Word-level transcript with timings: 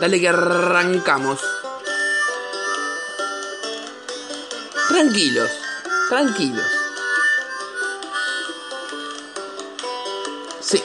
Dale 0.00 0.18
que 0.18 0.28
arrancamos. 0.30 1.40
Tranquilos, 4.88 5.50
tranquilos. 6.08 6.66
Sí. 10.62 10.82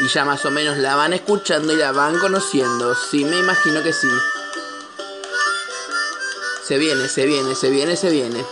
Y 0.00 0.08
ya 0.08 0.24
más 0.24 0.46
o 0.46 0.50
menos 0.50 0.78
la 0.78 0.96
van 0.96 1.12
escuchando 1.12 1.74
y 1.74 1.76
la 1.76 1.92
van 1.92 2.18
conociendo. 2.18 2.94
Sí, 2.94 3.26
me 3.26 3.38
imagino 3.38 3.82
que 3.82 3.92
sí. 3.92 4.08
Se 6.66 6.78
viene, 6.78 7.06
se 7.06 7.26
viene, 7.26 7.54
se 7.54 7.68
viene, 7.68 7.96
se 7.96 8.08
viene. 8.08 8.46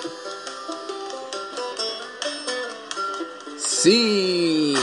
Sí. 3.67 4.77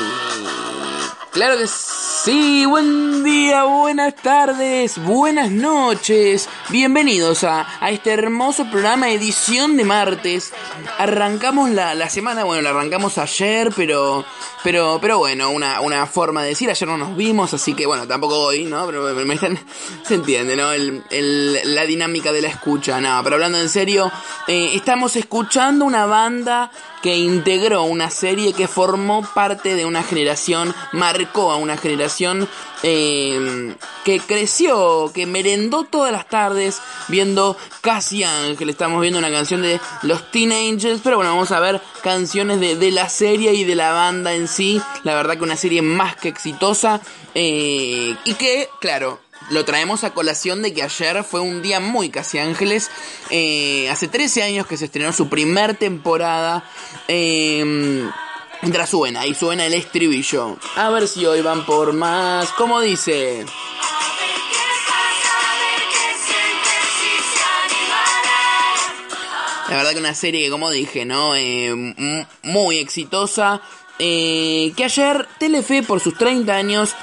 Claro 1.32 1.58
que 1.58 1.68
sí. 1.68 1.95
Buen 2.28 3.24
día, 3.24 3.66
buenas 3.66 4.16
tardes, 4.16 4.98
buenas 4.98 5.52
noches. 5.52 6.50
Bienvenidos 6.70 7.44
a, 7.44 7.68
a 7.80 7.92
este 7.92 8.12
hermoso 8.12 8.66
programa 8.72 9.12
edición 9.12 9.78
de 9.78 9.84
martes. 9.84 10.52
Arrancamos 10.98 11.70
la, 11.70 11.94
la 11.94 12.10
semana, 12.10 12.44
bueno, 12.44 12.64
la 12.64 12.72
arrancamos 12.72 13.20
ayer, 13.20 13.70
pero 13.76 14.26
pero, 14.66 14.98
pero 15.00 15.20
bueno, 15.20 15.52
una, 15.52 15.80
una 15.82 16.08
forma 16.08 16.42
de 16.42 16.50
decir, 16.50 16.68
ayer 16.72 16.88
no 16.90 16.98
nos 16.98 17.16
vimos, 17.16 17.54
así 17.54 17.76
que 17.76 17.86
bueno, 17.86 18.08
tampoco 18.08 18.40
hoy, 18.40 18.64
¿no? 18.64 18.88
Pero 18.88 19.04
me, 19.14 19.36
están, 19.36 19.60
se 20.04 20.16
entiende, 20.16 20.56
¿no? 20.56 20.72
La 21.12 21.86
dinámica 21.86 22.32
de 22.32 22.42
la 22.42 22.48
escucha, 22.48 23.00
no, 23.00 23.22
pero 23.24 23.36
hablando 23.36 23.60
en 23.60 23.70
serio, 23.70 24.12
eh, 24.48 24.72
estamos 24.74 25.18
escuchando 25.18 25.86
una 25.86 26.08
banda 26.08 26.72
que 27.04 27.16
integró 27.16 27.84
una 27.84 28.10
serie 28.10 28.54
que 28.54 28.68
formó 28.68 29.22
parte 29.36 29.76
de 29.76 29.86
una 29.86 30.02
generación, 30.02 30.74
marcó 30.94 31.52
a 31.52 31.58
una 31.58 31.78
generación 31.78 32.15
eh, 32.84 33.76
que 34.04 34.20
creció, 34.20 35.12
que 35.14 35.26
merendó 35.26 35.84
todas 35.84 36.12
las 36.12 36.28
tardes 36.28 36.82
viendo 37.08 37.58
Casi 37.82 38.24
Ángel. 38.24 38.70
Estamos 38.70 39.02
viendo 39.02 39.20
una 39.20 39.32
canción 39.32 39.62
de 39.62 39.80
los 40.04 40.32
Teen 40.32 40.52
Angels, 40.52 41.02
pero 41.04 41.18
bueno, 41.18 41.32
vamos 41.32 41.52
a 41.52 41.60
ver 41.60 41.82
canciones 42.04 42.60
de, 42.60 42.76
de 42.76 42.92
la 42.92 43.10
serie 43.10 43.54
y 43.54 43.64
de 43.64 43.76
la 43.76 43.92
banda 43.92 44.34
en 44.34 44.48
sí. 44.48 44.82
La 45.04 45.16
verdad 45.16 45.38
que 45.38 45.44
una 45.44 45.56
serie 45.56 45.82
más 45.82 46.16
que 46.16 46.30
exitosa 46.30 47.02
eh, 47.34 48.16
y 48.24 48.34
que, 48.36 48.70
claro, 48.80 49.20
lo 49.50 49.66
traemos 49.66 50.04
a 50.04 50.14
colación 50.14 50.62
de 50.62 50.74
que 50.74 50.82
ayer 50.82 51.24
fue 51.24 51.42
un 51.42 51.62
día 51.62 51.80
muy 51.80 52.10
casi 52.10 52.40
ángeles. 52.40 52.90
Eh, 53.30 53.90
hace 53.90 54.08
13 54.08 54.44
años 54.44 54.66
que 54.68 54.78
se 54.78 54.86
estrenó 54.86 55.12
su 55.14 55.30
primer 55.30 55.76
temporada. 55.76 56.64
Eh, 57.08 58.10
mientras 58.62 58.90
suena, 58.90 59.26
y 59.26 59.34
suena 59.34 59.66
el 59.66 59.74
estribillo. 59.74 60.58
A 60.76 60.90
ver 60.90 61.08
si 61.08 61.26
hoy 61.26 61.42
van 61.42 61.66
por 61.66 61.94
más. 61.94 62.52
¿Cómo 62.54 62.82
dice? 62.82 63.46
La 69.70 69.78
verdad 69.78 69.92
que 69.92 70.00
una 70.00 70.14
serie 70.14 70.46
que, 70.46 70.52
como 70.52 70.70
dije, 70.70 71.06
¿no? 71.06 71.36
Eh, 71.36 72.26
muy 72.44 72.78
exitosa. 72.78 73.62
Eh, 73.98 74.74
que 74.76 74.84
ayer 74.84 75.28
Telefe 75.40 75.82
por 75.82 76.02
sus 76.02 76.18
30 76.18 76.54
años, 76.54 76.96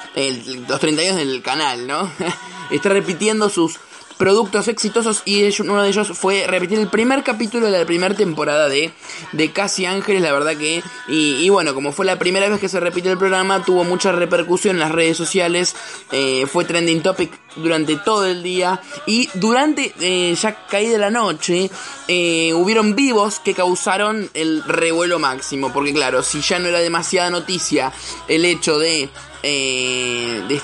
los 0.67 0.79
30 0.79 1.01
años 1.01 1.15
del 1.17 1.41
canal, 1.41 1.87
¿no? 1.87 2.09
Está 2.71 2.89
repitiendo 2.89 3.49
sus 3.49 3.79
productos 4.23 4.69
exitosos 4.69 5.21
y 5.25 5.43
uno 5.63 5.83
de 5.83 5.89
ellos 5.89 6.13
fue 6.17 6.47
repetir 6.47 6.79
el 6.79 6.87
primer 6.87 7.25
capítulo 7.25 7.69
de 7.69 7.79
la 7.79 7.85
primera 7.85 8.15
temporada 8.15 8.69
de, 8.69 8.93
de 9.33 9.51
Casi 9.51 9.85
Ángeles, 9.85 10.21
la 10.21 10.31
verdad 10.31 10.55
que, 10.55 10.81
y, 11.09 11.49
bueno, 11.49 11.73
como 11.73 11.91
fue 11.91 12.05
la 12.05 12.17
primera 12.17 12.47
vez 12.47 12.57
que 12.61 12.69
se 12.69 12.79
repite 12.79 13.11
el 13.11 13.17
programa, 13.17 13.65
tuvo 13.65 13.83
mucha 13.83 14.13
repercusión 14.13 14.77
en 14.77 14.79
las 14.79 14.93
redes 14.93 15.17
sociales, 15.17 15.75
eh, 16.13 16.45
fue 16.47 16.63
trending 16.63 17.03
topic 17.03 17.37
durante 17.57 17.97
todo 17.97 18.25
el 18.25 18.43
día 18.43 18.79
y 19.05 19.27
durante 19.33 19.93
eh, 19.99 20.33
ya 20.41 20.67
caída 20.67 20.97
la 20.97 21.09
noche 21.09 21.69
eh, 22.07 22.53
hubieron 22.53 22.95
vivos 22.95 23.41
que 23.41 23.53
causaron 23.53 24.29
el 24.33 24.63
revuelo 24.63 25.19
máximo, 25.19 25.73
porque 25.73 25.91
claro, 25.91 26.23
si 26.23 26.39
ya 26.39 26.59
no 26.59 26.69
era 26.69 26.79
demasiada 26.79 27.29
noticia 27.29 27.91
el 28.29 28.45
hecho 28.45 28.79
de... 28.79 29.09
Eh, 29.45 30.41
de 30.47 30.61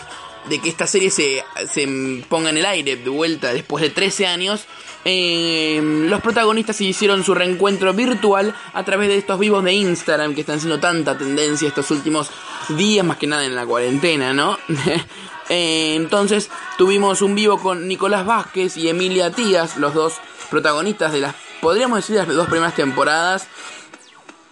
de 0.48 0.60
que 0.60 0.70
esta 0.70 0.88
serie 0.88 1.10
se, 1.10 1.44
se 1.72 1.88
ponga 2.28 2.50
en 2.50 2.58
el 2.58 2.66
aire 2.66 2.96
de 2.96 3.10
vuelta 3.10 3.54
después 3.54 3.82
de 3.82 3.90
13 3.90 4.28
años, 4.28 4.66
eh, 5.06 5.80
los 5.82 6.22
protagonistas 6.22 6.82
hicieron 6.82 7.24
su 7.24 7.34
reencuentro 7.34 7.94
virtual 7.94 8.54
a 8.74 8.84
través 8.84 9.08
de 9.08 9.18
estos 9.18 9.40
vivos 9.40 9.64
de 9.64 9.74
Instagram 9.74 10.36
que 10.36 10.42
están 10.42 10.60
siendo 10.60 10.80
tanta 10.80 11.18
tendencia 11.18 11.70
estos 11.70 11.90
últimos 11.92 12.30
días, 12.70 13.06
más 13.06 13.18
que 13.18 13.28
nada 13.28 13.46
en 13.46 13.56
la 13.56 13.66
cuarentena, 13.66 14.34
¿no? 14.34 14.58
eh, 15.50 15.96
entonces 15.96 16.50
tuvimos 16.78 17.22
un 17.22 17.34
vivo 17.34 17.60
con 17.60 17.88
Nicolás 17.88 18.26
Vázquez 18.26 18.76
y 18.76 18.90
Emilia 18.90 19.32
Tías, 19.32 19.78
los 19.78 19.94
dos 19.94 20.16
protagonistas 20.50 21.14
de 21.14 21.22
las, 21.22 21.36
podríamos 21.62 22.00
decir, 22.00 22.18
las 22.18 22.28
dos 22.28 22.48
primeras 22.48 22.76
temporadas. 22.76 23.48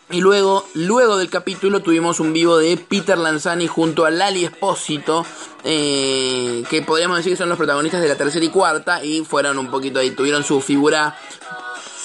Y 0.10 0.22
luego, 0.22 0.66
luego 0.74 1.18
del 1.18 1.30
capítulo 1.30 1.82
tuvimos 1.82 2.22
un 2.22 2.32
vivo 2.32 2.58
de 2.58 2.78
Peter 2.78 3.18
Lanzani 3.18 3.68
junto 3.68 4.06
a 4.06 4.10
Lali 4.10 4.46
Espósito, 4.46 5.26
eh, 5.66 6.64
que 6.70 6.82
podríamos 6.82 7.18
decir 7.18 7.34
que 7.34 7.38
son 7.38 7.50
los 7.50 7.58
protagonistas 7.58 8.02
de 8.02 8.08
la 8.08 8.16
tercera 8.16 8.46
y 8.46 8.50
cuarta, 8.50 9.04
y 9.04 9.26
fueron 9.26 9.60
un 9.60 9.70
poquito 9.70 10.00
ahí, 10.00 10.12
tuvieron 10.12 10.46
su 10.46 10.62
figura 10.62 11.20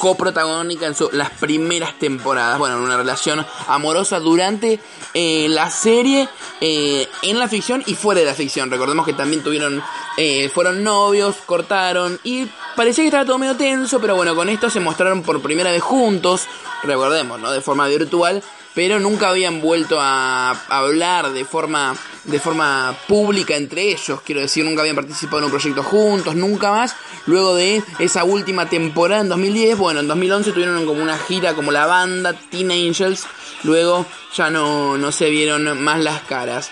coprotagónica 0.02 0.86
en 0.86 0.96
su, 0.96 1.08
las 1.12 1.30
primeras 1.30 1.96
temporadas. 1.96 2.58
Bueno, 2.58 2.82
una 2.82 2.96
relación 2.96 3.46
amorosa 3.68 4.18
durante 4.18 4.80
eh, 5.14 5.46
la 5.48 5.70
serie, 5.70 6.28
eh, 6.60 7.06
en 7.22 7.38
la 7.38 7.46
ficción 7.46 7.84
y 7.86 7.94
fuera 7.94 8.18
de 8.18 8.26
la 8.26 8.34
ficción. 8.34 8.68
Recordemos 8.68 9.06
que 9.06 9.12
también 9.12 9.44
tuvieron, 9.44 9.80
eh, 10.16 10.48
fueron 10.48 10.82
novios, 10.82 11.36
cortaron 11.46 12.18
y 12.24 12.48
parecía 12.74 13.04
que 13.04 13.08
estaba 13.10 13.24
todo 13.24 13.38
medio 13.38 13.54
tenso, 13.54 14.00
pero 14.00 14.16
bueno, 14.16 14.34
con 14.34 14.48
esto 14.48 14.68
se 14.70 14.80
mostraron 14.80 15.22
por 15.22 15.40
primera 15.40 15.70
vez 15.70 15.82
juntos, 15.82 16.48
recordemos, 16.82 17.38
¿no? 17.38 17.52
De 17.52 17.60
forma 17.60 17.86
virtual 17.86 18.42
pero 18.74 18.98
nunca 19.00 19.28
habían 19.28 19.60
vuelto 19.60 19.98
a 20.00 20.50
hablar 20.68 21.32
de 21.32 21.44
forma 21.44 21.96
de 22.24 22.38
forma 22.38 22.96
pública 23.08 23.56
entre 23.56 23.90
ellos, 23.90 24.20
quiero 24.24 24.40
decir, 24.40 24.64
nunca 24.64 24.82
habían 24.82 24.96
participado 24.96 25.38
en 25.38 25.44
un 25.44 25.50
proyecto 25.50 25.82
juntos, 25.82 26.34
nunca 26.34 26.70
más. 26.70 26.94
Luego 27.26 27.54
de 27.54 27.82
esa 27.98 28.24
última 28.24 28.68
temporada 28.68 29.22
en 29.22 29.28
2010, 29.28 29.78
bueno, 29.78 30.00
en 30.00 30.08
2011 30.08 30.52
tuvieron 30.52 30.86
como 30.86 31.02
una 31.02 31.18
gira 31.18 31.54
como 31.54 31.72
la 31.72 31.86
banda 31.86 32.34
Teen 32.50 32.70
Angels, 32.70 33.26
luego 33.64 34.06
ya 34.36 34.50
no, 34.50 34.96
no 34.98 35.10
se 35.12 35.30
vieron 35.30 35.82
más 35.82 36.00
las 36.00 36.22
caras. 36.22 36.70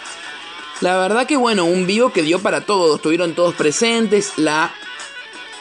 La 0.80 0.96
verdad 0.96 1.26
que 1.26 1.36
bueno, 1.36 1.64
un 1.64 1.86
vivo 1.86 2.12
que 2.12 2.22
dio 2.22 2.38
para 2.38 2.62
todos, 2.62 2.96
estuvieron 2.96 3.34
todos 3.34 3.54
presentes, 3.54 4.34
la, 4.36 4.72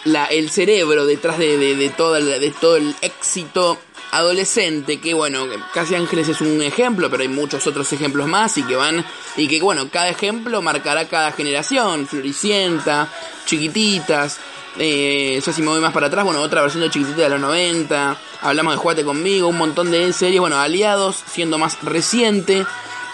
la 0.06 0.26
el 0.26 0.50
cerebro 0.50 1.06
detrás 1.06 1.40
de, 1.40 1.58
de, 1.58 1.76
de, 1.76 1.90
todo, 1.90 2.14
de 2.14 2.54
todo 2.62 2.78
el 2.78 2.96
éxito 3.02 3.78
adolescente, 4.12 5.00
que 5.00 5.14
bueno, 5.14 5.46
Casi 5.74 5.96
Ángeles 5.96 6.30
es 6.30 6.42
un 6.42 6.62
ejemplo, 6.62 7.10
pero 7.10 7.24
hay 7.24 7.30
muchos 7.30 7.66
otros 7.68 7.92
ejemplos 7.94 8.28
más 8.28 8.58
y 8.58 8.64
que 8.64 8.76
van, 8.76 9.06
y 9.38 9.48
que 9.48 9.62
bueno, 9.62 9.90
cada 9.92 10.10
ejemplo 10.10 10.62
marcará 10.62 11.08
cada 11.08 11.32
generación, 11.32 12.08
Floricienta, 12.08 13.08
Chiquititas, 13.46 14.40
eh, 14.78 15.42
ya 15.44 15.54
si 15.54 15.62
me 15.62 15.70
voy 15.70 15.82
más 15.82 15.94
para 15.94 16.08
atrás, 16.08 16.26
bueno, 16.26 16.42
otra 16.42 16.62
versión 16.62 16.84
de 16.84 16.90
Chiquitita 16.90 17.24
de 17.24 17.30
los 17.30 17.40
90, 17.40 18.18
hablamos 18.42 18.74
de 18.74 18.78
Juate 18.78 19.04
conmigo, 19.04 19.48
un 19.48 19.58
montón 19.58 19.92
de 19.92 20.12
series, 20.14 20.40
bueno, 20.40 20.60
Aliados, 20.60 21.24
siendo 21.28 21.58
más 21.58 21.82
reciente, 21.84 22.66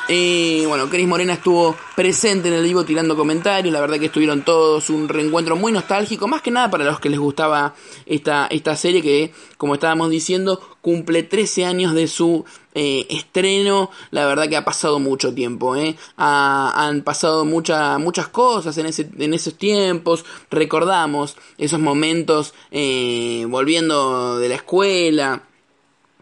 eh, 0.07 0.63
bueno, 0.67 0.87
Cris 0.87 1.07
Morena 1.07 1.33
estuvo 1.33 1.75
presente 1.95 2.49
en 2.49 2.53
el 2.53 2.63
vivo 2.63 2.85
tirando 2.85 3.15
comentarios. 3.15 3.73
La 3.73 3.81
verdad 3.81 3.97
que 3.97 4.05
estuvieron 4.05 4.43
todos 4.43 4.91
un 4.91 5.09
reencuentro 5.09 5.55
muy 5.55 5.71
nostálgico. 5.71 6.27
Más 6.27 6.43
que 6.43 6.51
nada 6.51 6.69
para 6.69 6.83
los 6.83 6.99
que 6.99 7.09
les 7.09 7.19
gustaba 7.19 7.73
esta, 8.05 8.47
esta 8.47 8.75
serie 8.75 9.01
que, 9.01 9.33
como 9.57 9.73
estábamos 9.73 10.11
diciendo, 10.11 10.74
cumple 10.85 11.23
13 11.23 11.65
años 11.65 11.95
de 11.95 12.07
su 12.07 12.45
eh, 12.75 13.07
estreno. 13.09 13.89
La 14.11 14.27
verdad 14.27 14.47
que 14.47 14.55
ha 14.55 14.63
pasado 14.63 14.99
mucho 14.99 15.33
tiempo, 15.33 15.75
¿eh? 15.75 15.95
han 16.15 17.01
pasado 17.01 17.43
muchas 17.43 17.99
muchas 17.99 18.27
cosas 18.27 18.77
en, 18.77 18.85
ese, 18.85 19.09
en 19.17 19.33
esos 19.33 19.57
tiempos. 19.57 20.25
Recordamos 20.51 21.37
esos 21.57 21.79
momentos 21.79 22.53
eh, 22.69 23.47
volviendo 23.49 24.37
de 24.37 24.47
la 24.47 24.55
escuela 24.55 25.41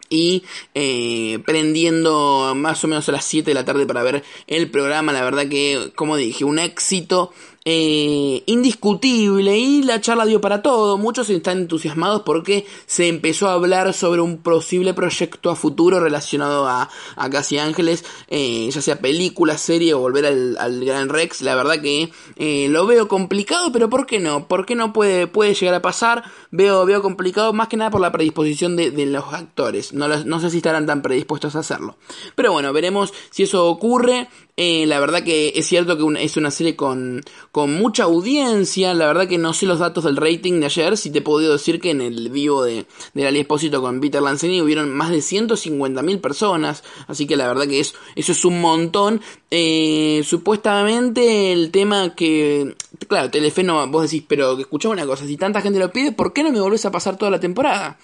y 0.08 0.44
eh, 0.74 1.40
prendiendo 1.44 2.54
más 2.56 2.82
o 2.84 2.88
menos 2.88 3.06
a 3.08 3.12
las 3.12 3.24
7 3.24 3.50
de 3.50 3.54
la 3.54 3.64
tarde 3.66 3.86
para 3.86 4.02
ver 4.02 4.24
el 4.46 4.70
programa. 4.70 5.12
La 5.12 5.24
verdad 5.24 5.46
que, 5.46 5.92
como 5.94 6.16
dije, 6.16 6.44
un 6.44 6.58
éxito 6.58 7.32
eh, 7.66 8.42
indiscutible 8.44 9.56
y 9.56 9.82
la 9.82 10.00
charla 10.00 10.26
dio 10.26 10.40
para 10.40 10.60
todo. 10.60 10.98
Muchos 10.98 11.30
están 11.30 11.58
entusiasmados 11.58 12.22
porque 12.22 12.66
se 12.86 13.08
empezó 13.08 13.48
a 13.48 13.54
hablar 13.54 13.94
sobre 13.94 14.20
un 14.20 14.38
posible 14.38 14.92
proyecto 14.92 15.50
a 15.50 15.56
futuro 15.56 15.98
relacionado 15.98 16.68
a, 16.68 16.90
a 17.16 17.30
Casi 17.30 17.58
Ángeles, 17.58 18.04
eh, 18.28 18.68
ya 18.70 18.82
sea 18.82 19.00
película, 19.00 19.56
serie 19.56 19.94
o 19.94 20.00
volver 20.00 20.26
al, 20.26 20.84
Gran 20.84 21.08
Rex. 21.08 21.40
La 21.40 21.54
verdad 21.54 21.80
que 21.80 22.10
eh, 22.36 22.68
lo 22.68 22.86
veo 22.86 23.08
complicado, 23.08 23.72
pero 23.72 23.88
¿por 23.88 24.06
qué 24.06 24.18
no? 24.18 24.46
¿Por 24.46 24.66
qué 24.66 24.74
no 24.74 24.92
puede, 24.92 25.26
puede 25.26 25.54
llegar 25.54 25.74
a 25.74 25.82
pasar? 25.82 26.24
Veo, 26.50 26.84
veo 26.84 27.00
complicado 27.00 27.52
más 27.52 27.68
que 27.68 27.76
nada 27.76 27.90
por 27.90 28.00
la 28.00 28.12
predisposición 28.12 28.76
de, 28.76 29.04
los 29.06 29.32
actores. 29.32 29.92
No, 29.92 30.08
no 30.08 30.40
sé 30.40 30.50
si 30.50 30.58
estarán 30.58 30.86
tan 30.86 31.02
predispuestos 31.02 31.56
a 31.56 31.60
hacerlo. 31.60 31.96
Pero 32.34 32.52
bueno, 32.52 32.72
veremos 32.72 33.12
si 33.30 33.44
eso 33.44 33.66
ocurre. 33.68 34.28
Eh, 34.56 34.86
la 34.86 35.00
verdad 35.00 35.24
que 35.24 35.52
es 35.56 35.66
cierto 35.66 35.98
que 35.98 36.24
es 36.24 36.36
una 36.36 36.52
serie 36.52 36.76
con, 36.76 37.22
con 37.50 37.74
mucha 37.74 38.04
audiencia. 38.04 38.94
La 38.94 39.06
verdad 39.06 39.26
que 39.26 39.38
no 39.38 39.52
sé 39.52 39.66
los 39.66 39.80
datos 39.80 40.04
del 40.04 40.16
rating 40.16 40.60
de 40.60 40.66
ayer. 40.66 40.96
Si 40.96 41.10
te 41.10 41.18
he 41.18 41.22
podido 41.22 41.52
decir 41.52 41.80
que 41.80 41.90
en 41.90 42.00
el 42.00 42.30
vivo 42.30 42.62
de, 42.62 42.86
de 43.14 43.26
Ali 43.26 43.40
Espósito 43.40 43.82
con 43.82 44.00
Peter 44.00 44.22
Lanzini 44.22 44.60
hubieron 44.60 44.92
más 44.92 45.10
de 45.10 45.18
150.000 45.18 46.20
personas. 46.20 46.84
Así 47.08 47.26
que 47.26 47.36
la 47.36 47.48
verdad 47.48 47.66
que 47.66 47.80
es, 47.80 47.94
eso 48.14 48.32
es 48.32 48.44
un 48.44 48.60
montón. 48.60 49.20
Eh, 49.50 50.22
supuestamente 50.24 51.52
el 51.52 51.70
tema 51.70 52.14
que... 52.14 52.76
Claro, 53.08 53.30
Telefe 53.30 53.64
no, 53.64 53.86
vos 53.88 54.10
decís, 54.10 54.24
pero 54.28 54.58
escuchame 54.58 54.94
una 54.94 55.06
cosa. 55.06 55.26
Si 55.26 55.36
tanta 55.36 55.62
gente 55.62 55.80
lo 55.80 55.90
pide, 55.90 56.12
¿por 56.12 56.32
qué 56.32 56.44
no 56.44 56.52
me 56.52 56.60
volvés 56.60 56.84
a 56.86 56.92
pasar 56.92 57.16
toda 57.18 57.30
la 57.30 57.40
temporada? 57.40 57.98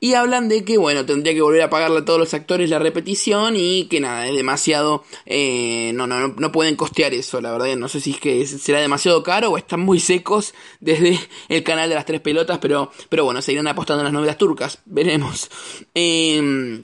Y 0.00 0.14
hablan 0.14 0.48
de 0.48 0.64
que, 0.64 0.78
bueno, 0.78 1.04
tendría 1.06 1.34
que 1.34 1.40
volver 1.42 1.62
a 1.62 1.70
pagarle 1.70 2.00
a 2.00 2.04
todos 2.04 2.18
los 2.18 2.34
actores 2.34 2.70
la 2.70 2.78
repetición 2.78 3.54
y 3.56 3.84
que 3.84 4.00
nada, 4.00 4.26
es 4.26 4.34
demasiado... 4.34 5.04
Eh, 5.26 5.92
no, 5.94 6.06
no, 6.06 6.28
no 6.28 6.52
pueden 6.52 6.76
costear 6.76 7.14
eso, 7.14 7.40
la 7.40 7.52
verdad. 7.52 7.76
No 7.76 7.88
sé 7.88 8.00
si 8.00 8.12
es 8.12 8.20
que 8.20 8.46
será 8.46 8.80
demasiado 8.80 9.22
caro 9.22 9.50
o 9.50 9.56
están 9.56 9.80
muy 9.80 10.00
secos 10.00 10.54
desde 10.80 11.18
el 11.48 11.62
canal 11.62 11.88
de 11.88 11.94
las 11.94 12.06
tres 12.06 12.20
pelotas, 12.20 12.58
pero, 12.58 12.90
pero 13.08 13.24
bueno, 13.24 13.42
seguirán 13.42 13.68
apostando 13.68 14.00
en 14.00 14.04
las 14.04 14.12
novelas 14.12 14.38
turcas. 14.38 14.78
Veremos. 14.84 15.50
Eh, 15.94 16.82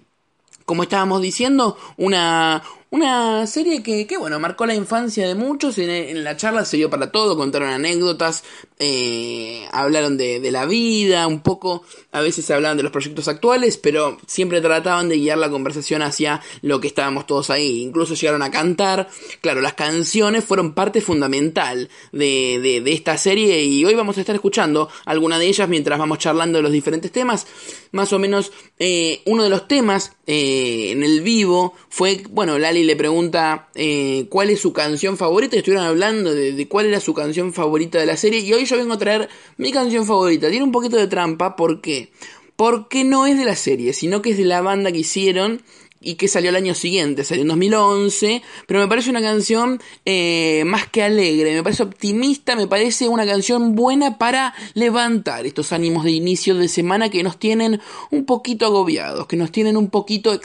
como 0.69 0.83
estábamos 0.83 1.23
diciendo, 1.23 1.79
una, 1.97 2.63
una 2.91 3.47
serie 3.47 3.83
que, 3.83 4.07
que, 4.07 4.17
bueno, 4.17 4.41
marcó 4.41 4.65
la 4.65 4.75
infancia 4.75 5.27
de 5.27 5.35
muchos. 5.35 5.77
En, 5.79 6.25
la 6.25 6.37
charla 6.37 6.65
se 6.65 6.79
dio 6.79 6.89
para 6.89 7.13
todo, 7.13 7.37
contaron 7.37 7.69
anécdotas, 7.69 8.45
eh, 8.79 9.67
hablaron 9.73 10.17
de, 10.17 10.41
de, 10.41 10.51
la 10.51 10.65
vida, 10.65 11.27
un 11.27 11.41
poco, 11.41 11.85
a 12.13 12.21
veces 12.21 12.51
hablaban 12.51 12.77
de 12.79 12.83
los 12.83 12.93
proyectos 12.93 13.29
actuales, 13.29 13.77
pero 13.77 14.19
siempre 14.27 14.61
trataban 14.61 15.09
de 15.09 15.19
guiar 15.19 15.37
la 15.39 15.51
conversación 15.51 16.01
hacia 16.03 16.41
lo 16.63 16.81
que 16.81 16.89
estábamos 16.89 17.27
todos 17.27 17.51
ahí. 17.51 17.83
Incluso 17.83 18.15
llegaron 18.15 18.43
a 18.43 18.51
cantar. 18.51 19.09
Claro, 19.43 19.61
las 19.61 19.75
canciones 19.75 20.45
fueron 20.45 20.75
parte 20.75 21.01
fundamental 21.03 21.91
de, 22.13 22.81
de, 22.83 22.93
esta 22.93 23.19
serie 23.19 23.63
y 23.65 23.85
hoy 23.85 23.95
vamos 23.95 24.17
a 24.17 24.21
estar 24.21 24.35
escuchando 24.35 24.89
alguna 25.05 25.39
de 25.39 25.47
ellas 25.47 25.69
mientras 25.69 25.99
vamos 25.99 26.19
charlando 26.19 26.59
de 26.59 26.63
los 26.63 26.73
diferentes 26.73 27.13
temas. 27.13 27.47
Más 27.93 28.13
o 28.13 28.19
menos, 28.19 28.53
eh, 28.79 29.23
uno 29.27 29.43
de 29.43 29.51
los 29.51 29.69
temas 29.69 30.13
eh, 30.27 30.91
en 30.91 31.03
el 31.03 31.23
vivo 31.23 31.75
fue, 31.89 32.23
bueno, 32.31 32.59
Lali 32.79 32.85
le 32.85 32.97
pregunta 32.97 33.69
eh, 33.75 34.27
cuál 34.31 34.51
es 34.51 34.61
su 34.61 34.73
canción 34.73 35.17
favorita. 35.17 35.57
Y 35.57 35.59
estuvieron 35.59 35.87
hablando 35.87 36.35
de, 36.35 36.69
cuál 36.69 36.87
era 36.87 37.01
su 37.01 37.15
canción 37.15 37.53
favorita 37.53 37.99
de 37.99 38.07
la 38.07 38.17
serie. 38.17 38.41
Y 38.41 38.53
hoy 38.53 38.65
yo 38.65 38.77
vengo 38.77 38.95
a 38.95 38.99
traer 38.99 39.29
mi 39.57 39.73
canción 39.73 40.07
favorita. 40.07 40.49
Tiene 40.49 40.65
un 40.65 40.73
poquito 40.73 40.97
de 40.97 41.07
trampa. 41.07 41.57
¿Por 41.57 41.81
qué? 41.81 42.11
Porque 42.57 43.05
no 43.05 43.27
es 43.27 43.39
de 43.39 43.45
la 43.45 43.57
serie, 43.57 43.93
sino 43.93 44.23
que 44.23 44.31
es 44.31 44.39
de 44.39 44.45
la 44.45 44.63
banda 44.63 44.93
que 44.93 44.99
hicieron 44.99 45.63
y 46.01 46.15
que 46.15 46.29
salió 46.29 46.51
el 46.51 46.57
año 46.57 46.75
siguiente, 46.75 47.25
salió 47.25 47.43
en 47.43 47.49
2011, 47.49 48.43
pero 48.67 48.81
me 48.81 48.89
parece 48.89 49.11
una 49.11 49.21
canción 49.21 49.81
eh, 50.05 50.63
más 50.67 50.87
que 50.89 51.03
alegre, 51.03 51.55
me 51.55 51.63
parece 51.63 51.83
optimista, 51.83 52.55
me 52.55 52.67
parece 52.67 53.09
una 53.09 53.27
canción 53.27 53.75
buena 53.75 54.19
para 54.19 54.55
levantar 54.75 55.47
estos 55.47 55.73
ánimos 55.73 56.05
de 56.05 56.13
inicio 56.13 56.55
de 56.55 56.69
semana 56.69 57.11
que 57.11 57.23
nos 57.23 57.39
tienen 57.39 57.81
un 58.11 58.25
poquito 58.25 58.67
agobiados, 58.67 59.27
que 59.27 59.37
nos 59.37 59.51
tienen 59.51 59.77
un 59.77 59.91
poquito 59.91 60.39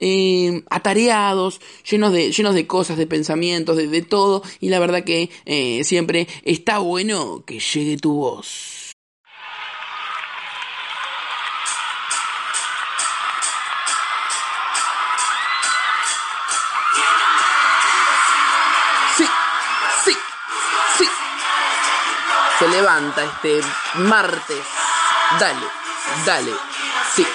eh, 0.00 0.62
atareados, 0.70 1.60
llenos 1.88 2.12
de, 2.12 2.32
llenos 2.32 2.54
de 2.54 2.66
cosas, 2.66 2.96
de 2.96 3.06
pensamientos, 3.06 3.76
de, 3.76 4.02
todo, 4.02 4.42
y 4.60 4.68
la 4.68 4.78
verdad 4.78 5.04
que 5.04 5.30
eh, 5.44 5.84
siempre 5.84 6.26
está 6.44 6.78
bueno 6.78 7.44
que 7.46 7.60
llegue 7.60 7.96
tu 7.98 8.14
voz. 8.14 8.81
Se 22.62 22.68
levanta 22.68 23.24
este 23.24 23.60
martes. 23.94 24.64
Dale, 25.40 25.66
dale, 26.24 26.52
sí. 27.12 27.26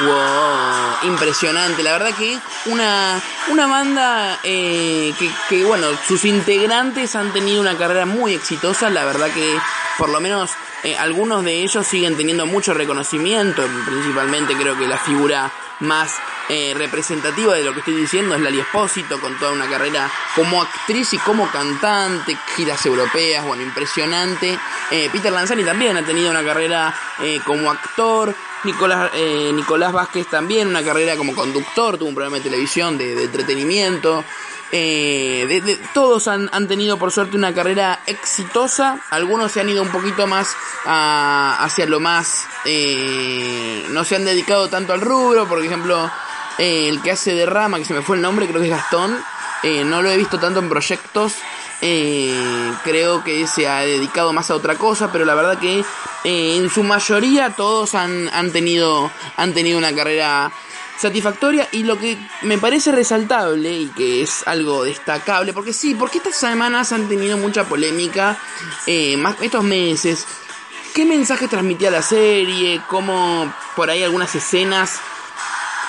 Wow, 0.00 1.08
impresionante. 1.08 1.84
La 1.84 1.92
verdad 1.92 2.12
que 2.16 2.36
una, 2.66 3.20
una 3.48 3.66
banda 3.68 4.40
eh, 4.42 5.14
que, 5.20 5.30
que, 5.48 5.64
bueno, 5.64 5.86
sus 6.06 6.24
integrantes 6.24 7.14
han 7.14 7.32
tenido 7.32 7.60
una 7.60 7.78
carrera 7.78 8.06
muy 8.06 8.34
exitosa. 8.34 8.90
La 8.90 9.04
verdad 9.04 9.30
que 9.32 9.56
por 9.98 10.08
lo 10.08 10.20
menos 10.20 10.50
eh, 10.84 10.96
algunos 10.96 11.44
de 11.44 11.62
ellos 11.62 11.86
siguen 11.86 12.16
teniendo 12.16 12.46
mucho 12.46 12.74
reconocimiento. 12.74 13.62
Principalmente 13.86 14.54
creo 14.54 14.76
que 14.78 14.86
la 14.86 14.98
figura 14.98 15.50
más 15.80 16.14
eh, 16.48 16.74
representativa 16.76 17.54
de 17.54 17.64
lo 17.64 17.72
que 17.72 17.80
estoy 17.80 17.94
diciendo 17.94 18.34
es 18.34 18.40
Lali 18.40 18.60
Espósito, 18.60 19.20
con 19.20 19.36
toda 19.38 19.52
una 19.52 19.68
carrera 19.68 20.08
como 20.34 20.62
actriz 20.62 21.12
y 21.14 21.18
como 21.18 21.50
cantante, 21.50 22.36
giras 22.54 22.84
europeas, 22.86 23.44
bueno, 23.44 23.62
impresionante. 23.62 24.56
Eh, 24.90 25.10
Peter 25.12 25.32
Lanzani 25.32 25.64
también 25.64 25.96
ha 25.96 26.04
tenido 26.04 26.30
una 26.30 26.44
carrera 26.44 26.94
eh, 27.20 27.40
como 27.44 27.70
actor. 27.70 28.34
Nicolás, 28.64 29.12
Nicolás 29.52 29.92
Vázquez 29.92 30.26
también, 30.26 30.66
una 30.66 30.82
carrera 30.82 31.16
como 31.16 31.36
conductor, 31.36 31.98
tuvo 31.98 32.08
un 32.08 32.16
programa 32.16 32.38
de 32.38 32.42
televisión 32.42 32.98
de, 32.98 33.22
entretenimiento. 33.22 34.24
De, 34.72 35.78
todos 35.94 36.28
han, 36.28 36.48
han, 36.52 36.68
tenido 36.68 36.98
por 36.98 37.12
suerte 37.12 37.36
una 37.36 37.54
carrera 37.54 38.00
exitosa. 38.06 39.00
Algunos 39.10 39.52
se 39.52 39.60
han 39.60 39.68
ido 39.68 39.82
un 39.82 39.90
poquito 39.90 40.26
más 40.26 40.54
hacia 40.84 41.86
lo 41.86 42.00
más... 42.00 42.46
no 42.64 44.04
se 44.04 44.16
han 44.16 44.24
dedicado 44.24 44.68
tanto 44.68 44.92
al 44.92 45.00
rubro. 45.00 45.46
Por 45.46 45.64
ejemplo, 45.64 46.10
eh, 46.58 46.88
el 46.88 47.02
que 47.02 47.10
hace 47.10 47.34
de 47.34 47.46
Rama, 47.46 47.78
que 47.78 47.84
se 47.84 47.94
me 47.94 48.02
fue 48.02 48.16
el 48.16 48.22
nombre, 48.22 48.46
creo 48.46 48.60
que 48.60 48.68
es 48.68 48.72
Gastón. 48.72 49.16
Eh, 49.62 49.84
no 49.84 50.02
lo 50.02 50.10
he 50.10 50.16
visto 50.16 50.38
tanto 50.38 50.60
en 50.60 50.68
proyectos. 50.68 51.34
Eh, 51.82 52.72
creo 52.84 53.22
que 53.22 53.46
se 53.46 53.68
ha 53.68 53.80
dedicado 53.80 54.32
más 54.32 54.50
a 54.50 54.54
otra 54.54 54.76
cosa, 54.76 55.12
pero 55.12 55.26
la 55.26 55.34
verdad 55.34 55.58
que 55.58 55.84
en 56.24 56.70
su 56.70 56.82
mayoría 56.82 57.50
todos 57.50 57.94
han, 57.94 58.30
han, 58.30 58.50
tenido, 58.50 59.10
han 59.36 59.52
tenido 59.52 59.76
una 59.76 59.94
carrera 59.94 60.50
satisfactoria 60.98 61.68
y 61.72 61.84
lo 61.84 61.98
que 61.98 62.18
me 62.42 62.58
parece 62.58 62.92
resaltable 62.92 63.72
y 63.72 63.86
que 63.88 64.22
es 64.22 64.46
algo 64.46 64.84
destacable, 64.84 65.52
porque 65.52 65.72
sí, 65.72 65.94
porque 65.94 66.18
estas 66.18 66.36
semanas 66.36 66.92
han 66.92 67.08
tenido 67.08 67.36
mucha 67.36 67.64
polémica, 67.64 68.38
más 69.18 69.36
estos 69.40 69.64
meses, 69.64 70.26
qué 70.94 71.04
mensaje 71.04 71.46
transmitía 71.46 71.90
la 71.90 72.02
serie, 72.02 72.80
cómo 72.88 73.52
por 73.74 73.90
ahí 73.90 74.02
algunas 74.02 74.34
escenas 74.34 74.98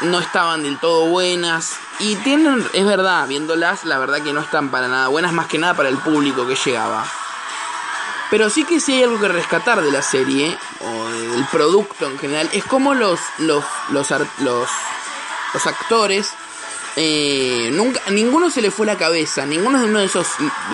no 0.02 0.20
estaban 0.20 0.64
del 0.64 0.78
todo 0.80 1.06
buenas. 1.06 1.78
Y 2.00 2.16
tienen, 2.18 2.64
es 2.74 2.86
verdad, 2.86 3.28
viéndolas, 3.28 3.86
la 3.86 3.98
verdad 3.98 4.22
que 4.22 4.34
no 4.34 4.42
están 4.42 4.70
para 4.70 4.88
nada 4.88 5.08
buenas, 5.08 5.34
más 5.34 5.48
que 5.48 5.58
nada 5.58 5.74
para 5.74 5.90
el 5.90 5.98
público 5.98 6.46
que 6.46 6.56
llegaba. 6.56 7.06
Pero 8.30 8.50
sí 8.50 8.66
que 8.66 8.80
sí 8.80 8.96
hay 8.96 9.04
algo 9.04 9.20
que 9.20 9.30
rescatar 9.30 9.82
de 9.82 9.92
la 9.92 10.02
serie, 10.02 10.58
o 10.82 11.10
del 11.10 11.46
producto 11.46 12.06
en 12.06 12.20
general, 12.20 12.50
es 12.52 12.66
como 12.66 12.94
los, 12.94 13.20
los, 13.38 13.64
los, 13.90 14.12
los, 14.40 14.70
los 15.54 15.66
actores, 15.68 16.34
eh, 17.00 17.70
nunca, 17.74 18.02
ninguno 18.10 18.50
se 18.50 18.60
le 18.60 18.72
fue 18.72 18.88
la 18.88 18.98
cabeza, 18.98 19.46
ninguno 19.46 19.80
de 19.80 19.86
uno 19.86 20.00
de 20.00 20.06
esos, 20.06 20.28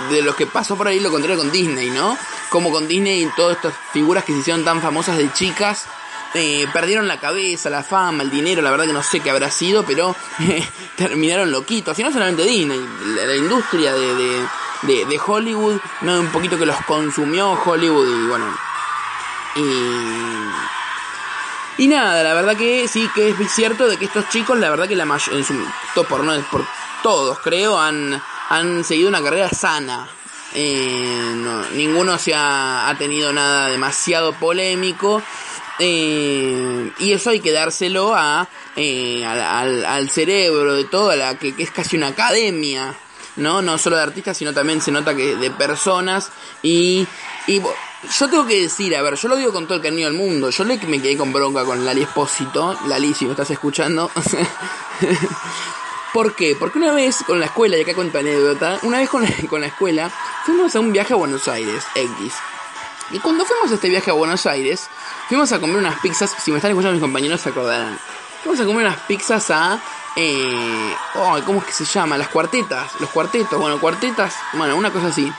de 0.10 0.22
los 0.22 0.36
que 0.36 0.48
pasó 0.48 0.78
por 0.78 0.88
ahí 0.88 1.02
lo 1.02 1.12
contrario 1.12 1.38
con 1.38 1.52
Disney, 1.52 1.90
¿no? 1.90 2.18
Como 2.50 2.72
con 2.72 2.88
Disney 2.88 3.24
y 3.24 3.26
todas 3.36 3.58
estas 3.58 3.74
figuras 3.92 4.24
que 4.24 4.32
se 4.32 4.40
hicieron 4.40 4.64
tan 4.64 4.82
famosas 4.82 5.18
de 5.18 5.32
chicas, 5.34 5.86
eh, 6.34 6.66
perdieron 6.72 7.10
la 7.10 7.20
cabeza, 7.20 7.70
la 7.70 7.84
fama, 7.84 8.24
el 8.24 8.32
dinero, 8.32 8.62
la 8.62 8.72
verdad 8.72 8.86
que 8.86 8.94
no 8.94 9.04
sé 9.04 9.20
qué 9.20 9.30
habrá 9.30 9.52
sido, 9.52 9.84
pero 9.84 10.16
terminaron 10.96 11.52
loquitos. 11.52 12.00
Y 12.00 12.04
no 12.04 12.12
solamente 12.12 12.44
Disney, 12.44 12.80
la, 13.16 13.36
industria 13.36 13.94
de, 13.94 14.48
de, 14.82 15.22
Hollywood, 15.24 15.80
no, 16.02 16.22
un 16.22 16.32
poquito 16.32 16.58
que 16.58 16.66
los 16.66 16.78
consumió 16.86 17.52
Hollywood 17.52 18.08
y 18.08 18.28
bueno. 18.28 18.46
Y 19.56 20.83
Y 21.78 21.88
nada, 21.88 22.22
la 22.24 22.34
verdad 22.34 22.56
que 22.56 22.88
sí 22.88 23.10
que 23.16 23.30
es 23.30 23.52
cierto 23.52 23.88
de 23.88 23.98
que 23.98 24.06
estos 24.06 24.30
chicos, 24.30 24.58
la 24.60 24.70
verdad 24.70 24.88
que 24.88 24.96
la 24.96 25.06
mayor, 25.06 25.36
en 25.36 25.44
su, 25.44 25.54
por, 26.08 26.24
no, 26.24 26.40
por 26.52 26.66
todos 27.02 27.40
creo, 27.40 27.80
han, 27.80 28.22
han 28.50 28.84
seguido 28.84 29.10
una 29.10 29.22
carrera 29.22 29.50
sana. 29.50 30.08
Eh, 30.56 31.36
ninguno 31.74 32.18
se 32.20 32.34
ha, 32.36 32.96
tenido 33.00 33.34
nada 33.34 33.70
demasiado 33.70 34.34
polémico. 34.34 35.22
Eh, 35.80 36.92
y 37.00 37.12
eso 37.12 37.32
hay 37.32 37.40
que 37.40 37.52
dárselo 37.52 38.14
a, 38.16 38.48
eh, 38.76 39.26
al, 39.26 40.10
cerebro 40.12 40.76
de 40.76 40.84
toda 40.84 41.16
la 41.16 41.40
que, 41.40 41.56
es 41.58 41.72
casi 41.72 41.98
una 41.98 42.10
academia, 42.10 42.96
¿no? 43.38 43.64
No 43.64 43.80
solo 43.80 43.96
de 43.96 44.04
artistas, 44.04 44.38
sino 44.38 44.54
también 44.54 44.82
se 44.82 44.92
nota 44.92 45.16
que 45.16 45.36
de 45.36 45.50
personas. 45.50 46.32
Y, 46.62 47.08
y 47.48 47.60
yo 48.12 48.30
tengo 48.30 48.46
que 48.46 48.62
decir, 48.62 48.96
a 48.96 49.02
ver, 49.02 49.16
yo 49.16 49.28
lo 49.30 49.36
digo 49.36 49.54
con 49.54 49.66
todo 49.66 49.78
el 49.78 49.82
cariño 49.82 50.08
del 50.08 50.18
mundo. 50.18 50.50
Yo 50.50 50.64
le 50.64 50.78
me 50.88 51.02
quedé 51.02 51.18
con 51.18 51.32
bronca 51.32 51.64
con 51.64 51.86
Lali 51.86 52.02
Espósito. 52.04 52.78
Lali, 52.88 53.14
si 53.14 53.26
me 53.26 53.32
estás 53.32 53.50
escuchando. 53.52 54.12
¿Por 56.14 56.36
qué? 56.36 56.56
Porque 56.56 56.78
una 56.78 56.92
vez 56.92 57.24
con 57.26 57.40
la 57.40 57.48
escuela, 57.48 57.76
y 57.78 57.82
acá 57.82 57.96
cuento 57.96 58.20
anécdota, 58.20 58.80
una 58.84 59.00
vez 59.00 59.10
con 59.10 59.24
la, 59.24 59.30
con 59.50 59.62
la 59.62 59.68
escuela 59.68 60.12
fuimos 60.46 60.76
a 60.76 60.80
un 60.80 60.92
viaje 60.92 61.14
a 61.14 61.16
Buenos 61.16 61.48
Aires, 61.48 61.84
X. 61.96 62.34
Y 63.12 63.20
cuando 63.20 63.46
fuimos 63.46 63.72
a 63.72 63.76
este 63.76 63.90
viaje 63.90 64.12
a 64.12 64.14
Buenos 64.14 64.46
Aires, 64.46 64.90
fuimos 65.28 65.52
a 65.52 65.60
comer 65.60 65.78
unas 65.78 66.00
pizzas, 66.02 66.36
si 66.40 66.52
me 66.52 66.58
están 66.58 66.72
escuchando 66.72 66.94
mis 66.94 67.02
compañeros 67.02 67.42
se 67.42 67.50
acordarán. 67.50 67.98
Fuimos 68.44 68.60
a 68.60 68.66
comer 68.66 68.86
unas 68.86 69.00
pizzas 69.00 69.50
a... 69.50 69.80
Eh, 70.16 70.96
oh, 71.16 71.40
¿Cómo 71.46 71.60
es 71.60 71.66
que 71.66 71.72
se 71.72 71.86
llama? 71.86 72.16
Las 72.18 72.28
cuartetas, 72.28 72.92
los 73.00 73.10
cuartetos, 73.10 73.60
bueno, 73.60 73.80
cuartetas, 73.80 74.36
bueno, 74.54 74.76
una 74.76 74.92
cosa 74.92 75.08
así. 75.08 75.32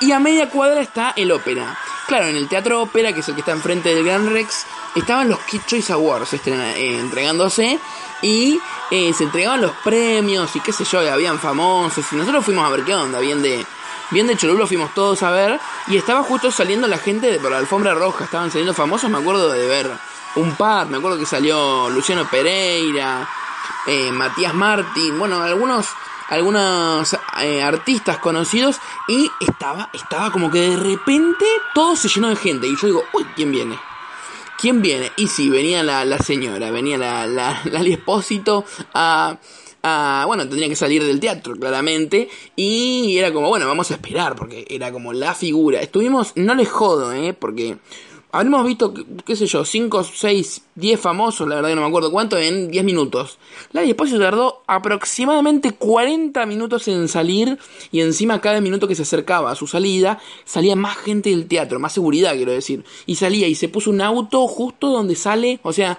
Y 0.00 0.10
a 0.10 0.18
media 0.18 0.48
cuadra 0.50 0.80
está 0.80 1.12
el 1.14 1.30
ópera. 1.30 1.78
Claro, 2.10 2.26
en 2.26 2.34
el 2.34 2.48
Teatro 2.48 2.82
Ópera, 2.82 3.12
que 3.12 3.20
es 3.20 3.28
el 3.28 3.36
que 3.36 3.42
está 3.42 3.52
enfrente 3.52 3.94
del 3.94 4.04
Gran 4.04 4.28
Rex, 4.28 4.66
estaban 4.96 5.28
los 5.28 5.38
Kid 5.42 5.60
Choice 5.64 5.92
Awards 5.92 6.34
eh, 6.34 6.98
entregándose 6.98 7.78
y 8.20 8.58
eh, 8.90 9.12
se 9.12 9.22
entregaban 9.22 9.60
los 9.60 9.70
premios 9.84 10.56
y 10.56 10.60
qué 10.60 10.72
sé 10.72 10.82
yo, 10.82 10.98
habían 11.08 11.38
famosos 11.38 12.04
y 12.10 12.16
nosotros 12.16 12.44
fuimos 12.44 12.66
a 12.66 12.70
ver 12.70 12.82
qué 12.82 12.96
onda, 12.96 13.20
bien 13.20 13.42
de 13.42 13.64
bien 14.10 14.26
de 14.26 14.36
fuimos 14.36 14.92
todos 14.92 15.22
a 15.22 15.30
ver 15.30 15.60
y 15.86 15.96
estaba 15.98 16.24
justo 16.24 16.50
saliendo 16.50 16.88
la 16.88 16.98
gente 16.98 17.38
por 17.38 17.52
la 17.52 17.58
alfombra 17.58 17.94
roja, 17.94 18.24
estaban 18.24 18.50
saliendo 18.50 18.74
famosos, 18.74 19.08
me 19.08 19.18
acuerdo 19.18 19.48
de 19.48 19.68
ver 19.68 19.88
un 20.34 20.56
par, 20.56 20.88
me 20.88 20.96
acuerdo 20.98 21.16
que 21.16 21.26
salió 21.26 21.88
Luciano 21.90 22.28
Pereira, 22.28 23.28
eh, 23.86 24.10
Matías 24.10 24.52
Martín, 24.52 25.16
bueno, 25.16 25.44
algunos 25.44 25.86
algunos 26.30 27.16
eh, 27.42 27.62
artistas 27.62 28.18
conocidos 28.18 28.76
y 29.08 29.30
estaba 29.40 29.90
estaba 29.92 30.32
como 30.32 30.50
que 30.50 30.60
de 30.60 30.76
repente 30.76 31.44
todo 31.74 31.96
se 31.96 32.08
llenó 32.08 32.28
de 32.28 32.36
gente 32.36 32.66
y 32.66 32.76
yo 32.76 32.86
digo, 32.86 33.02
uy, 33.12 33.26
¿quién 33.36 33.52
viene? 33.52 33.78
¿Quién 34.58 34.82
viene? 34.82 35.10
Y 35.16 35.26
sí, 35.26 35.48
venía 35.48 35.82
la, 35.82 36.04
la 36.04 36.18
señora, 36.18 36.70
venía 36.70 36.98
la, 36.98 37.26
la, 37.26 37.60
la 37.70 37.80
Espósito 37.80 38.64
a, 38.94 39.38
a, 39.82 40.24
bueno, 40.26 40.46
tendría 40.46 40.68
que 40.68 40.76
salir 40.76 41.02
del 41.02 41.18
teatro, 41.18 41.56
claramente, 41.56 42.28
y 42.56 43.16
era 43.16 43.32
como, 43.32 43.48
bueno, 43.48 43.66
vamos 43.66 43.90
a 43.90 43.94
esperar, 43.94 44.36
porque 44.36 44.66
era 44.68 44.92
como 44.92 45.12
la 45.12 45.34
figura. 45.34 45.80
Estuvimos, 45.80 46.32
no 46.36 46.54
les 46.54 46.68
jodo, 46.68 47.12
¿eh? 47.12 47.32
Porque 47.32 47.78
Habremos 48.32 48.64
visto, 48.64 48.94
qué 49.24 49.34
sé 49.34 49.46
yo, 49.46 49.64
5, 49.64 50.04
6, 50.04 50.62
10 50.76 51.00
famosos, 51.00 51.48
la 51.48 51.56
verdad 51.56 51.70
que 51.70 51.74
no 51.74 51.80
me 51.80 51.88
acuerdo 51.88 52.12
cuánto, 52.12 52.38
en 52.38 52.70
10 52.70 52.84
minutos. 52.84 53.38
La 53.72 53.82
se 53.84 54.18
tardó 54.18 54.62
aproximadamente 54.68 55.72
40 55.72 56.46
minutos 56.46 56.86
en 56.86 57.08
salir 57.08 57.58
y 57.90 58.00
encima 58.00 58.40
cada 58.40 58.60
minuto 58.60 58.86
que 58.86 58.94
se 58.94 59.02
acercaba 59.02 59.50
a 59.50 59.56
su 59.56 59.66
salida 59.66 60.20
salía 60.44 60.76
más 60.76 60.96
gente 60.98 61.30
del 61.30 61.46
teatro, 61.46 61.80
más 61.80 61.92
seguridad 61.92 62.34
quiero 62.34 62.52
decir. 62.52 62.84
Y 63.04 63.16
salía 63.16 63.48
y 63.48 63.56
se 63.56 63.68
puso 63.68 63.90
un 63.90 64.00
auto 64.00 64.46
justo 64.46 64.88
donde 64.88 65.16
sale, 65.16 65.58
o 65.62 65.72
sea, 65.72 65.98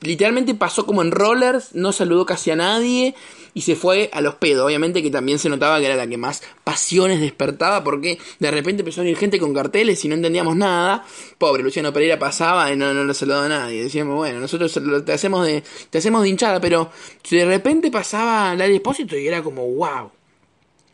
literalmente 0.00 0.54
pasó 0.54 0.86
como 0.86 1.02
en 1.02 1.12
rollers, 1.12 1.74
no 1.74 1.92
saludó 1.92 2.26
casi 2.26 2.50
a 2.50 2.56
nadie 2.56 3.14
y 3.54 3.62
se 3.62 3.76
fue 3.76 4.10
a 4.12 4.20
los 4.20 4.34
pedos. 4.36 4.66
Obviamente 4.66 5.02
que 5.02 5.10
también 5.10 5.38
se 5.38 5.48
notaba 5.48 5.78
que 5.80 5.86
era 5.86 5.96
la 5.96 6.06
que 6.06 6.16
más 6.16 6.42
pasiones 6.64 7.20
despertaba 7.20 7.82
porque 7.84 8.18
de 8.38 8.50
repente 8.50 8.82
empezó 8.82 9.00
a 9.00 9.04
venir 9.04 9.18
gente 9.18 9.38
con 9.38 9.54
carteles 9.54 10.04
y 10.04 10.08
no 10.08 10.14
entendíamos 10.14 10.56
nada. 10.56 11.04
Pobre 11.38 11.62
Luciano 11.62 11.92
Pereira 11.92 12.18
pasaba 12.18 12.72
y 12.72 12.76
no, 12.76 12.92
no 12.94 13.04
le 13.04 13.14
saludaba 13.14 13.46
a 13.46 13.48
nadie. 13.48 13.82
Decíamos, 13.82 14.16
bueno, 14.16 14.40
nosotros 14.40 14.78
te 15.04 15.12
hacemos 15.12 15.46
de, 15.46 15.62
te 15.90 15.98
hacemos 15.98 16.22
de 16.22 16.28
hinchada, 16.28 16.60
pero 16.60 16.90
de 17.30 17.44
repente 17.44 17.90
pasaba 17.90 18.54
la 18.54 18.68
depósito 18.68 19.16
y 19.16 19.26
era 19.26 19.42
como, 19.42 19.66
wow. 19.66 20.10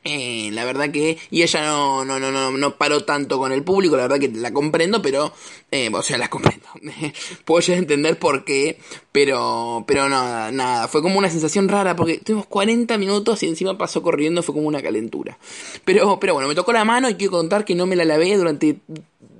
Eh, 0.09 0.51
la 0.53 0.65
verdad 0.65 0.91
que. 0.91 1.19
Y 1.31 1.43
ella 1.43 1.67
no, 1.67 2.05
no, 2.05 2.21
no, 2.21 2.31
no, 2.31 2.53
no 2.53 2.77
paró 2.77 3.05
tanto 3.05 3.39
con 3.39 3.51
el 3.51 3.65
público, 3.65 3.97
la 3.97 4.03
verdad 4.03 4.21
que 4.21 4.29
la 4.29 4.53
comprendo, 4.53 5.03
pero. 5.03 5.33
Eh, 5.73 5.91
o 5.93 6.03
sea, 6.03 6.17
la 6.17 6.29
comprendo. 6.29 6.67
Puedo 7.45 7.61
ya 7.61 7.77
entender 7.77 8.17
por 8.17 8.45
qué, 8.45 8.79
pero. 9.11 9.85
Pero 9.87 10.09
no, 10.09 10.53
nada. 10.53 10.87
Fue 10.87 11.03
como 11.03 11.19
una 11.19 11.29
sensación 11.29 11.69
rara, 11.69 11.97
porque 11.97 12.19
tuvimos 12.19 12.47
40 12.47 12.97
minutos 12.99 13.43
y 13.43 13.49
encima 13.49 13.77
pasó 13.77 14.01
corriendo, 14.01 14.45
fue 14.45 14.55
como 14.55 14.69
una 14.69 14.81
calentura. 14.81 15.39
Pero, 15.85 16.21
pero 16.21 16.35
bueno, 16.35 16.49
me 16.49 16.55
tocó 16.55 16.73
la 16.73 16.85
mano 16.85 17.11
y 17.11 17.17
quiero 17.17 17.33
contar 17.33 17.65
que 17.65 17.75
no 17.75 17.87
me 17.87 17.97
la 17.97 18.05
lavé 18.05 18.37
durante 18.37 18.79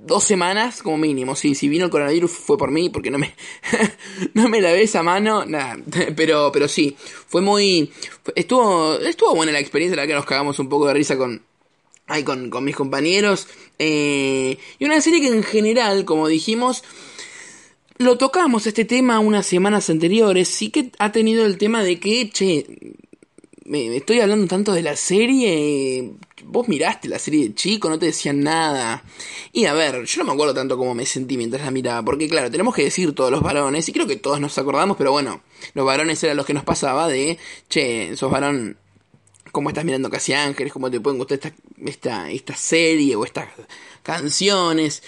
dos 0.07 0.23
semanas 0.23 0.81
como 0.81 0.97
mínimo. 0.97 1.35
Sí, 1.35 1.53
si 1.53 1.69
vino 1.69 1.85
el 1.85 1.91
coronavirus 1.91 2.31
fue 2.31 2.57
por 2.57 2.71
mí, 2.71 2.89
porque 2.89 3.11
no 3.11 3.17
me, 3.17 3.35
no 4.33 4.49
me 4.49 4.61
lavé 4.61 4.83
esa 4.83 5.03
mano, 5.03 5.45
nada. 5.45 5.77
Pero, 6.15 6.51
pero 6.51 6.67
sí, 6.67 6.95
fue 7.27 7.41
muy, 7.41 7.91
estuvo, 8.35 8.97
estuvo 8.99 9.35
buena 9.35 9.51
la 9.51 9.59
experiencia, 9.59 9.95
la 9.95 10.07
que 10.07 10.13
nos 10.13 10.25
cagamos 10.25 10.57
un 10.59 10.69
poco 10.69 10.87
de 10.87 10.93
risa 10.93 11.17
con, 11.17 11.43
ay, 12.07 12.23
con, 12.23 12.49
con 12.49 12.63
mis 12.63 12.75
compañeros. 12.75 13.47
Eh, 13.77 14.57
y 14.79 14.85
una 14.85 14.99
serie 15.01 15.21
que 15.21 15.27
en 15.27 15.43
general, 15.43 16.05
como 16.05 16.27
dijimos, 16.27 16.83
lo 17.97 18.17
tocamos 18.17 18.67
este 18.67 18.85
tema 18.85 19.19
unas 19.19 19.45
semanas 19.45 19.89
anteriores, 19.89 20.47
sí 20.47 20.69
que 20.69 20.91
ha 20.99 21.11
tenido 21.11 21.45
el 21.45 21.57
tema 21.57 21.83
de 21.83 21.99
que, 21.99 22.29
che, 22.29 22.95
me, 23.65 23.95
estoy 23.95 24.21
hablando 24.21 24.47
tanto 24.47 24.73
de 24.73 24.81
la 24.81 24.95
serie. 24.95 26.11
Vos 26.49 26.67
miraste 26.69 27.09
la 27.09 27.19
serie 27.19 27.49
de 27.49 27.55
chico, 27.55 27.89
no 27.89 27.99
te 27.99 28.07
decían 28.07 28.41
nada. 28.41 29.03
Y 29.51 29.65
a 29.65 29.73
ver, 29.73 30.05
yo 30.05 30.19
no 30.19 30.25
me 30.25 30.33
acuerdo 30.33 30.53
tanto 30.53 30.77
cómo 30.77 30.95
me 30.95 31.05
sentí 31.05 31.37
mientras 31.37 31.63
la 31.63 31.71
miraba, 31.71 32.03
porque 32.03 32.29
claro, 32.29 32.49
tenemos 32.49 32.73
que 32.73 32.83
decir 32.83 33.13
todos 33.13 33.31
los 33.31 33.41
varones, 33.41 33.87
y 33.89 33.93
creo 33.93 34.07
que 34.07 34.15
todos 34.15 34.39
nos 34.39 34.57
acordamos, 34.57 34.95
pero 34.97 35.11
bueno, 35.11 35.41
los 35.73 35.85
varones 35.85 36.23
eran 36.23 36.37
los 36.37 36.45
que 36.45 36.53
nos 36.53 36.63
pasaba 36.63 37.07
de, 37.07 37.37
che, 37.69 38.15
sos 38.15 38.31
varón, 38.31 38.77
¿cómo 39.51 39.69
estás 39.69 39.83
mirando 39.83 40.09
Casi 40.09 40.33
Ángeles? 40.33 40.71
¿Cómo 40.71 40.89
te 40.89 41.01
pueden 41.01 41.17
gustar 41.17 41.37
esta, 41.37 41.53
esta, 41.85 42.31
esta 42.31 42.55
serie 42.55 43.15
o 43.15 43.25
estas 43.25 43.49
canciones? 44.03 45.03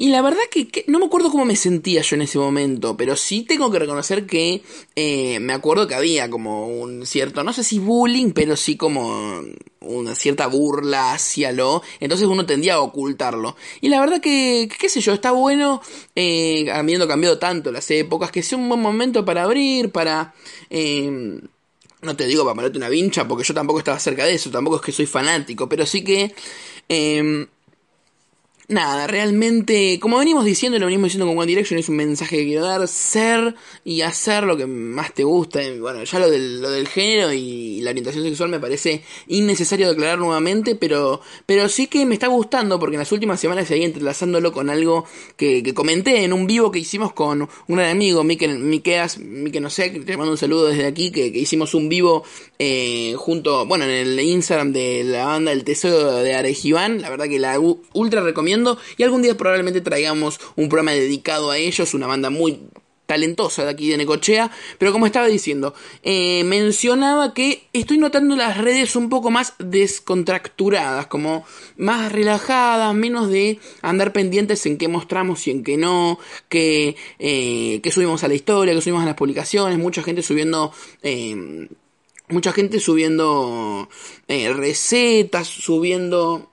Y 0.00 0.08
la 0.08 0.22
verdad 0.22 0.40
que, 0.50 0.82
no 0.86 0.98
me 0.98 1.04
acuerdo 1.04 1.30
cómo 1.30 1.44
me 1.44 1.56
sentía 1.56 2.00
yo 2.00 2.16
en 2.16 2.22
ese 2.22 2.38
momento, 2.38 2.96
pero 2.96 3.16
sí 3.16 3.42
tengo 3.42 3.70
que 3.70 3.78
reconocer 3.78 4.24
que 4.24 4.62
eh, 4.96 5.38
me 5.40 5.52
acuerdo 5.52 5.86
que 5.86 5.94
había 5.94 6.30
como 6.30 6.68
un 6.68 7.04
cierto, 7.04 7.44
no 7.44 7.52
sé 7.52 7.62
si 7.62 7.78
bullying, 7.78 8.32
pero 8.32 8.56
sí 8.56 8.78
como 8.78 9.42
una 9.80 10.14
cierta 10.14 10.46
burla 10.46 11.12
hacia 11.12 11.52
lo, 11.52 11.82
entonces 12.00 12.26
uno 12.26 12.46
tendía 12.46 12.76
a 12.76 12.80
ocultarlo. 12.80 13.56
Y 13.82 13.90
la 13.90 14.00
verdad 14.00 14.22
que, 14.22 14.70
qué 14.78 14.88
sé 14.88 15.02
yo, 15.02 15.12
está 15.12 15.32
bueno, 15.32 15.82
eh, 16.16 16.70
habiendo 16.72 17.06
cambiado 17.06 17.38
tanto 17.38 17.70
las 17.70 17.90
épocas, 17.90 18.30
que 18.30 18.42
sea 18.42 18.56
un 18.56 18.70
buen 18.70 18.80
momento 18.80 19.26
para 19.26 19.42
abrir, 19.42 19.92
para... 19.92 20.32
Eh, 20.70 21.42
no 22.00 22.16
te 22.16 22.24
digo 22.24 22.44
para 22.44 22.54
ponerte 22.54 22.78
una 22.78 22.88
vincha, 22.88 23.28
porque 23.28 23.44
yo 23.44 23.52
tampoco 23.52 23.80
estaba 23.80 23.98
cerca 23.98 24.24
de 24.24 24.32
eso, 24.32 24.50
tampoco 24.50 24.76
es 24.76 24.82
que 24.82 24.92
soy 24.92 25.04
fanático, 25.04 25.68
pero 25.68 25.84
sí 25.84 26.02
que... 26.02 26.34
Eh, 26.88 27.46
nada, 28.70 29.06
realmente, 29.06 29.98
como 30.00 30.18
venimos 30.18 30.44
diciendo, 30.44 30.78
lo 30.78 30.86
venimos 30.86 31.08
diciendo 31.08 31.26
con 31.26 31.36
One 31.36 31.48
Direction, 31.48 31.78
es 31.78 31.88
un 31.88 31.96
mensaje 31.96 32.36
que 32.36 32.44
quiero 32.44 32.64
dar, 32.64 32.86
ser 32.86 33.54
y 33.84 34.02
hacer 34.02 34.44
lo 34.44 34.56
que 34.56 34.66
más 34.66 35.12
te 35.12 35.24
gusta. 35.24 35.60
Bueno, 35.80 36.04
ya 36.04 36.18
lo 36.18 36.30
del, 36.30 36.62
lo 36.62 36.70
del 36.70 36.86
género 36.88 37.32
y 37.32 37.80
la 37.80 37.90
orientación 37.90 38.24
sexual 38.24 38.48
me 38.48 38.60
parece 38.60 39.02
innecesario 39.26 39.88
declarar 39.88 40.18
nuevamente, 40.18 40.76
pero, 40.76 41.20
pero 41.46 41.68
sí 41.68 41.88
que 41.88 42.06
me 42.06 42.14
está 42.14 42.28
gustando 42.28 42.78
porque 42.78 42.94
en 42.94 43.00
las 43.00 43.12
últimas 43.12 43.40
semanas 43.40 43.68
seguí 43.68 43.84
entrelazándolo 43.84 44.52
con 44.52 44.70
algo 44.70 45.04
que, 45.36 45.60
comenté 45.74 46.24
en 46.24 46.32
un 46.32 46.46
vivo 46.46 46.70
que 46.70 46.78
hicimos 46.78 47.12
con 47.12 47.42
un 47.42 47.76
gran 47.76 47.90
amigo, 47.90 48.22
Mikel, 48.22 48.58
Mikeas, 48.58 49.18
Mike 49.18 49.60
no 49.60 49.70
sé, 49.70 49.90
te 49.90 50.16
mando 50.16 50.32
un 50.32 50.38
saludo 50.38 50.68
desde 50.68 50.86
aquí, 50.86 51.10
que, 51.10 51.26
hicimos 51.26 51.74
un 51.74 51.88
vivo 51.88 52.22
eh, 52.58 53.14
junto, 53.16 53.66
bueno, 53.66 53.84
en 53.84 53.90
el 53.90 54.20
Instagram 54.20 54.72
de 54.72 55.02
la 55.04 55.26
banda 55.26 55.52
El 55.52 55.64
Tesoro 55.64 56.16
de 56.16 56.34
Arejibán, 56.34 57.00
la 57.00 57.10
verdad 57.10 57.26
que 57.26 57.38
la 57.38 57.58
ultra 57.58 58.20
recomiendo 58.20 58.59
y 58.96 59.02
algún 59.02 59.22
día 59.22 59.36
probablemente 59.36 59.80
traigamos 59.80 60.40
un 60.56 60.68
programa 60.68 60.92
dedicado 60.92 61.50
a 61.50 61.58
ellos, 61.58 61.94
una 61.94 62.06
banda 62.06 62.30
muy 62.30 62.60
talentosa 63.10 63.64
de 63.64 63.70
aquí 63.70 63.88
de 63.88 63.96
Necochea, 63.96 64.52
pero 64.78 64.92
como 64.92 65.04
estaba 65.04 65.26
diciendo, 65.26 65.74
eh, 66.04 66.44
mencionaba 66.44 67.34
que 67.34 67.66
estoy 67.72 67.98
notando 67.98 68.36
las 68.36 68.56
redes 68.56 68.94
un 68.94 69.08
poco 69.08 69.32
más 69.32 69.54
descontracturadas, 69.58 71.08
como 71.08 71.44
más 71.76 72.12
relajadas, 72.12 72.94
menos 72.94 73.28
de 73.28 73.58
andar 73.82 74.12
pendientes 74.12 74.64
en 74.66 74.78
qué 74.78 74.86
mostramos 74.86 75.44
y 75.48 75.50
en 75.50 75.64
qué 75.64 75.76
no, 75.76 76.20
que, 76.48 76.94
eh, 77.18 77.80
que 77.82 77.90
subimos 77.90 78.22
a 78.22 78.28
la 78.28 78.34
historia, 78.34 78.74
que 78.74 78.80
subimos 78.80 79.02
a 79.02 79.06
las 79.06 79.16
publicaciones, 79.16 79.76
mucha 79.76 80.04
gente 80.04 80.22
subiendo... 80.22 80.72
Eh, 81.02 81.66
mucha 82.30 82.52
gente 82.52 82.80
subiendo 82.80 83.88
eh, 84.28 84.52
recetas, 84.52 85.48
subiendo 85.48 86.50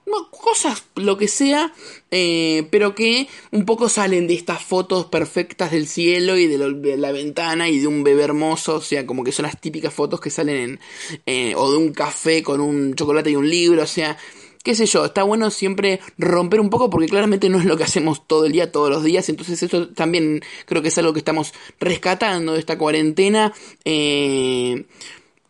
cosas, 0.48 0.84
lo 0.94 1.18
que 1.18 1.28
sea, 1.28 1.72
eh, 2.10 2.66
pero 2.70 2.94
que 2.94 3.28
un 3.50 3.64
poco 3.64 3.88
salen 3.88 4.26
de 4.26 4.34
estas 4.34 4.62
fotos 4.62 5.06
perfectas 5.06 5.70
del 5.70 5.86
cielo 5.86 6.36
y 6.36 6.46
de, 6.46 6.96
la 6.96 7.12
ventana 7.12 7.68
y 7.68 7.78
de 7.78 7.86
un 7.86 8.02
bebé 8.02 8.24
hermoso, 8.24 8.76
o 8.76 8.80
sea, 8.80 9.06
como 9.06 9.24
que 9.24 9.32
son 9.32 9.44
las 9.44 9.60
típicas 9.60 9.92
fotos 9.92 10.20
que 10.20 10.30
salen 10.30 10.56
en, 10.56 10.80
eh, 11.26 11.54
o 11.56 11.70
de 11.70 11.76
un 11.76 11.92
café 11.92 12.42
con 12.42 12.60
un 12.60 12.94
chocolate 12.94 13.30
y 13.30 13.36
un 13.36 13.48
libro, 13.48 13.82
o 13.82 13.86
sea, 13.86 14.16
qué 14.62 14.74
sé 14.74 14.86
yo, 14.86 15.04
está 15.04 15.22
bueno 15.22 15.50
siempre 15.50 16.00
romper 16.18 16.60
un 16.60 16.70
poco 16.70 16.90
porque 16.90 17.08
claramente 17.08 17.48
no 17.48 17.58
es 17.58 17.64
lo 17.64 17.76
que 17.76 17.84
hacemos 17.84 18.26
todo 18.26 18.46
el 18.46 18.52
día, 18.52 18.72
todos 18.72 18.90
los 18.90 19.04
días, 19.04 19.28
entonces 19.28 19.62
eso 19.62 19.88
también 19.88 20.40
creo 20.66 20.82
que 20.82 20.88
es 20.88 20.98
algo 20.98 21.12
que 21.12 21.20
estamos 21.20 21.52
rescatando 21.78 22.54
de 22.54 22.60
esta 22.60 22.78
cuarentena. 22.78 23.52
Eh, 23.84 24.84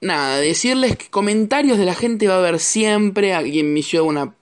nada, 0.00 0.38
decirles 0.38 0.96
que 0.96 1.10
comentarios 1.10 1.78
de 1.78 1.84
la 1.84 1.94
gente 1.94 2.28
va 2.28 2.34
a 2.34 2.38
haber 2.38 2.58
siempre. 2.58 3.34
Alguien 3.34 3.72
me 3.72 3.80
hizo 3.80 4.04
una 4.04 4.34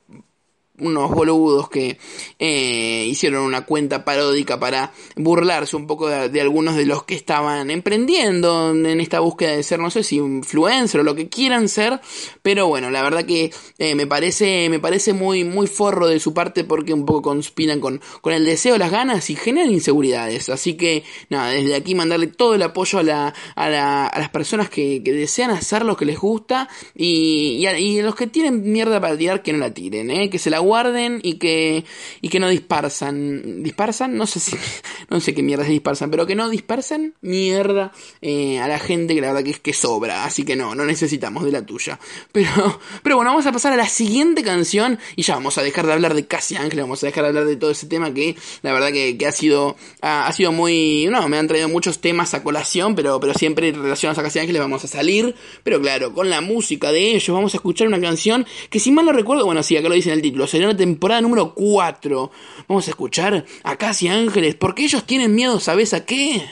unos 0.78 1.10
boludos 1.10 1.68
que 1.68 1.98
eh, 2.38 3.06
hicieron 3.08 3.42
una 3.42 3.64
cuenta 3.64 4.04
paródica 4.04 4.58
para 4.58 4.92
burlarse 5.16 5.76
un 5.76 5.86
poco 5.86 6.08
de, 6.08 6.40
algunos 6.40 6.76
de 6.76 6.86
los 6.86 7.04
que 7.04 7.14
estaban 7.14 7.70
emprendiendo 7.70 8.70
en 8.70 9.00
esta 9.00 9.20
búsqueda 9.20 9.56
de 9.56 9.62
ser, 9.62 9.78
no 9.78 9.90
sé 9.90 10.02
si 10.02 10.16
influencer 10.16 11.00
o 11.00 11.04
lo 11.04 11.14
que 11.14 11.28
quieran 11.28 11.68
ser, 11.68 12.00
pero 12.42 12.68
bueno, 12.68 12.90
la 12.90 13.02
verdad 13.02 13.24
que 13.24 13.52
eh, 13.78 13.94
me 13.94 14.06
parece, 14.06 14.68
me 14.68 14.78
parece 14.78 15.12
muy, 15.12 15.44
muy 15.44 15.66
forro 15.66 16.08
de 16.08 16.20
su 16.20 16.34
parte 16.34 16.64
porque 16.64 16.92
un 16.92 17.04
poco 17.04 17.22
conspiran 17.22 17.80
con, 17.80 18.00
con 18.20 18.32
el 18.32 18.44
deseo, 18.44 18.78
las 18.78 18.90
ganas 18.90 19.30
y 19.30 19.36
generan 19.36 19.70
inseguridades. 19.70 20.48
Así 20.48 20.74
que 20.74 21.04
nada, 21.28 21.50
desde 21.50 21.74
aquí 21.74 21.94
mandarle 21.94 22.26
todo 22.26 22.54
el 22.54 22.62
apoyo 22.62 22.98
a, 22.98 23.02
la, 23.02 23.34
a, 23.54 23.68
la, 23.68 24.06
a 24.06 24.18
las 24.18 24.30
personas 24.30 24.68
que, 24.68 25.00
desean 25.00 25.50
hacer 25.50 25.84
lo 25.84 25.96
que 25.96 26.04
les 26.04 26.18
gusta 26.18 26.68
y, 26.94 27.64
a, 27.66 28.02
los 28.02 28.14
que 28.14 28.26
tienen 28.26 28.70
mierda 28.70 29.00
para 29.00 29.16
tirar 29.16 29.42
que 29.42 29.52
no 29.52 29.58
la 29.58 29.72
tiren, 29.72 30.10
¿eh? 30.10 30.30
que 30.30 30.38
se 30.38 30.50
la 30.50 30.60
guarden 30.66 31.20
y 31.22 31.34
que, 31.34 31.84
y 32.20 32.28
que 32.28 32.40
no 32.40 32.48
disparsan. 32.48 33.62
¿Disparsan? 33.62 34.16
No 34.16 34.26
sé 34.26 34.40
si, 34.40 34.56
no 35.10 35.20
sé 35.20 35.34
qué 35.34 35.42
mierda 35.42 35.64
se 35.64 35.70
disparsan, 35.70 36.10
pero 36.10 36.26
que 36.26 36.34
no 36.34 36.48
dispersen 36.48 37.14
mierda 37.20 37.92
eh, 38.20 38.58
a 38.58 38.68
la 38.68 38.78
gente 38.78 39.14
que 39.14 39.20
la 39.20 39.28
verdad 39.28 39.44
que 39.44 39.50
es 39.50 39.60
que 39.60 39.72
sobra. 39.72 40.24
Así 40.24 40.44
que 40.44 40.56
no, 40.56 40.74
no 40.74 40.84
necesitamos 40.84 41.44
de 41.44 41.52
la 41.52 41.64
tuya. 41.64 41.98
Pero, 42.32 42.80
pero 43.02 43.16
bueno, 43.16 43.30
vamos 43.30 43.46
a 43.46 43.52
pasar 43.52 43.72
a 43.72 43.76
la 43.76 43.88
siguiente 43.88 44.42
canción 44.42 44.98
y 45.14 45.22
ya 45.22 45.34
vamos 45.34 45.58
a 45.58 45.62
dejar 45.62 45.86
de 45.86 45.92
hablar 45.92 46.14
de 46.14 46.26
Casi 46.26 46.56
Ángel, 46.56 46.80
vamos 46.80 47.02
a 47.02 47.06
dejar 47.06 47.24
de 47.24 47.28
hablar 47.28 47.46
de 47.46 47.56
todo 47.56 47.70
ese 47.70 47.86
tema 47.86 48.12
que 48.12 48.36
la 48.62 48.72
verdad 48.72 48.92
que, 48.92 49.16
que 49.16 49.26
ha 49.26 49.32
sido, 49.32 49.76
ha, 50.00 50.30
sido 50.32 50.52
muy, 50.52 51.06
no, 51.10 51.28
me 51.28 51.38
han 51.38 51.46
traído 51.46 51.68
muchos 51.68 52.00
temas 52.00 52.34
a 52.34 52.42
colación, 52.42 52.94
pero, 52.94 53.20
pero 53.20 53.34
siempre 53.34 53.72
relacionados 53.72 54.18
a 54.18 54.22
Casi 54.22 54.38
Ángeles 54.38 54.60
vamos 54.60 54.84
a 54.84 54.88
salir. 54.88 55.34
Pero 55.62 55.80
claro, 55.80 56.12
con 56.12 56.30
la 56.30 56.40
música 56.40 56.92
de 56.92 57.14
ellos 57.14 57.34
vamos 57.34 57.54
a 57.54 57.58
escuchar 57.58 57.86
una 57.86 58.00
canción 58.00 58.46
que 58.70 58.80
si 58.80 58.90
mal 58.90 59.06
no 59.06 59.12
recuerdo, 59.12 59.44
bueno, 59.44 59.62
sí, 59.62 59.76
acá 59.76 59.88
lo 59.88 59.94
dice 59.94 60.10
en 60.10 60.16
el 60.16 60.22
título, 60.22 60.46
sería 60.56 60.68
la 60.68 60.76
temporada 60.76 61.20
número 61.20 61.52
4. 61.52 62.30
Vamos 62.66 62.86
a 62.86 62.90
escuchar 62.90 63.44
a 63.62 63.76
Casi 63.76 64.08
Ángeles, 64.08 64.54
porque 64.54 64.84
ellos 64.84 65.04
tienen 65.04 65.34
miedo, 65.34 65.60
¿sabes 65.60 65.92
a 65.92 66.06
qué? 66.06 66.48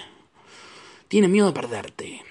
Tienen 1.08 1.32
miedo 1.32 1.46
de 1.46 1.52
perderte. 1.54 2.23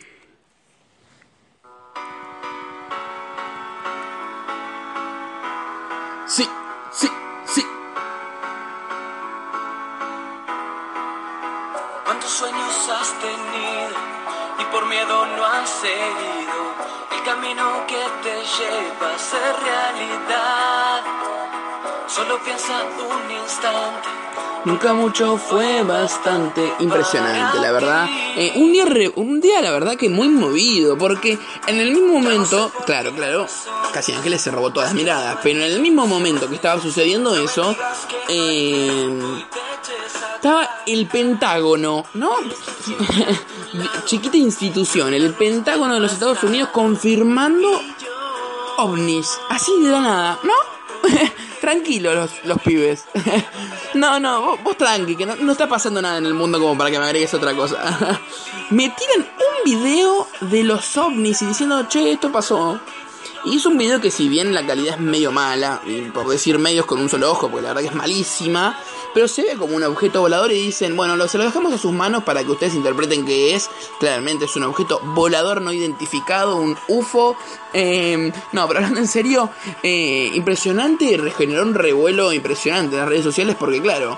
Sí, 6.28 6.48
sí, 6.92 7.08
sí. 7.46 7.66
¿Cuántos 12.06 12.30
sueños 12.30 12.90
has 12.90 13.20
tenido 13.20 13.98
y 14.60 14.66
por 14.72 14.86
miedo 14.86 15.26
no 15.26 15.44
has 15.44 15.70
seguido 15.70 16.74
el 17.18 17.24
camino 17.24 17.88
que 17.88 18.04
te 18.22 18.36
lleva 18.36 19.16
a 19.16 19.18
ser 19.18 19.56
realidad? 19.64 21.24
Solo 22.14 22.40
piensa 22.44 22.84
un 22.84 23.32
instante. 23.32 24.08
Nunca 24.66 24.94
mucho 24.94 25.36
fue 25.36 25.82
bastante 25.82 26.62
impresionante, 26.80 27.58
la 27.60 27.72
verdad. 27.72 28.08
Eh, 28.38 28.54
un, 28.56 28.72
día 28.72 28.86
un 29.16 29.42
día, 29.42 29.62
la 29.62 29.72
verdad, 29.72 29.98
que 29.98 30.10
muy 30.10 30.30
movido, 30.30 30.96
porque 30.96 31.40
en 31.66 31.80
el 31.80 31.90
mismo 31.90 32.20
momento, 32.20 32.72
claro, 32.86 33.14
claro, 33.14 33.48
casi 33.92 34.14
Ángeles 34.14 34.42
se 34.42 34.52
robó 34.52 34.72
todas 34.72 34.90
las 34.90 34.96
miradas, 34.96 35.40
pero 35.42 35.60
en 35.60 35.72
el 35.72 35.80
mismo 35.80 36.06
momento 36.06 36.48
que 36.48 36.56
estaba 36.56 36.80
sucediendo 36.80 37.36
eso, 37.36 37.76
eh, 38.30 39.44
estaba 40.36 40.70
el 40.86 41.08
Pentágono, 41.08 42.06
¿no? 42.14 42.36
Chiquita 44.06 44.38
institución, 44.38 45.16
el 45.16 45.34
Pentágono 45.34 45.96
de 45.96 46.00
los 46.00 46.14
Estados 46.14 46.44
Unidos 46.44 46.70
confirmando 46.72 47.82
ovnis, 48.78 49.28
así 49.50 49.72
de 49.82 49.90
la 49.90 50.00
nada, 50.00 50.40
¿no? 50.44 50.54
Tranquilo 51.64 52.14
los, 52.14 52.44
los 52.44 52.62
pibes. 52.62 53.06
no, 53.94 54.20
no, 54.20 54.58
vos, 54.58 54.76
tranqui, 54.76 55.16
que 55.16 55.26
no, 55.26 55.50
está 55.50 55.66
pasando 55.66 56.02
nada 56.02 56.18
en 56.18 56.26
el 56.26 56.34
mundo 56.34 56.60
como 56.60 56.78
para 56.78 56.92
que 56.92 57.00
me 57.00 57.06
agregues 57.06 57.34
otra 57.34 57.56
cosa. 57.56 57.78
me 58.70 58.90
tiran 58.90 59.20
un 59.20 59.64
video 59.64 60.28
de 60.42 60.66
los 60.66 60.98
ovnis 60.98 61.42
y 61.42 61.46
diciendo, 61.46 61.88
che, 61.88 62.12
esto 62.12 62.34
pasó. 62.34 62.82
Y 63.46 63.58
es 63.58 63.66
un 63.66 63.78
video 63.78 64.00
que 64.00 64.10
si 64.10 64.30
bien 64.30 64.54
la 64.54 64.66
calidad 64.66 64.96
es 64.96 65.02
medio 65.02 65.32
mala, 65.32 65.82
y 65.86 66.02
por 66.12 66.28
decir 66.28 66.60
medios 66.60 66.86
con 66.86 67.00
un 67.00 67.10
solo 67.10 67.30
ojo, 67.30 67.50
porque 67.50 67.64
la 67.64 67.70
verdad 67.70 67.82
que 67.82 67.88
es 67.90 67.96
malísima, 67.96 68.80
pero 69.14 69.28
se 69.28 69.44
ve 69.44 69.56
como 69.58 69.76
un 69.76 69.84
objeto 69.84 70.22
volador 70.22 70.52
y 70.52 70.62
dicen, 70.62 70.96
bueno, 70.96 71.18
lo, 71.18 71.28
se 71.28 71.38
lo 71.38 71.44
dejamos 71.44 71.74
a 71.74 71.78
sus 71.78 71.92
manos 71.92 72.24
para 72.24 72.44
que 72.44 72.52
ustedes 72.52 72.74
interpreten 72.74 73.26
qué 73.26 73.54
es. 73.54 73.70
Claramente 74.00 74.46
es 74.46 74.56
un 74.56 74.64
objeto 74.64 75.02
volador 75.04 75.62
no 75.62 75.74
identificado, 75.74 76.56
un 76.56 76.78
UFO. 76.88 77.36
Em, 77.74 78.32
no, 78.54 78.68
pero 78.68 78.80
hablando 78.80 79.00
en 79.00 79.08
serio, 79.08 79.50
eh, 79.84 80.32
impresionante, 80.34 81.18
regeneró 81.18 81.64
un 81.64 81.74
revuelo 81.74 82.32
impresionante 82.32 82.96
en 82.96 83.02
las 83.02 83.10
redes 83.10 83.24
sociales 83.24 83.56
porque 83.60 83.82
claro, 83.82 84.18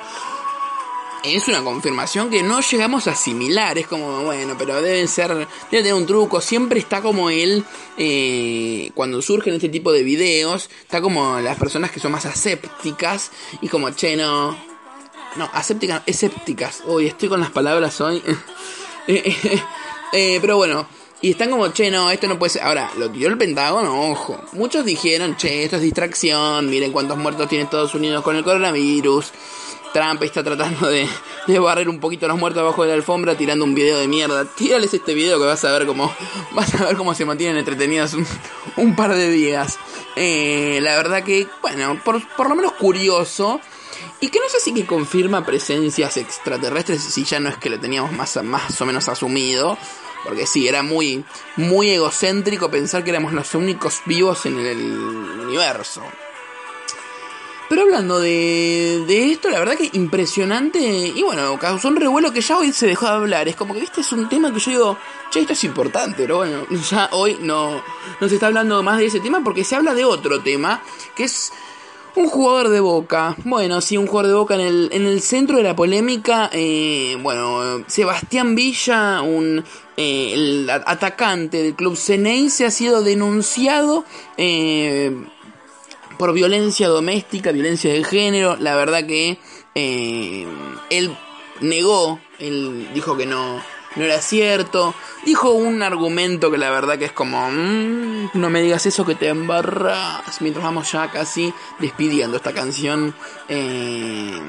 es 1.25 1.47
una 1.47 1.63
confirmación 1.63 2.29
que 2.29 2.43
no 2.43 2.61
llegamos 2.61 3.07
a 3.07 3.11
asimilar. 3.11 3.77
Es 3.77 3.87
como, 3.87 4.23
bueno, 4.23 4.55
pero 4.57 4.81
deben 4.81 5.07
ser, 5.07 5.29
debe 5.29 5.47
tener 5.83 5.93
un 5.93 6.05
truco. 6.05 6.41
Siempre 6.41 6.79
está 6.79 7.01
como 7.01 7.29
él, 7.29 7.63
eh, 7.97 8.91
cuando 8.93 9.21
surgen 9.21 9.55
este 9.55 9.69
tipo 9.69 9.91
de 9.91 10.03
videos, 10.03 10.69
está 10.81 11.01
como 11.01 11.39
las 11.39 11.57
personas 11.57 11.91
que 11.91 11.99
son 11.99 12.11
más 12.11 12.25
asépticas 12.25 13.31
y 13.61 13.67
como, 13.67 13.89
che, 13.91 14.15
no, 14.15 14.57
no, 15.35 15.49
asépticas, 15.53 16.03
escépticas. 16.05 16.83
Uy, 16.85 17.07
estoy 17.07 17.29
con 17.29 17.39
las 17.39 17.51
palabras 17.51 17.99
hoy. 18.01 18.21
Eh, 20.17 20.37
pero 20.39 20.55
bueno, 20.55 20.87
y 21.21 21.31
están 21.31 21.49
como, 21.49 21.67
che, 21.69 21.89
no, 21.89 22.11
esto 22.11 22.27
no 22.27 22.37
puede 22.37 22.51
ser. 22.51 22.61
Ahora, 22.61 22.91
lo 22.97 23.09
tiró 23.09 23.29
el 23.29 23.37
Pentágono, 23.37 24.11
ojo. 24.11 24.39
Muchos 24.51 24.85
dijeron, 24.85 25.35
che, 25.37 25.63
esto 25.63 25.77
es 25.77 25.81
distracción. 25.81 26.69
Miren 26.69 26.91
cuántos 26.91 27.17
muertos 27.17 27.49
tiene 27.49 27.63
Estados 27.63 27.95
Unidos 27.95 28.23
con 28.23 28.35
el 28.35 28.43
coronavirus. 28.43 29.31
Trump 29.95 30.21
está 30.23 30.43
tratando 30.43 30.89
de, 30.89 31.07
de 31.47 31.57
barrer 31.57 31.87
un 31.87 32.01
poquito 32.01 32.27
los 32.27 32.37
muertos 32.37 32.59
abajo 32.59 32.83
de 32.83 32.89
la 32.89 32.95
alfombra 32.95 33.37
tirando 33.37 33.63
un 33.63 33.73
video 33.73 33.97
de 33.97 34.09
mierda. 34.09 34.43
Tírales 34.43 34.93
este 34.93 35.13
video 35.13 35.39
que 35.39 35.45
vas 35.45 35.63
a 35.63 35.71
ver 35.71 35.87
cómo, 35.87 36.13
vas 36.51 36.75
a 36.75 36.83
ver 36.83 36.97
cómo 36.97 37.15
se 37.15 37.23
mantienen 37.23 37.55
entretenidos 37.55 38.13
un, 38.13 38.27
un 38.75 38.93
par 38.93 39.15
de 39.15 39.31
días. 39.31 39.79
Eh, 40.17 40.79
la 40.81 40.97
verdad 40.97 41.23
que, 41.23 41.47
bueno, 41.61 41.97
por, 42.03 42.21
por 42.35 42.49
lo 42.49 42.55
menos 42.57 42.73
curioso. 42.73 43.61
Y 44.19 44.27
que 44.27 44.39
no 44.39 44.49
sé 44.49 44.59
si 44.59 44.73
que 44.73 44.85
confirma 44.85 45.45
presencias 45.45 46.17
extraterrestres, 46.17 47.01
si 47.01 47.23
ya 47.23 47.39
no 47.39 47.47
es 47.47 47.55
que 47.55 47.69
lo 47.69 47.79
teníamos 47.79 48.11
más, 48.11 48.43
más 48.43 48.81
o 48.81 48.85
menos 48.85 49.07
asumido. 49.07 49.77
Porque 50.25 50.45
sí, 50.45 50.67
era 50.67 50.83
muy, 50.83 51.23
muy 51.55 51.91
egocéntrico 51.91 52.69
pensar 52.69 53.05
que 53.05 53.11
éramos 53.11 53.31
los 53.31 53.55
únicos 53.55 54.01
vivos 54.05 54.45
en 54.45 54.59
el 54.59 54.77
universo. 55.39 56.01
Pero 57.67 57.81
hablando 57.81 58.19
de, 58.19 59.03
de 59.07 59.31
esto, 59.31 59.49
la 59.49 59.59
verdad 59.59 59.75
que 59.75 59.89
impresionante. 59.93 60.79
Y 60.79 61.23
bueno, 61.23 61.57
causó 61.59 61.87
un 61.87 61.95
revuelo 61.95 62.31
que 62.31 62.41
ya 62.41 62.57
hoy 62.57 62.71
se 62.71 62.87
dejó 62.87 63.05
de 63.07 63.11
hablar. 63.13 63.47
Es 63.47 63.55
como 63.55 63.73
que, 63.73 63.79
viste, 63.79 64.01
es 64.01 64.11
un 64.11 64.29
tema 64.29 64.53
que 64.53 64.59
yo 64.59 64.71
digo, 64.71 64.97
che, 65.31 65.39
esto 65.39 65.53
es 65.53 65.63
importante, 65.63 66.15
pero 66.17 66.37
bueno, 66.37 66.65
ya 66.89 67.09
hoy 67.11 67.37
no, 67.41 67.81
no 68.21 68.29
se 68.29 68.35
está 68.35 68.47
hablando 68.47 68.81
más 68.83 68.99
de 68.99 69.07
ese 69.07 69.19
tema 69.19 69.43
porque 69.43 69.63
se 69.63 69.75
habla 69.75 69.93
de 69.93 70.05
otro 70.05 70.41
tema, 70.41 70.81
que 71.15 71.23
es 71.23 71.51
un 72.15 72.27
jugador 72.27 72.69
de 72.69 72.79
Boca. 72.79 73.35
Bueno, 73.43 73.81
sí, 73.81 73.97
un 73.97 74.07
jugador 74.07 74.27
de 74.27 74.37
Boca 74.37 74.55
en 74.55 74.61
el, 74.61 74.89
en 74.91 75.05
el 75.05 75.21
centro 75.21 75.57
de 75.57 75.63
la 75.63 75.75
polémica. 75.75 76.49
Eh, 76.53 77.17
bueno, 77.21 77.83
Sebastián 77.87 78.55
Villa, 78.55 79.21
un 79.21 79.63
eh, 79.97 80.33
el 80.33 80.69
atacante 80.69 81.63
del 81.63 81.73
club 81.73 81.95
se 81.95 82.65
ha 82.65 82.71
sido 82.71 83.01
denunciado 83.01 84.03
eh, 84.35 85.25
por 86.17 86.33
violencia 86.33 86.87
doméstica, 86.87 87.51
violencia 87.51 87.91
de 87.93 88.03
género. 88.03 88.55
La 88.57 88.75
verdad 88.75 89.05
que 89.05 89.39
él 89.75 91.17
negó, 91.61 92.19
él 92.39 92.89
dijo 92.93 93.17
que 93.17 93.25
no, 93.25 93.61
no 93.95 94.03
era 94.03 94.21
cierto. 94.21 94.93
Dijo 95.25 95.51
un 95.51 95.81
argumento 95.81 96.51
que 96.51 96.57
la 96.57 96.69
verdad 96.69 96.97
que 96.97 97.05
es 97.05 97.11
como, 97.11 97.49
mm, 97.49 98.31
no 98.33 98.49
me 98.49 98.61
digas 98.61 98.85
eso 98.85 99.05
que 99.05 99.15
te 99.15 99.29
embarras. 99.29 100.41
Mientras 100.41 100.63
vamos 100.63 100.91
ya 100.91 101.09
casi 101.09 101.53
despidiendo 101.79 102.37
esta 102.37 102.53
canción. 102.53 103.15
Eh, 103.47 104.39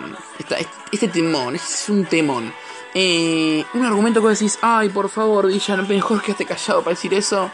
este 0.92 1.08
temón, 1.08 1.56
es 1.56 1.86
un 1.88 2.04
temón. 2.06 2.52
eh, 2.98 3.62
un 3.74 3.84
argumento 3.84 4.22
que 4.22 4.28
decís, 4.28 4.58
ay, 4.62 4.88
por 4.88 5.10
favor, 5.10 5.48
Villa, 5.48 5.76
mejor 5.76 6.22
que 6.22 6.30
esté 6.32 6.46
callado 6.46 6.82
para 6.82 6.94
decir 6.94 7.12
eso. 7.12 7.50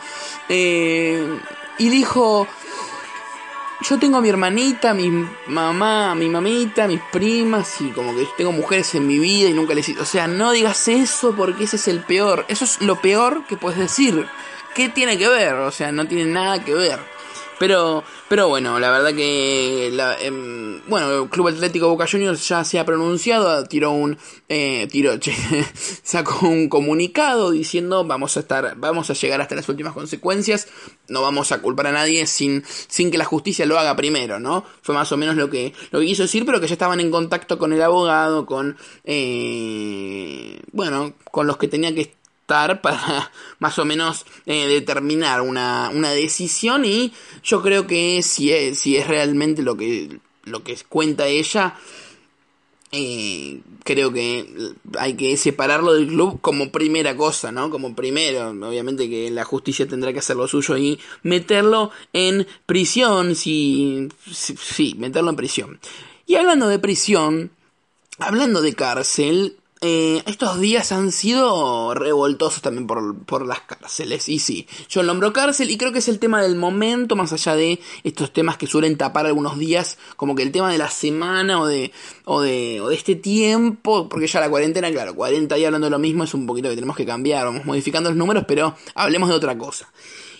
Eh, 0.48 1.40
y 1.78 1.88
dijo, 1.88 2.46
yo 3.82 3.98
tengo 3.98 4.18
a 4.18 4.20
mi 4.20 4.28
hermanita, 4.28 4.94
mi 4.94 5.10
mamá, 5.46 6.14
mi 6.14 6.28
mamita, 6.28 6.86
mis 6.86 7.00
primas 7.10 7.80
y 7.80 7.90
como 7.90 8.14
que 8.14 8.26
tengo 8.36 8.52
mujeres 8.52 8.94
en 8.94 9.06
mi 9.06 9.18
vida 9.18 9.48
y 9.48 9.52
nunca 9.52 9.74
les... 9.74 9.88
O 9.98 10.04
sea, 10.04 10.26
no 10.26 10.52
digas 10.52 10.88
eso 10.88 11.34
porque 11.36 11.64
ese 11.64 11.76
es 11.76 11.88
el 11.88 12.00
peor. 12.00 12.44
Eso 12.48 12.64
es 12.64 12.80
lo 12.80 13.00
peor 13.00 13.44
que 13.46 13.56
puedes 13.56 13.78
decir. 13.78 14.26
¿Qué 14.74 14.88
tiene 14.88 15.18
que 15.18 15.28
ver? 15.28 15.54
O 15.54 15.70
sea, 15.70 15.92
no 15.92 16.06
tiene 16.06 16.30
nada 16.30 16.64
que 16.64 16.74
ver. 16.74 16.98
Pero, 17.62 18.02
pero 18.28 18.48
bueno, 18.48 18.80
la 18.80 18.90
verdad 18.90 19.14
que 19.14 19.88
la, 19.92 20.20
em, 20.20 20.80
bueno, 20.88 21.22
el 21.22 21.30
Club 21.30 21.46
Atlético 21.46 21.88
Boca 21.88 22.08
Juniors 22.10 22.48
ya 22.48 22.64
se 22.64 22.80
ha 22.80 22.84
pronunciado, 22.84 23.62
tiró 23.66 23.92
un 23.92 24.18
eh, 24.48 24.88
tiró, 24.90 25.12
sacó 26.02 26.48
un 26.48 26.68
comunicado 26.68 27.52
diciendo 27.52 28.04
vamos 28.04 28.36
a 28.36 28.40
estar, 28.40 28.74
vamos 28.78 29.10
a 29.10 29.14
llegar 29.14 29.40
hasta 29.40 29.54
las 29.54 29.68
últimas 29.68 29.92
consecuencias, 29.92 30.66
no 31.06 31.22
vamos 31.22 31.52
a 31.52 31.62
culpar 31.62 31.86
a 31.86 31.92
nadie 31.92 32.26
sin, 32.26 32.64
sin 32.66 33.12
que 33.12 33.18
la 33.18 33.26
justicia 33.26 33.64
lo 33.64 33.78
haga 33.78 33.94
primero, 33.94 34.40
¿no? 34.40 34.64
Fue 34.82 34.92
más 34.92 35.12
o 35.12 35.16
menos 35.16 35.36
lo 35.36 35.48
que, 35.48 35.72
lo 35.92 36.00
quiso 36.00 36.22
decir, 36.24 36.44
pero 36.44 36.60
que 36.60 36.66
ya 36.66 36.72
estaban 36.72 36.98
en 36.98 37.12
contacto 37.12 37.58
con 37.58 37.72
el 37.72 37.80
abogado, 37.80 38.44
con 38.44 38.76
eh, 39.04 40.58
bueno, 40.72 41.14
con 41.30 41.46
los 41.46 41.58
que 41.58 41.68
tenía 41.68 41.94
que 41.94 42.21
para 42.82 43.30
más 43.58 43.78
o 43.78 43.84
menos 43.84 44.24
eh, 44.46 44.66
determinar 44.66 45.40
una, 45.40 45.90
una, 45.92 46.10
decisión 46.10 46.84
y 46.84 47.12
yo 47.42 47.62
creo 47.62 47.86
que 47.86 48.22
si 48.22 48.52
es, 48.52 48.78
si 48.78 48.96
es 48.96 49.06
realmente 49.06 49.62
lo 49.62 49.76
que, 49.76 50.18
lo 50.44 50.62
que 50.62 50.76
cuenta 50.88 51.26
ella, 51.26 51.76
eh, 52.94 53.62
creo 53.84 54.12
que 54.12 54.74
hay 54.98 55.14
que 55.14 55.36
separarlo 55.38 55.94
del 55.94 56.08
club 56.08 56.40
como 56.42 56.70
primera 56.70 57.16
cosa, 57.16 57.50
¿no? 57.50 57.70
Como 57.70 57.94
primero, 57.94 58.50
obviamente 58.50 59.08
que 59.08 59.30
la 59.30 59.44
justicia 59.44 59.88
tendrá 59.88 60.12
que 60.12 60.18
hacer 60.18 60.36
lo 60.36 60.46
suyo 60.46 60.76
y 60.76 61.00
meterlo 61.22 61.90
en 62.12 62.46
prisión, 62.66 63.34
si, 63.34 64.08
sí, 64.30 64.94
meterlo 64.98 65.30
en 65.30 65.36
prisión. 65.36 65.80
Y 66.26 66.34
hablando 66.34 66.68
de 66.68 66.78
prisión, 66.78 67.50
hablando 68.18 68.60
de 68.60 68.74
cárcel, 68.74 69.56
eh, 69.84 70.22
estos 70.26 70.60
días 70.60 70.92
han 70.92 71.10
sido 71.10 71.92
revoltosos 71.92 72.62
también 72.62 72.86
por, 72.86 73.46
las 73.46 73.62
cárceles. 73.62 74.28
Y 74.28 74.38
sí, 74.38 74.68
yo 74.88 75.02
nombro 75.02 75.32
cárcel 75.32 75.70
y 75.70 75.76
creo 75.76 75.92
que 75.92 75.98
es 75.98 76.06
el 76.06 76.20
tema 76.20 76.40
del 76.40 76.54
momento, 76.54 77.16
más 77.16 77.32
allá 77.32 77.56
de 77.56 77.80
estos 78.04 78.32
temas 78.32 78.56
que 78.56 78.68
suelen 78.68 78.96
tapar 78.96 79.26
algunos 79.26 79.58
días, 79.58 79.98
como 80.16 80.36
que 80.36 80.44
el 80.44 80.52
tema 80.52 80.70
de 80.70 80.78
la 80.78 80.88
semana 80.88 81.60
o 81.60 81.66
de, 81.66 81.90
o 82.24 82.40
de, 82.40 82.80
o 82.80 82.90
de 82.90 82.94
este 82.94 83.16
tiempo, 83.16 84.08
porque 84.08 84.28
ya 84.28 84.38
la 84.38 84.48
cuarentena, 84.48 84.88
claro, 84.92 85.16
40 85.16 85.52
días 85.56 85.66
hablando 85.66 85.88
de 85.88 85.90
lo 85.90 85.98
mismo 85.98 86.22
es 86.22 86.32
un 86.32 86.46
poquito 86.46 86.68
que 86.68 86.76
tenemos 86.76 86.96
que 86.96 87.04
cambiar, 87.04 87.46
vamos 87.46 87.64
modificando 87.64 88.08
los 88.08 88.16
números, 88.16 88.44
pero 88.46 88.76
hablemos 88.94 89.28
de 89.30 89.34
otra 89.34 89.58
cosa. 89.58 89.90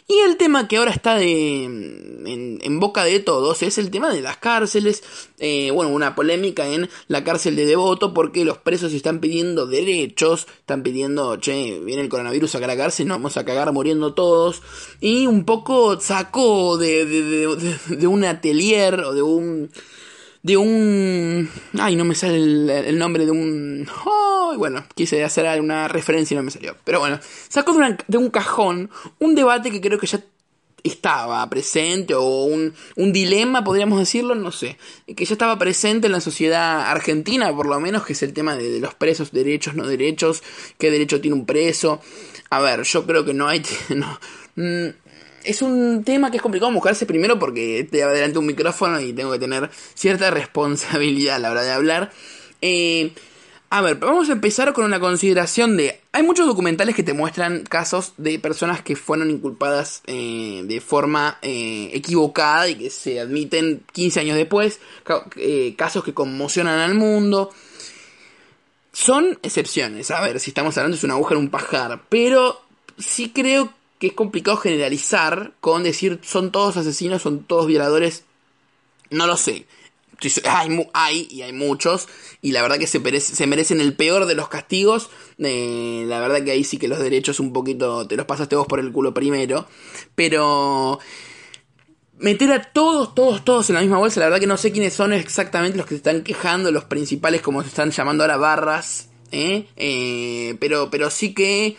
Y 0.09 0.19
el 0.19 0.37
tema 0.37 0.69
que 0.69 0.77
ahora 0.77 0.91
está 0.91 1.17
de, 1.17 1.65
en, 1.65 2.81
boca 2.81 3.05
de 3.05 3.21
todos 3.21 3.62
es 3.62 3.79
el 3.79 3.91
tema 3.91 4.12
de 4.12 4.21
las 4.21 4.37
cárceles. 4.37 5.03
Eh, 5.38 5.71
bueno, 5.71 5.93
una 5.93 6.15
polémica 6.15 6.67
en 6.67 6.91
la 7.09 7.25
cárcel 7.25 7.57
de 7.57 7.67
Devoto 7.67 8.12
porque 8.12 8.45
los 8.45 8.59
presos 8.59 8.93
están 8.93 9.21
pidiendo 9.21 9.67
derechos, 9.67 10.47
están 10.59 10.83
pidiendo, 10.83 11.37
che, 11.37 11.81
viene 11.81 12.03
el 12.03 12.09
coronavirus 12.09 12.57
a 12.57 12.61
la 12.61 12.77
cárcel, 12.77 13.09
nos 13.09 13.19
vamos 13.19 13.37
a 13.37 13.45
cagar 13.45 13.73
muriendo 13.73 14.12
todos. 14.12 14.62
Y 15.01 15.27
un 15.27 15.45
poco 15.45 16.01
sacó 16.01 16.77
de, 16.79 17.07
de, 17.07 17.97
de 17.97 18.07
un 18.07 18.25
atelier 18.25 19.01
o 19.01 19.15
de 19.15 19.23
un 19.23 19.71
de 20.42 20.57
un... 20.57 21.48
Ay, 21.78 21.96
no 21.96 22.05
me 22.05 22.14
sale 22.14 22.37
el, 22.88 22.98
nombre 22.98 23.24
de 23.24 23.31
un... 23.31 23.88
bueno, 24.57 24.85
quise 24.94 25.22
hacer 25.22 25.61
una 25.61 25.88
referencia 25.88 26.35
y 26.35 26.37
no 26.37 26.42
me 26.42 26.50
salió. 26.50 26.76
Pero 26.85 27.00
bueno, 27.00 27.20
sacó 27.48 27.72
de, 28.09 28.18
un 28.18 28.31
cajón 28.31 28.90
un 29.18 29.35
debate 29.35 29.70
que 29.70 29.81
creo 29.81 29.98
que 29.98 30.07
ya 30.07 30.20
estaba 30.83 31.48
presente 31.48 32.14
o 32.14 32.42
un, 32.42 32.74
un, 32.96 33.12
dilema, 33.12 33.62
podríamos 33.62 34.00
decirlo, 34.00 34.35
no 34.35 34.50
sé, 34.50 34.78
que 35.16 35.24
ya 35.24 35.35
estaba 35.35 35.57
presente 35.57 36.09
en 36.09 36.12
la 36.12 36.20
sociedad 36.20 36.90
argentina, 36.90 37.55
por 37.55 37.66
lo 37.66 37.78
menos, 37.78 38.05
que 38.05 38.14
es 38.14 38.22
el 38.24 38.33
tema 38.33 38.57
de, 38.57 38.81
los 38.81 38.94
presos, 38.94 39.31
derechos, 39.31 39.76
no 39.76 39.87
derechos, 39.87 40.42
qué 40.78 40.90
derecho 40.90 41.20
tiene 41.20 41.37
un 41.37 41.46
preso. 41.46 42.00
A 42.50 42.61
ver, 42.61 42.83
yo 42.83 43.07
creo 43.07 43.24
que 43.24 43.35
no 43.35 43.48
hay... 43.48 43.62
No, 43.90 44.18
mm, 44.57 44.88
es 45.44 45.62
un 45.62 46.05
tema 46.05 46.31
que 46.31 46.37
es 46.37 46.42
complicado 46.42 46.72
buscarse 46.72 47.07
primero 47.07 47.38
porque 47.38 47.87
te 47.90 48.02
adelante 48.02 48.38
un 48.38 48.46
micrófono 48.46 49.00
y 49.00 49.12
tengo 49.12 49.33
que 49.33 49.38
tener 49.38 49.70
cierta 49.94 50.31
responsabilidad 50.31 51.37
a 51.37 51.38
la 51.38 51.50
hora 51.50 51.62
de 51.62 51.72
hablar. 51.72 52.12
Eh, 52.61 53.12
a 53.70 53.81
ver, 53.81 53.96
vamos 53.96 54.28
a 54.28 54.33
empezar 54.33 54.72
con 54.74 54.85
una 54.85 55.00
consideración 55.00 55.76
de... 55.76 56.00
Hay 56.12 56.22
muchos 56.22 56.46
documentales 56.46 56.94
que 56.94 57.02
te 57.02 57.14
muestran 57.14 57.64
casos 57.64 58.12
de 58.18 58.38
personas 58.38 58.83
que 58.83 58.96
fueron 58.96 59.31
inculpadas 59.31 60.02
eh, 60.07 60.62
de 60.64 60.81
forma 60.83 61.38
eh, 61.40 61.90
equivocada 61.94 62.68
y 62.68 62.74
que 62.74 62.90
se 62.90 63.18
admiten 63.18 63.83
15 63.92 64.20
años 64.20 64.37
después, 64.37 64.78
casos 65.76 66.05
que 66.05 66.12
conmocionan 66.12 66.81
al 66.81 66.94
mundo. 66.94 67.50
Son 68.92 69.38
excepciones, 69.42 70.11
a 70.11 70.20
ver, 70.20 70.38
si 70.38 70.50
estamos 70.50 70.76
hablando 70.76 70.98
es 70.98 71.05
una 71.05 71.14
aguja 71.14 71.35
en 71.35 71.40
un 71.40 71.48
pajar, 71.48 72.02
pero 72.11 72.61
sí 72.98 73.31
creo 73.31 73.72
que 74.03 74.09
es 74.09 74.15
complicado 74.15 74.57
generalizar 74.57 75.53
con 75.61 75.85
decir 75.85 76.19
son 76.25 76.51
todos 76.51 76.77
asesinos, 76.77 77.23
son 77.23 77.45
todos 77.45 77.69
violadores. 77.69 78.25
No 79.11 79.29
lo 79.29 79.37
sé. 79.37 79.65
Hay, 80.93 81.29
y 81.31 81.43
hay 81.43 81.53
muchos. 81.53 82.09
Y 82.41 82.51
la 82.51 82.62
verdad 82.62 82.79
que 82.79 82.88
se, 82.88 83.21
se 83.21 83.47
merecen 83.47 83.81
el 83.81 83.95
peor 83.95 84.27
de 84.27 84.35
los 84.35 84.49
castigos. 84.49 85.09
Eh, 85.38 86.03
la 86.09 86.19
verdad 86.19 86.43
que 86.43 86.51
ahí 86.51 86.65
sí 86.65 86.79
que 86.79 86.88
los 86.88 86.99
derechos 86.99 87.38
un 87.38 87.53
poquito 87.53 88.05
te 88.09 88.17
los 88.17 88.27
pasaste 88.27 88.57
vos 88.57 88.67
por 88.67 88.81
el 88.81 88.91
culo 88.91 89.15
primero. 89.15 89.69
Pero 90.17 90.99
meter 92.19 92.51
a 92.51 92.73
todos, 92.73 93.15
todos, 93.15 93.45
todos 93.45 93.71
en 93.71 93.77
la 93.77 93.83
misma 93.83 93.99
bolsa. 93.99 94.19
La 94.19 94.27
verdad 94.27 94.41
que 94.41 94.49
no 94.49 94.57
sé 94.57 94.73
quiénes 94.73 94.95
son 94.95 95.12
exactamente 95.12 95.79
los 95.79 95.87
que 95.87 95.95
se 95.95 95.99
están 95.99 96.25
quejando, 96.25 96.73
los 96.73 96.87
principales, 96.87 97.41
como 97.41 97.62
se 97.62 97.69
están 97.69 97.93
llamando 97.93 98.25
ahora, 98.25 98.37
barras. 98.37 99.11
¿eh? 99.31 99.69
Eh, 99.77 100.57
pero, 100.59 100.91
pero 100.91 101.09
sí 101.09 101.35
que 101.35 101.77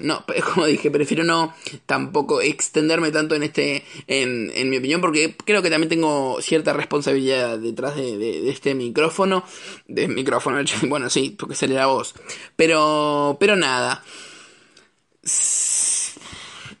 no, 0.00 0.24
como 0.54 0.66
dije, 0.66 0.90
prefiero 0.90 1.24
no 1.24 1.54
tampoco 1.86 2.40
extenderme 2.40 3.10
tanto 3.10 3.34
en 3.34 3.42
este, 3.42 3.84
en, 4.06 4.50
en 4.54 4.70
mi 4.70 4.78
opinión, 4.78 5.00
porque 5.00 5.36
creo 5.44 5.62
que 5.62 5.70
también 5.70 5.88
tengo 5.88 6.40
cierta 6.40 6.72
responsabilidad 6.72 7.58
detrás 7.58 7.96
de, 7.96 8.50
este 8.50 8.74
micrófono, 8.74 9.44
de 9.86 10.08
micrófono, 10.08 10.62
bueno, 10.88 11.10
sí, 11.10 11.34
porque 11.38 11.54
sale 11.54 11.74
la 11.74 11.86
voz, 11.86 12.14
pero, 12.56 13.36
pero 13.38 13.56
nada. 13.56 14.02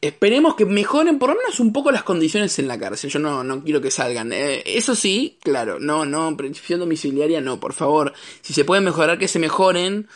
Esperemos 0.00 0.54
que 0.54 0.66
mejoren 0.66 1.18
por 1.18 1.30
lo 1.30 1.36
menos 1.36 1.60
un 1.60 1.72
poco 1.72 1.90
las 1.90 2.02
condiciones 2.02 2.58
en 2.58 2.68
la 2.68 2.78
cárcel. 2.78 3.08
Yo 3.08 3.18
no, 3.18 3.42
no 3.42 3.64
quiero 3.64 3.80
que 3.80 3.90
salgan. 3.90 4.34
Eh, 4.34 4.62
eso 4.66 4.94
sí, 4.94 5.38
claro, 5.42 5.78
no, 5.80 6.04
no, 6.04 6.36
prisión 6.36 6.80
domiciliaria 6.80 7.40
no, 7.40 7.58
por 7.58 7.72
favor. 7.72 8.12
Si 8.42 8.52
se 8.52 8.66
pueden 8.66 8.84
mejorar, 8.84 9.18
que 9.18 9.28
se 9.28 9.38
mejoren. 9.38 10.06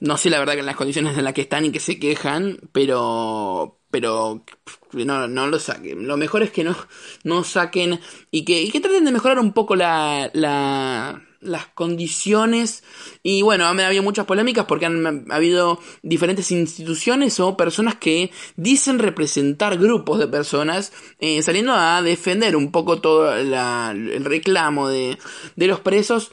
No 0.00 0.16
sé 0.16 0.30
la 0.30 0.38
verdad 0.38 0.54
que 0.54 0.62
las 0.62 0.76
condiciones 0.76 1.16
en 1.18 1.24
las 1.24 1.34
que 1.34 1.42
están 1.42 1.64
y 1.64 1.72
que 1.72 1.80
se 1.80 1.98
quejan, 1.98 2.60
pero 2.72 3.78
pero 3.90 4.44
no, 4.92 5.28
no 5.28 5.46
lo 5.46 5.58
saquen. 5.58 6.06
Lo 6.06 6.16
mejor 6.16 6.42
es 6.42 6.50
que 6.50 6.64
no, 6.64 6.76
no 7.24 7.44
saquen 7.44 8.00
y 8.30 8.44
que, 8.44 8.70
que 8.70 8.80
traten 8.80 9.04
de 9.04 9.12
mejorar 9.12 9.38
un 9.38 9.52
poco 9.52 9.76
la, 9.76 10.30
la, 10.34 11.22
las 11.40 11.66
condiciones. 11.68 12.84
Y 13.22 13.42
bueno, 13.42 13.64
ha 13.64 13.70
habido 13.70 14.02
muchas 14.02 14.26
polémicas 14.26 14.66
porque 14.66 14.86
han 14.86 15.30
habido 15.30 15.80
diferentes 16.02 16.50
instituciones 16.50 17.40
o 17.40 17.56
personas 17.56 17.96
que 17.96 18.30
dicen 18.56 18.98
representar 18.98 19.78
grupos 19.78 20.18
de 20.18 20.28
personas 20.28 20.92
eh, 21.18 21.42
saliendo 21.42 21.72
a 21.74 22.02
defender 22.02 22.56
un 22.56 22.70
poco 22.70 23.00
todo 23.00 23.34
el 23.36 24.24
reclamo 24.24 24.88
de, 24.88 25.18
de 25.56 25.66
los 25.66 25.80
presos 25.80 26.32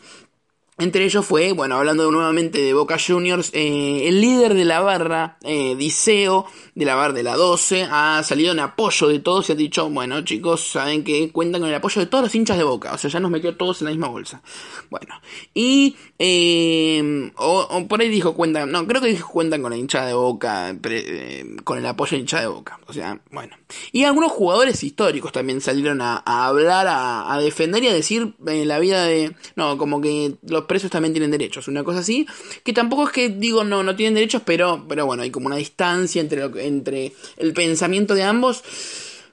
entre 0.77 1.05
ellos 1.05 1.25
fue, 1.25 1.53
bueno, 1.53 1.75
hablando 1.75 2.11
nuevamente 2.11 2.61
de 2.61 2.73
Boca 2.73 2.97
Juniors, 2.99 3.49
eh, 3.53 4.07
el 4.07 4.19
líder 4.19 4.53
de 4.53 4.65
la 4.65 4.81
barra, 4.81 5.37
eh, 5.43 5.73
Diceo, 5.77 6.45
de 6.73 6.83
la 6.83 6.95
barra 6.95 7.13
de 7.13 7.23
la 7.23 7.37
12, 7.37 7.87
ha 7.89 8.21
salido 8.23 8.51
en 8.51 8.59
apoyo 8.59 9.07
de 9.07 9.19
todos 9.19 9.47
y 9.47 9.53
ha 9.53 9.55
dicho, 9.55 9.89
bueno 9.89 10.21
chicos, 10.25 10.67
saben 10.67 11.05
que 11.05 11.31
cuentan 11.31 11.61
con 11.61 11.69
el 11.69 11.75
apoyo 11.75 12.01
de 12.01 12.07
todos 12.07 12.25
los 12.25 12.35
hinchas 12.35 12.57
de 12.57 12.63
Boca, 12.63 12.93
o 12.93 12.97
sea, 12.97 13.09
ya 13.09 13.21
nos 13.21 13.31
metió 13.31 13.55
todos 13.55 13.81
en 13.81 13.85
la 13.85 13.91
misma 13.91 14.09
bolsa. 14.09 14.41
Bueno, 14.89 15.21
y, 15.53 15.95
eh, 16.19 17.31
o, 17.37 17.87
por 17.87 18.01
ahí 18.01 18.09
dijo 18.09 18.35
cuentan, 18.35 18.69
no, 18.69 18.85
creo 18.85 19.01
que 19.01 19.07
dijo 19.07 19.31
cuentan 19.31 19.61
con 19.61 19.71
la 19.71 19.77
hinchada 19.77 20.07
de 20.07 20.13
Boca, 20.13 20.75
eh, 20.83 21.55
con 21.63 21.77
el 21.77 21.85
apoyo 21.85 22.11
de 22.11 22.17
la 22.17 22.21
hinchada 22.21 22.43
de 22.43 22.49
Boca, 22.49 22.79
o 22.87 22.91
sea, 22.91 23.21
bueno. 23.31 23.55
Y 23.91 24.03
algunos 24.03 24.31
jugadores 24.31 24.83
históricos 24.83 25.31
también 25.31 25.61
salieron 25.61 26.01
a, 26.01 26.17
hablar, 26.25 26.87
a, 26.89 27.37
defender 27.41 27.83
y 27.83 27.87
a 27.87 27.93
decir 27.93 28.33
eh, 28.47 28.65
la 28.65 28.79
vida 28.79 29.05
de, 29.05 29.35
no, 29.55 29.77
como 29.77 30.01
que 30.01 30.35
los 30.47 30.65
presos 30.65 30.91
también 30.91 31.13
tienen 31.13 31.31
derechos, 31.31 31.67
una 31.67 31.83
cosa 31.83 31.99
así, 31.99 32.25
que 32.63 32.73
tampoco 32.73 33.07
es 33.07 33.11
que 33.11 33.29
digo 33.29 33.63
no, 33.63 33.83
no 33.83 33.95
tienen 33.95 34.15
derechos, 34.15 34.41
pero, 34.45 34.85
pero 34.87 35.05
bueno, 35.05 35.23
hay 35.23 35.31
como 35.31 35.47
una 35.47 35.57
distancia 35.57 36.21
entre, 36.21 36.43
entre 36.65 37.13
el 37.37 37.53
pensamiento 37.53 38.15
de 38.15 38.23
ambos. 38.23 38.63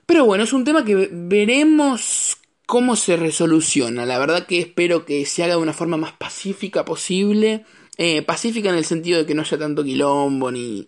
Pero 0.07 0.25
bueno, 0.25 0.45
es 0.45 0.53
un 0.53 0.65
tema 0.65 0.85
que 0.85 1.09
veremos 1.11 2.37
cómo 2.67 2.97
se 2.97 3.17
resoluciona. 3.17 4.07
La 4.07 4.19
verdad 4.19 4.47
que 4.47 4.59
espero 4.59 5.05
que 5.05 5.27
se 5.27 5.45
haga 5.45 5.55
de 5.55 5.61
una 5.61 5.73
forma 5.73 5.97
más 5.97 6.13
pacífica 6.13 6.85
posible. 6.85 7.65
Eh, 7.99 8.23
pacífica 8.23 8.71
en 8.71 8.77
el 8.77 8.85
sentido 8.87 9.19
de 9.19 9.27
que 9.27 9.35
no 9.35 9.43
haya 9.43 9.59
tanto 9.59 9.85
quilombo 9.85 10.51
ni, 10.51 10.87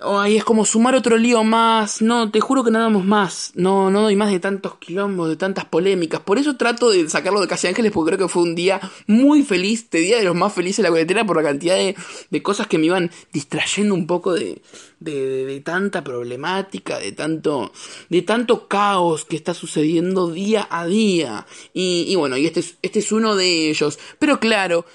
Ay, 0.00 0.36
es 0.36 0.44
como 0.44 0.64
sumar 0.64 0.94
otro 0.94 1.16
lío 1.16 1.44
más. 1.44 2.02
No, 2.02 2.30
te 2.30 2.40
juro 2.40 2.64
que 2.64 2.70
nada 2.70 2.88
más. 2.88 3.52
No, 3.54 3.90
no 3.90 4.02
doy 4.02 4.16
más 4.16 4.30
de 4.30 4.40
tantos 4.40 4.76
quilombos, 4.76 5.28
de 5.28 5.36
tantas 5.36 5.64
polémicas. 5.64 6.20
Por 6.20 6.38
eso 6.38 6.56
trato 6.56 6.90
de 6.90 7.08
sacarlo 7.08 7.40
de 7.40 7.46
Casi 7.46 7.68
Ángeles, 7.68 7.92
porque 7.92 8.14
creo 8.14 8.26
que 8.26 8.32
fue 8.32 8.42
un 8.42 8.54
día 8.54 8.80
muy 9.06 9.42
feliz. 9.42 9.82
Este 9.84 9.98
día 9.98 10.18
de 10.18 10.24
los 10.24 10.34
más 10.34 10.52
felices 10.52 10.78
de 10.78 10.82
la 10.84 10.88
coletera 10.90 11.24
por 11.24 11.36
la 11.36 11.42
cantidad 11.42 11.76
de, 11.76 11.94
de 12.30 12.42
cosas 12.42 12.66
que 12.66 12.78
me 12.78 12.86
iban 12.86 13.10
distrayendo 13.32 13.94
un 13.94 14.06
poco 14.06 14.32
de, 14.32 14.62
de, 15.00 15.44
de, 15.44 15.60
tanta 15.60 16.02
problemática, 16.02 16.98
de 16.98 17.12
tanto, 17.12 17.72
de 18.08 18.22
tanto 18.22 18.66
caos 18.68 19.24
que 19.24 19.36
está 19.36 19.54
sucediendo 19.54 20.30
día 20.30 20.66
a 20.70 20.86
día. 20.86 21.46
Y, 21.72 22.06
y 22.08 22.16
bueno, 22.16 22.36
y 22.36 22.46
este 22.46 22.64
este 22.82 22.98
es 22.98 23.12
uno 23.12 23.36
de 23.36 23.70
ellos. 23.70 23.98
Pero 24.18 24.40
claro, 24.40 24.86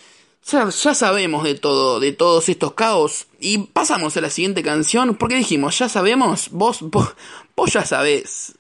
ya, 0.51 0.71
sabemos 0.71 1.43
de 1.43 1.55
todo, 1.55 1.99
de 1.99 2.11
todos 2.11 2.49
estos 2.49 2.73
caos. 2.73 3.27
Y 3.39 3.59
pasamos 3.59 4.15
a 4.17 4.21
la 4.21 4.29
siguiente 4.29 4.63
canción, 4.63 5.15
porque 5.15 5.35
dijimos, 5.35 5.77
ya 5.77 5.89
sabemos, 5.89 6.49
vos, 6.51 6.79
vos, 6.81 7.15
vos 7.55 7.73
ya 7.73 7.85
sabés. 7.85 8.55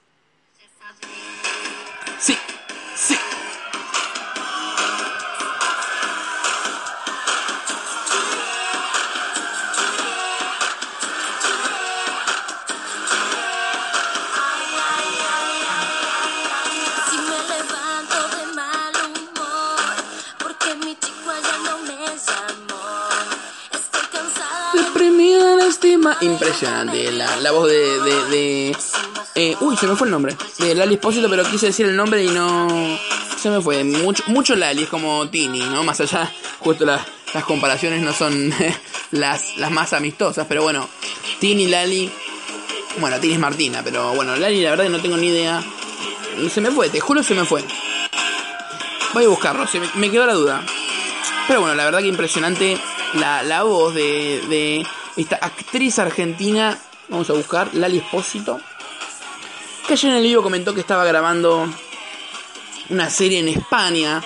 Sí, 2.19 2.33
sí. 2.33 2.58
Impresionante. 26.21 27.11
La, 27.11 27.51
voz 27.51 27.67
de. 27.67 27.99
de, 28.29 28.77
eh, 29.35 29.55
uy, 29.59 29.75
se 29.77 29.87
me 29.87 29.95
fue 29.95 30.07
el 30.07 30.11
nombre. 30.11 30.35
De 30.57 30.75
Lali 30.75 30.95
Espósito, 30.95 31.29
pero 31.29 31.43
quise 31.43 31.67
decir 31.67 31.85
el 31.85 31.95
nombre 31.95 32.23
y 32.23 32.29
no. 32.29 32.67
Se 33.37 33.49
me 33.49 33.61
fue. 33.61 33.83
Mucho, 33.83 34.23
mucho 34.27 34.55
Lali, 34.55 34.83
es 34.83 34.89
como 34.89 35.29
Tini, 35.29 35.59
¿no? 35.59 35.83
Más 35.83 35.99
allá, 36.01 36.31
justo 36.59 36.85
las 36.85 37.43
comparaciones 37.45 38.01
no 38.01 38.13
son 38.13 38.53
las, 39.11 39.57
las 39.57 39.71
más 39.71 39.93
amistosas, 39.93 40.45
pero 40.47 40.63
bueno. 40.63 40.87
Tini, 41.39 41.67
Lali. 41.67 42.11
Bueno, 42.99 43.19
Tini 43.19 43.33
es 43.33 43.39
Martina, 43.39 43.81
pero 43.83 44.13
bueno, 44.13 44.35
Lali, 44.35 44.61
la 44.61 44.71
verdad 44.71 44.85
que 44.85 44.89
no 44.89 45.01
tengo 45.01 45.17
ni 45.17 45.27
idea. 45.27 45.63
Se 46.51 46.61
me 46.61 46.71
fue, 46.71 46.89
te 46.89 46.99
juro 46.99 47.23
se 47.23 47.35
me 47.35 47.45
fue. 47.45 47.63
Voy 49.13 49.25
a 49.25 49.27
buscarlo, 49.27 49.67
se 49.67 49.79
me, 49.95 50.11
quedó 50.11 50.25
la 50.25 50.33
duda. 50.33 50.63
Pero 51.47 51.61
bueno, 51.61 51.75
la 51.75 51.85
verdad 51.85 51.99
que 51.99 52.07
impresionante 52.07 52.77
la, 53.15 53.41
la 53.43 53.63
voz 53.63 53.95
de 53.95 54.85
esta 55.17 55.35
actriz 55.37 55.99
argentina, 55.99 56.77
vamos 57.09 57.29
a 57.29 57.33
buscar, 57.33 57.73
Lali 57.73 57.97
Espósito, 57.97 58.59
que 59.87 59.93
ayer 59.93 60.11
en 60.11 60.17
el 60.17 60.23
libro 60.23 60.43
comentó 60.43 60.73
que 60.73 60.81
estaba 60.81 61.03
grabando 61.05 61.67
una 62.89 63.09
serie 63.09 63.39
en 63.39 63.47
España 63.47 64.21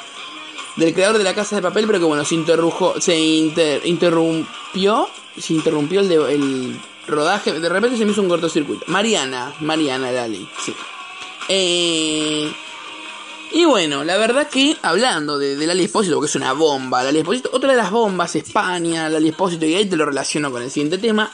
del 0.76 0.94
creador 0.94 1.18
de 1.18 1.24
la 1.24 1.36
Casa 1.36 1.56
de 1.56 1.62
Papel, 1.62 1.86
pero 1.86 2.00
que 2.00 2.06
bueno, 2.06 2.26
se 2.26 2.36
interrumpió, 2.36 3.00
se 3.00 3.18
interrumpió, 3.18 5.10
se 5.38 5.54
interrumpió 5.54 6.00
el, 6.02 6.12
el 6.12 6.82
rodaje, 7.08 7.60
de 7.60 7.70
repente 7.70 7.98
se 7.98 8.06
me 8.06 8.12
hizo 8.12 8.22
un 8.22 8.30
cortocircuito. 8.30 8.86
Mariana, 8.88 9.54
Mariana 9.60 10.12
Lali, 10.12 10.48
sí. 10.64 10.74
Eh, 11.50 12.52
y 13.54 13.66
bueno, 13.66 14.04
la 14.04 14.18
verdad 14.18 14.48
que 14.50 14.76
hablando 14.82 15.38
de, 15.38 15.56
de 15.56 15.68
Lali 15.68 15.86
Espósito, 15.86 16.16
porque 16.16 16.30
es 16.30 16.36
una 16.36 16.54
bomba, 16.54 17.04
Lali 17.04 17.20
Espósito, 17.20 17.50
otra 17.54 17.72
de 17.72 17.78
las 17.78 17.92
bombas, 17.92 18.36
España, 18.36 19.10
Lali 19.10 19.30
Espósito, 19.30 19.66
y 19.66 19.76
ahí 19.76 19.86
te 19.86 19.96
lo 19.96 20.06
relaciono 20.06 20.52
con 20.52 20.64
el 20.64 20.72
siguiente 20.72 20.98
tema, 20.98 21.32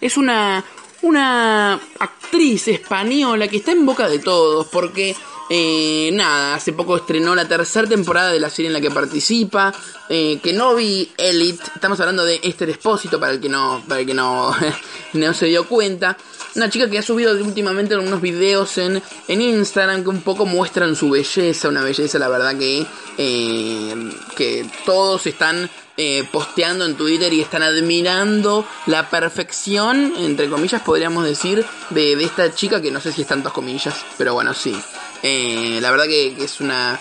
es 0.00 0.16
una, 0.16 0.64
una 1.02 1.74
actriz 1.98 2.68
española 2.68 3.48
que 3.48 3.58
está 3.58 3.72
en 3.72 3.84
boca 3.84 4.08
de 4.08 4.18
todos, 4.18 4.66
porque 4.68 5.14
eh, 5.48 6.10
nada, 6.12 6.54
hace 6.54 6.72
poco 6.72 6.96
estrenó 6.96 7.34
la 7.34 7.46
tercera 7.46 7.88
temporada 7.88 8.32
de 8.32 8.40
la 8.40 8.50
serie 8.50 8.68
en 8.68 8.72
la 8.72 8.80
que 8.80 8.90
participa. 8.90 9.72
Eh, 10.08 10.38
que 10.42 10.52
no 10.52 10.74
vi 10.74 11.10
Elite. 11.16 11.62
Estamos 11.74 11.98
hablando 12.00 12.24
de 12.24 12.40
Esther 12.42 12.70
Espósito, 12.70 13.18
para 13.18 13.32
el 13.32 13.40
que 13.40 13.48
no, 13.48 13.82
para 13.88 14.00
el 14.00 14.06
que 14.06 14.14
no, 14.14 14.54
no 15.12 15.34
se 15.34 15.46
dio 15.46 15.66
cuenta. 15.68 16.16
Una 16.54 16.70
chica 16.70 16.88
que 16.88 16.98
ha 16.98 17.02
subido 17.02 17.32
últimamente 17.44 17.96
unos 17.96 18.20
videos 18.20 18.78
en, 18.78 19.02
en 19.28 19.40
Instagram 19.42 20.02
que 20.02 20.08
un 20.08 20.22
poco 20.22 20.46
muestran 20.46 20.96
su 20.96 21.10
belleza. 21.10 21.68
Una 21.68 21.82
belleza, 21.82 22.18
la 22.18 22.28
verdad, 22.28 22.56
que, 22.56 22.86
eh, 23.18 23.94
que 24.36 24.66
todos 24.84 25.26
están 25.26 25.68
eh, 25.98 26.28
posteando 26.30 26.84
en 26.84 26.94
Twitter 26.94 27.32
y 27.32 27.40
están 27.40 27.62
admirando 27.62 28.66
la 28.86 29.08
perfección, 29.08 30.12
entre 30.18 30.48
comillas, 30.48 30.82
podríamos 30.82 31.24
decir, 31.24 31.64
de, 31.90 32.16
de 32.16 32.24
esta 32.24 32.54
chica 32.54 32.82
que 32.82 32.90
no 32.90 33.00
sé 33.00 33.12
si 33.12 33.22
es 33.22 33.28
tantas 33.28 33.52
comillas, 33.52 34.04
pero 34.18 34.34
bueno, 34.34 34.52
sí. 34.52 34.76
Eh, 35.22 35.78
la 35.80 35.90
verdad 35.90 36.06
que, 36.06 36.36
es 36.38 36.60
una 36.60 36.98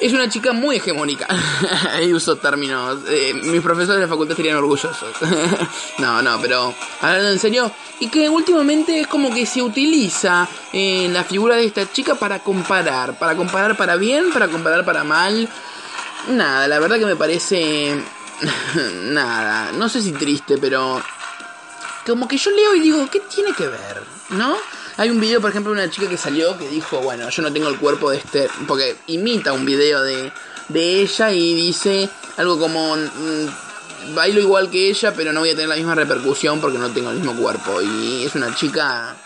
es 0.00 0.12
una 0.12 0.28
chica 0.28 0.52
muy 0.52 0.76
hegemónica. 0.76 1.26
Ahí 1.92 2.12
uso 2.12 2.36
términos. 2.36 3.00
Eh, 3.08 3.32
mis 3.34 3.60
profesores 3.60 3.96
de 3.96 4.02
la 4.02 4.08
facultad 4.08 4.32
estarían 4.32 4.56
orgullosos. 4.56 5.14
no, 5.98 6.20
no, 6.20 6.40
pero 6.40 6.74
hablando 7.00 7.30
en 7.30 7.38
serio. 7.38 7.70
Y 8.00 8.08
que 8.08 8.28
últimamente 8.28 9.00
es 9.00 9.06
como 9.06 9.32
que 9.32 9.46
se 9.46 9.62
utiliza 9.62 10.48
eh, 10.72 11.08
la 11.10 11.24
figura 11.24 11.56
de 11.56 11.64
esta 11.64 11.90
chica 11.90 12.16
para 12.16 12.40
comparar. 12.40 13.18
Para 13.18 13.36
comparar 13.36 13.76
para 13.76 13.96
bien, 13.96 14.32
para 14.32 14.48
comparar 14.48 14.84
para 14.84 15.04
mal. 15.04 15.48
Nada, 16.28 16.68
la 16.68 16.78
verdad 16.78 16.98
que 16.98 17.06
me 17.06 17.16
parece... 17.16 17.94
nada, 19.04 19.72
no 19.72 19.88
sé 19.88 20.02
si 20.02 20.12
triste, 20.12 20.58
pero... 20.58 21.02
Como 22.04 22.28
que 22.28 22.36
yo 22.36 22.50
leo 22.50 22.74
y 22.74 22.80
digo, 22.80 23.08
¿qué 23.10 23.20
tiene 23.20 23.54
que 23.54 23.66
ver? 23.66 24.02
¿No? 24.30 24.58
Hay 24.96 25.10
un 25.10 25.20
video, 25.20 25.40
por 25.40 25.50
ejemplo, 25.50 25.72
de 25.72 25.82
una 25.82 25.90
chica 25.90 26.08
que 26.08 26.16
salió 26.16 26.56
que 26.56 26.68
dijo, 26.68 27.00
bueno, 27.00 27.28
yo 27.28 27.42
no 27.42 27.52
tengo 27.52 27.68
el 27.68 27.78
cuerpo 27.78 28.10
de 28.10 28.18
este... 28.18 28.48
Porque 28.66 28.96
imita 29.08 29.52
un 29.52 29.64
video 29.64 30.02
de, 30.02 30.32
de 30.68 31.00
ella 31.00 31.32
y 31.32 31.54
dice 31.54 32.08
algo 32.36 32.58
como... 32.58 32.96
Mm, 32.96 34.14
bailo 34.14 34.40
igual 34.40 34.70
que 34.70 34.90
ella, 34.90 35.14
pero 35.14 35.32
no 35.32 35.40
voy 35.40 35.50
a 35.50 35.54
tener 35.54 35.68
la 35.68 35.76
misma 35.76 35.94
repercusión 35.94 36.60
porque 36.60 36.78
no 36.78 36.90
tengo 36.90 37.10
el 37.10 37.16
mismo 37.16 37.34
cuerpo. 37.34 37.80
Y 37.80 38.24
es 38.24 38.34
una 38.34 38.54
chica, 38.54 39.16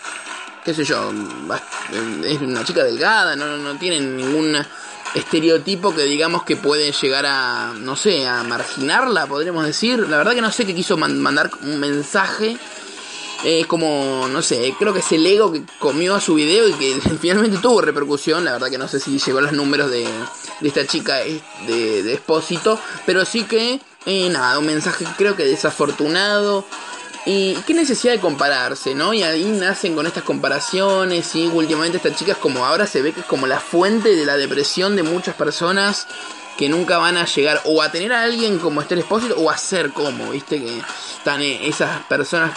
qué 0.64 0.72
sé 0.72 0.84
yo, 0.84 1.12
es 2.24 2.40
una 2.40 2.64
chica 2.64 2.84
delgada, 2.84 3.34
no, 3.34 3.56
no 3.56 3.76
tiene 3.78 4.00
ningún 4.00 4.56
estereotipo 5.14 5.94
que 5.94 6.04
digamos 6.04 6.44
que 6.44 6.56
puede 6.56 6.92
llegar 6.92 7.26
a, 7.26 7.72
no 7.74 7.96
sé, 7.96 8.26
a 8.26 8.42
marginarla, 8.42 9.26
podríamos 9.26 9.64
decir. 9.64 10.08
La 10.08 10.18
verdad 10.18 10.34
que 10.34 10.42
no 10.42 10.52
sé 10.52 10.64
qué 10.64 10.74
quiso 10.74 10.96
mandar 10.96 11.50
un 11.62 11.80
mensaje 11.80 12.56
es 13.44 13.66
como, 13.66 14.26
no 14.28 14.42
sé, 14.42 14.74
creo 14.78 14.92
que 14.92 14.98
es 14.98 15.12
el 15.12 15.24
ego 15.24 15.52
que 15.52 15.62
comió 15.78 16.16
a 16.16 16.20
su 16.20 16.34
video 16.34 16.68
y 16.68 16.72
que 16.74 17.00
finalmente 17.20 17.58
tuvo 17.58 17.80
repercusión. 17.80 18.44
La 18.44 18.52
verdad 18.52 18.70
que 18.70 18.78
no 18.78 18.88
sé 18.88 19.00
si 19.00 19.18
llegó 19.18 19.38
a 19.38 19.42
los 19.42 19.52
números 19.52 19.90
de, 19.90 20.06
de 20.60 20.68
esta 20.68 20.86
chica 20.86 21.16
de, 21.16 22.02
de 22.02 22.20
pero 23.06 23.24
sí 23.24 23.44
que, 23.44 23.80
eh, 24.06 24.28
nada, 24.30 24.58
un 24.58 24.66
mensaje 24.66 25.04
creo 25.16 25.36
que 25.36 25.44
desafortunado. 25.44 26.64
Y 27.26 27.54
qué 27.66 27.74
necesidad 27.74 28.14
de 28.14 28.20
compararse, 28.20 28.94
¿no? 28.94 29.12
Y 29.12 29.22
ahí 29.22 29.44
nacen 29.44 29.94
con 29.94 30.06
estas 30.06 30.22
comparaciones 30.22 31.34
y 31.34 31.46
últimamente 31.46 31.98
esta 31.98 32.14
chica 32.14 32.32
es 32.32 32.38
como, 32.38 32.64
ahora 32.64 32.86
se 32.86 33.02
ve 33.02 33.12
que 33.12 33.20
es 33.20 33.26
como 33.26 33.46
la 33.46 33.60
fuente 33.60 34.16
de 34.16 34.24
la 34.24 34.38
depresión 34.38 34.96
de 34.96 35.02
muchas 35.02 35.34
personas 35.34 36.06
que 36.56 36.70
nunca 36.70 36.96
van 36.96 37.18
a 37.18 37.26
llegar 37.26 37.60
o 37.64 37.82
a 37.82 37.92
tener 37.92 38.14
a 38.14 38.22
alguien 38.22 38.58
como 38.58 38.80
Esther 38.80 38.98
Espósito 38.98 39.36
o 39.36 39.50
a 39.50 39.58
ser 39.58 39.92
como, 39.92 40.30
¿viste? 40.30 40.58
Que 40.58 40.82
están 41.18 41.42
eh, 41.42 41.68
esas 41.68 42.02
personas 42.06 42.52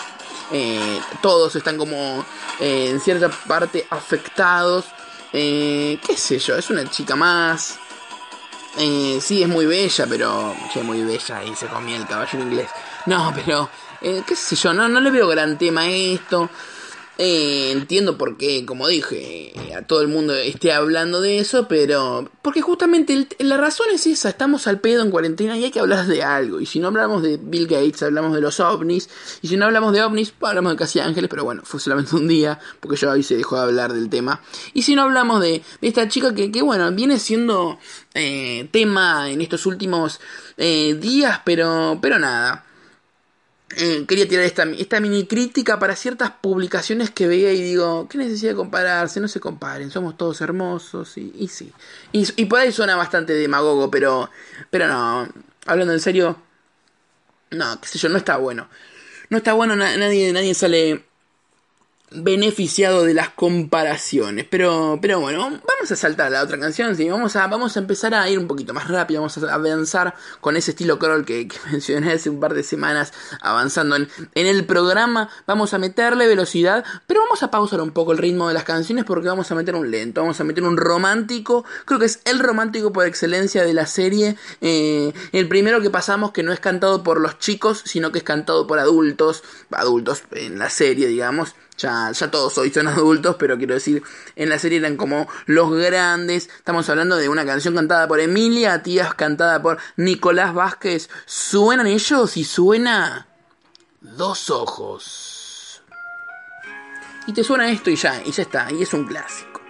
eh, 0.52 1.02
todos 1.22 1.56
están 1.56 1.78
como 1.78 2.26
eh, 2.60 2.90
en 2.90 3.00
cierta 3.00 3.30
parte 3.30 3.88
afectados. 3.90 4.86
Eh, 5.34 6.00
qué 6.06 6.18
sé 6.18 6.40
yo, 6.40 6.56
es 6.56 6.70
una 6.70 6.90
chica 6.90 7.16
más. 7.16 7.80
sí, 8.76 9.44
es 9.44 9.48
muy 9.48 9.66
bella, 9.66 10.06
pero... 10.08 10.56
Che, 10.74 10.84
muy 10.84 11.04
bella 11.04 11.44
y 11.44 11.56
se 11.56 11.68
comía 11.68 11.98
el 11.98 12.08
caballero 12.08 12.44
inglés. 12.44 12.70
No, 13.06 13.34
pero... 13.36 13.70
qué 14.02 14.36
sé 14.36 14.56
yo, 14.56 14.74
no, 14.74 14.90
no 14.90 15.00
le 15.00 15.12
veo 15.12 15.28
gran 15.28 15.58
tema 15.58 15.82
a 15.82 15.90
esto. 15.90 16.50
Eh, 17.18 17.72
entiendo 17.72 18.18
por 18.18 18.38
qué, 18.38 18.66
como 18.66 18.88
dije, 18.88 19.54
a 19.78 19.84
todo 19.84 20.02
el 20.02 20.08
mundo 20.08 20.34
esté 20.34 20.72
hablando 20.72 21.22
de 21.22 21.40
eso, 21.40 21.68
pero 21.68 22.30
porque 22.42 22.62
justamente 22.62 23.28
la 23.40 23.58
razón 23.58 23.88
es 23.94 24.08
esa, 24.08 24.30
estamos 24.30 24.66
al 24.66 24.80
pedo 24.80 25.04
en 25.04 25.12
cuarentena 25.12 25.56
y 25.58 25.66
hay 25.66 25.72
que 25.72 25.80
hablar 25.80 26.08
de 26.08 26.24
algo. 26.24 26.60
Y 26.60 26.66
si 26.66 26.80
no 26.80 26.88
hablamos 26.88 27.22
de 27.22 27.38
Bill 27.38 27.68
Gates, 27.68 28.02
hablamos 28.02 28.34
de 28.34 28.42
los 28.42 28.60
ovnis. 28.60 29.10
Y 29.42 29.50
si 29.50 29.58
no 29.58 29.66
hablamos 29.66 29.94
de 29.94 30.02
ovnis, 30.02 30.34
hablamos 30.42 30.72
de 30.72 30.78
Casi 30.78 31.00
Ángeles, 31.00 31.30
pero 31.30 31.44
bueno, 31.44 31.62
fue 31.64 31.80
solamente 31.80 32.16
un 32.16 32.28
día, 32.28 32.60
porque 32.80 32.98
yo 32.98 33.12
ahí 33.12 33.24
se 33.24 33.38
dejó 33.38 33.58
de 33.58 33.64
hablar 33.64 33.94
del 33.94 34.10
tema. 34.10 34.42
Y 34.74 34.82
si 34.82 34.96
no 34.96 35.04
hablamos 35.04 35.42
de, 35.42 35.62
esta 35.82 36.08
chica 36.08 36.34
que, 36.34 36.52
que, 36.52 36.62
bueno, 36.62 36.92
viene 36.92 37.20
siendo 37.20 37.78
eh, 38.14 38.68
tema 38.72 39.30
en 39.30 39.42
estos 39.42 39.66
últimos 39.66 40.20
eh, 40.58 40.96
días, 40.96 41.42
pero, 41.46 42.00
pero 42.02 42.18
nada. 42.18 42.66
Eh, 43.78 44.06
quería 44.08 44.28
tirar 44.28 44.46
esta, 44.46 44.64
esta 44.64 45.00
mini 45.00 45.26
crítica 45.26 45.80
para 45.80 45.96
ciertas 45.96 46.32
publicaciones 46.32 47.10
que 47.10 47.28
veía 47.28 47.52
y 47.54 47.62
digo, 47.62 48.08
¿qué 48.10 48.18
necesidad 48.18 48.52
de 48.52 48.58
compararse? 48.58 49.20
No 49.20 49.28
se 49.28 49.40
comparen, 49.40 49.92
somos 49.92 50.18
todos 50.18 50.42
hermosos 50.42 51.18
y, 51.18 51.48
sí. 51.48 51.72
Y, 52.12 52.28
y, 52.42 52.46
por 52.46 52.60
ahí 52.60 52.72
suena 52.72 52.96
bastante 52.96 53.34
demagogo, 53.34 53.90
pero, 53.90 54.30
pero 54.70 54.88
no, 54.88 55.28
hablando 55.66 55.94
en 55.94 56.00
serio, 56.00 56.42
no, 57.52 57.80
qué 57.82 57.88
sé 57.88 57.98
yo, 58.00 58.10
no 58.10 58.18
está 58.18 58.38
bueno. 58.38 58.68
No 59.30 59.38
está 59.38 59.54
bueno, 59.54 59.76
nadie, 59.76 60.34
nadie 60.34 60.54
sale 60.54 61.06
beneficiado 62.12 63.04
de 63.04 63.14
las 63.14 63.30
comparaciones. 63.30 64.46
Pero, 64.50 65.00
pero 65.02 65.20
bueno, 65.22 65.44
vamos 65.44 65.92
a 65.92 65.96
saltar 65.96 66.28
a 66.28 66.30
la 66.30 66.44
otra 66.44 66.60
canción, 66.60 66.96
¿sí? 66.96 67.10
Vamos 67.10 67.36
a, 67.36 67.48
vamos 67.48 67.78
a 67.78 67.80
empezar 67.80 68.14
a 68.14 68.30
ir 68.30 68.38
un 68.38 68.48
poquito 68.48 68.74
más 68.74 68.88
rápido, 68.90 69.22
vamos 69.22 69.38
a 69.38 69.54
avanzar 69.54 70.16
con 70.42 70.58
ese 70.58 70.72
estilo 70.72 71.00
crawl 71.00 71.26
que, 71.26 71.48
mencioné 71.72 72.12
hace 72.14 72.30
un 72.30 72.40
par 72.40 72.54
de 72.54 72.64
semanas, 72.64 73.14
avanzando 73.42 73.96
en, 73.96 74.10
en, 74.36 74.48
el 74.48 74.66
programa. 74.66 75.30
Vamos 75.48 75.74
a 75.74 75.78
meterle 75.78 76.28
velocidad, 76.28 76.84
pero 77.08 77.22
vamos 77.22 77.44
a 77.44 77.52
pausar 77.52 77.80
un 77.82 77.92
poco 77.92 78.12
el 78.12 78.18
ritmo 78.18 78.50
de 78.50 78.54
las 78.54 78.66
canciones 78.66 79.06
porque 79.06 79.30
vamos 79.30 79.50
a 79.52 79.56
meter 79.56 79.76
un 79.76 79.90
lento, 79.90 80.22
vamos 80.22 80.40
a 80.40 80.44
meter 80.44 80.64
un 80.64 80.78
romántico. 80.78 81.64
Creo 81.86 82.00
que 82.00 82.06
es 82.06 82.20
el 82.26 82.40
romántico 82.40 82.92
por 82.92 83.08
excelencia 83.08 83.64
de 83.64 83.74
la 83.74 83.86
serie. 83.86 84.36
Eh, 84.60 85.14
el 85.32 85.48
primero 85.48 85.82
que 85.82 85.90
pasamos 85.90 86.32
que 86.32 86.44
no 86.44 86.52
es 86.52 86.60
cantado 86.60 87.04
por 87.04 87.22
los 87.22 87.40
chicos, 87.40 87.82
sino 87.86 88.12
que 88.12 88.18
es 88.18 88.24
cantado 88.26 88.68
por 88.68 88.80
adultos, 88.80 89.44
adultos 89.72 90.24
en 90.32 90.60
la 90.60 90.70
serie, 90.70 91.08
digamos. 91.08 91.56
Ya, 91.82 92.12
todos 92.30 92.58
hoy 92.60 92.72
son 92.72 92.88
adultos, 92.88 93.38
pero 93.40 93.58
quiero 93.58 93.74
decir, 93.74 94.04
en 94.36 94.50
la 94.50 94.60
serie 94.60 94.78
eran 94.78 94.98
como 94.98 95.28
los 95.48 95.72
grandes. 95.72 96.48
Estamos 96.58 96.88
hablando 96.90 97.18
de 97.18 97.28
una 97.28 97.44
canción 97.44 97.74
cantada 97.74 98.08
por 98.08 98.20
Emilia 98.20 98.84
Tías, 98.84 99.16
cantada 99.16 99.62
por 99.64 99.80
Nicolás 99.96 100.54
Vázquez. 100.54 101.10
¿Suenan 101.26 101.88
ellos? 101.88 102.38
Y 102.38 102.44
suena 102.44 103.28
Dos 104.00 104.52
Ojos. 104.52 105.82
Y 107.26 107.34
te 107.34 107.44
suena 107.44 107.72
esto 107.72 107.90
y 107.90 107.96
ya, 107.96 108.22
y 108.24 108.32
ya 108.32 108.44
está, 108.44 108.72
y 108.72 108.84
es 108.84 108.94
un 108.94 109.06
clásico. 109.06 109.62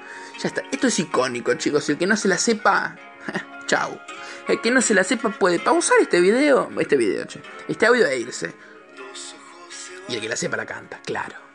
Ya 0.41 0.49
está, 0.49 0.63
esto 0.69 0.87
es 0.87 0.99
icónico, 0.99 1.53
chicos. 1.53 1.87
El 1.89 1.97
que 1.97 2.07
no 2.07 2.17
se 2.17 2.27
la 2.27 2.37
sepa, 2.37 2.97
chau. 3.67 3.97
El 4.49 4.59
que 4.59 4.71
no 4.71 4.81
se 4.81 4.93
la 4.93 5.05
sepa 5.05 5.29
puede 5.29 5.59
pausar 5.59 5.97
este 6.01 6.19
video, 6.19 6.69
este 6.77 6.97
video, 6.97 7.25
che, 7.25 7.41
este 7.69 7.85
audio 7.85 8.05
e 8.05 8.19
irse. 8.19 8.53
Y 10.09 10.15
el 10.15 10.21
que 10.21 10.27
la 10.27 10.35
sepa 10.35 10.57
la 10.57 10.65
canta, 10.65 10.99
claro. 11.05 11.50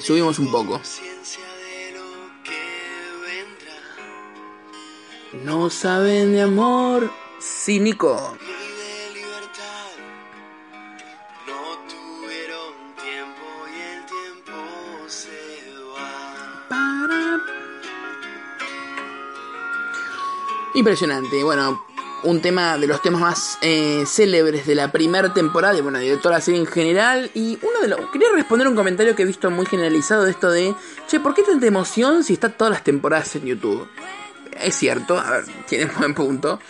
Subimos 0.00 0.38
un 0.38 0.50
poco. 0.50 0.80
No 5.44 5.70
saben 5.70 6.32
de 6.32 6.42
amor 6.42 7.10
cínico. 7.40 8.36
Impresionante. 20.74 21.44
Bueno, 21.44 21.84
un 22.24 22.40
tema 22.40 22.78
de 22.78 22.86
los 22.86 23.02
temas 23.02 23.20
más 23.20 23.58
eh, 23.62 24.04
célebres 24.06 24.66
de 24.66 24.74
la 24.74 24.92
primera 24.92 25.32
temporada 25.32 25.76
y 25.76 25.80
bueno, 25.80 25.98
de 25.98 26.16
toda 26.16 26.36
la 26.36 26.40
serie 26.40 26.60
en 26.60 26.66
general. 26.66 27.30
Y 27.34 27.58
uno 27.62 27.80
de 27.80 27.88
los. 27.88 28.10
Quería 28.10 28.28
responder 28.32 28.68
un 28.68 28.76
comentario 28.76 29.14
que 29.14 29.22
he 29.22 29.26
visto 29.26 29.50
muy 29.50 29.66
generalizado 29.66 30.24
de 30.24 30.30
esto 30.30 30.50
de. 30.50 30.74
Che, 31.08 31.20
¿por 31.20 31.34
qué 31.34 31.42
tanta 31.42 31.66
emoción 31.66 32.24
si 32.24 32.34
está 32.34 32.48
todas 32.48 32.72
las 32.72 32.84
temporadas 32.84 33.34
en 33.36 33.46
YouTube? 33.46 33.88
Es 34.60 34.76
cierto, 34.76 35.18
a 35.18 35.30
ver, 35.30 35.44
tiene 35.66 35.86
un 35.86 35.98
buen 35.98 36.14
punto. 36.14 36.60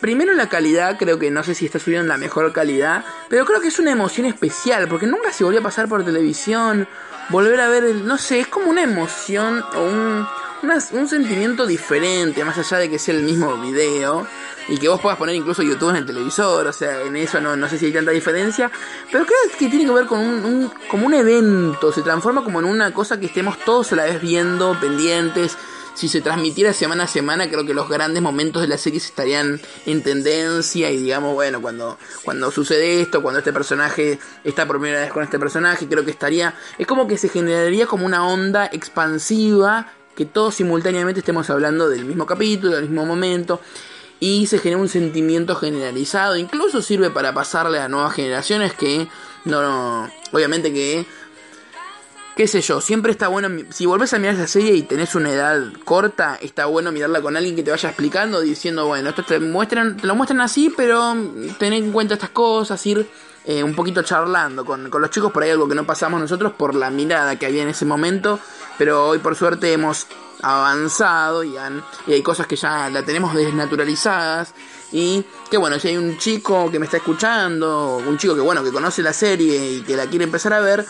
Primero 0.00 0.32
la 0.32 0.48
calidad, 0.48 0.98
creo 0.98 1.18
que 1.18 1.30
no 1.30 1.44
sé 1.44 1.54
si 1.54 1.66
está 1.66 1.78
subiendo 1.78 2.02
en 2.02 2.08
la 2.08 2.16
mejor 2.16 2.52
calidad, 2.52 3.04
pero 3.28 3.44
creo 3.44 3.60
que 3.60 3.68
es 3.68 3.78
una 3.78 3.92
emoción 3.92 4.26
especial, 4.26 4.88
porque 4.88 5.06
nunca 5.06 5.32
se 5.32 5.44
volvió 5.44 5.60
a 5.60 5.62
pasar 5.62 5.88
por 5.88 6.04
televisión, 6.04 6.88
volver 7.28 7.60
a 7.60 7.68
ver, 7.68 7.84
el, 7.84 8.06
no 8.06 8.18
sé, 8.18 8.40
es 8.40 8.48
como 8.48 8.70
una 8.70 8.82
emoción 8.82 9.62
o 9.74 9.82
un, 9.84 10.26
un 10.62 11.08
sentimiento 11.08 11.66
diferente, 11.66 12.44
más 12.44 12.58
allá 12.58 12.78
de 12.78 12.90
que 12.90 12.98
sea 12.98 13.14
el 13.14 13.22
mismo 13.22 13.56
video 13.58 14.26
y 14.68 14.76
que 14.76 14.88
vos 14.88 15.00
puedas 15.00 15.18
poner 15.18 15.34
incluso 15.34 15.62
YouTube 15.62 15.90
en 15.90 15.96
el 15.96 16.06
televisor, 16.06 16.66
o 16.66 16.72
sea, 16.72 17.02
en 17.02 17.16
eso 17.16 17.40
no, 17.40 17.56
no 17.56 17.68
sé 17.68 17.78
si 17.78 17.86
hay 17.86 17.92
tanta 17.92 18.10
diferencia, 18.10 18.70
pero 19.10 19.24
creo 19.24 19.38
que 19.58 19.68
tiene 19.68 19.86
que 19.86 19.92
ver 19.92 20.06
con 20.06 20.20
un, 20.20 20.70
como 20.90 21.06
un 21.06 21.14
evento, 21.14 21.92
se 21.92 22.02
transforma 22.02 22.44
como 22.44 22.58
en 22.58 22.66
una 22.66 22.92
cosa 22.92 23.18
que 23.18 23.26
estemos 23.26 23.58
todos 23.64 23.92
a 23.92 23.96
la 23.96 24.04
vez 24.04 24.20
viendo, 24.20 24.78
pendientes. 24.80 25.56
Si 25.94 26.06
se 26.06 26.20
transmitiera 26.20 26.72
semana 26.72 27.04
a 27.04 27.06
semana, 27.08 27.48
creo 27.48 27.66
que 27.66 27.74
los 27.74 27.88
grandes 27.88 28.22
momentos 28.22 28.62
de 28.62 28.68
la 28.68 28.78
serie 28.78 28.98
estarían 28.98 29.60
en 29.84 30.02
tendencia 30.04 30.92
y 30.92 30.96
digamos, 30.96 31.34
bueno, 31.34 31.60
cuando, 31.60 31.98
cuando 32.22 32.52
sucede 32.52 33.00
esto, 33.00 33.20
cuando 33.20 33.40
este 33.40 33.52
personaje 33.52 34.20
está 34.44 34.64
por 34.64 34.78
primera 34.78 35.00
vez 35.00 35.10
con 35.10 35.24
este 35.24 35.40
personaje, 35.40 35.88
creo 35.88 36.04
que 36.04 36.12
estaría, 36.12 36.54
es 36.78 36.86
como 36.86 37.08
que 37.08 37.18
se 37.18 37.28
generaría 37.28 37.86
como 37.86 38.06
una 38.06 38.24
onda 38.24 38.66
expansiva 38.66 39.92
que 40.18 40.26
todos 40.26 40.56
simultáneamente 40.56 41.20
estemos 41.20 41.48
hablando 41.48 41.88
del 41.88 42.04
mismo 42.04 42.26
capítulo, 42.26 42.74
del 42.74 42.86
mismo 42.88 43.06
momento, 43.06 43.60
y 44.18 44.48
se 44.48 44.58
genera 44.58 44.80
un 44.80 44.88
sentimiento 44.88 45.54
generalizado, 45.54 46.36
incluso 46.36 46.82
sirve 46.82 47.08
para 47.08 47.32
pasarle 47.32 47.78
a 47.78 47.86
nuevas 47.86 48.14
generaciones 48.14 48.74
que 48.74 49.06
no, 49.44 49.62
no 49.62 50.10
obviamente 50.32 50.72
que 50.72 51.06
qué 52.38 52.46
sé 52.46 52.60
yo, 52.60 52.80
siempre 52.80 53.10
está 53.10 53.26
bueno, 53.26 53.48
si 53.70 53.84
volvés 53.84 54.14
a 54.14 54.18
mirar 54.20 54.36
esa 54.36 54.46
serie 54.46 54.72
y 54.76 54.82
tenés 54.82 55.16
una 55.16 55.32
edad 55.32 55.60
corta, 55.84 56.38
está 56.40 56.66
bueno 56.66 56.92
mirarla 56.92 57.20
con 57.20 57.36
alguien 57.36 57.56
que 57.56 57.64
te 57.64 57.72
vaya 57.72 57.88
explicando, 57.88 58.40
diciendo, 58.40 58.86
bueno, 58.86 59.08
esto 59.08 59.24
te 59.24 59.40
muestran, 59.40 59.96
te 59.96 60.06
lo 60.06 60.14
muestran 60.14 60.40
así, 60.40 60.72
pero 60.76 61.16
tened 61.58 61.82
en 61.82 61.90
cuenta 61.90 62.14
estas 62.14 62.30
cosas, 62.30 62.86
ir 62.86 63.10
eh, 63.44 63.64
un 63.64 63.74
poquito 63.74 64.04
charlando 64.04 64.64
con, 64.64 64.88
los 64.88 65.10
chicos, 65.10 65.32
por 65.32 65.42
ahí 65.42 65.50
algo 65.50 65.68
que 65.68 65.74
no 65.74 65.84
pasamos 65.84 66.20
nosotros 66.20 66.52
por 66.52 66.76
la 66.76 66.90
mirada 66.90 67.34
que 67.34 67.46
había 67.46 67.64
en 67.64 67.70
ese 67.70 67.84
momento, 67.84 68.38
pero 68.78 69.08
hoy 69.08 69.18
por 69.18 69.34
suerte 69.34 69.72
hemos 69.72 70.06
avanzado 70.40 71.42
y, 71.42 71.56
y 72.06 72.12
hay 72.12 72.22
cosas 72.22 72.46
que 72.46 72.54
ya 72.54 72.88
la 72.88 73.02
tenemos 73.02 73.34
desnaturalizadas 73.34 74.54
y 74.92 75.24
que 75.50 75.56
bueno, 75.56 75.78
si 75.78 75.88
hay 75.88 75.96
un 75.96 76.16
chico 76.18 76.70
que 76.70 76.78
me 76.78 76.86
está 76.86 76.98
escuchando, 76.98 77.96
un 77.96 78.16
chico 78.16 78.34
que 78.34 78.40
bueno, 78.40 78.62
que 78.62 78.70
conoce 78.70 79.02
la 79.02 79.12
serie 79.12 79.72
y 79.72 79.80
que 79.82 79.96
la 79.96 80.06
quiere 80.06 80.24
empezar 80.24 80.52
a 80.52 80.60
ver, 80.60 80.86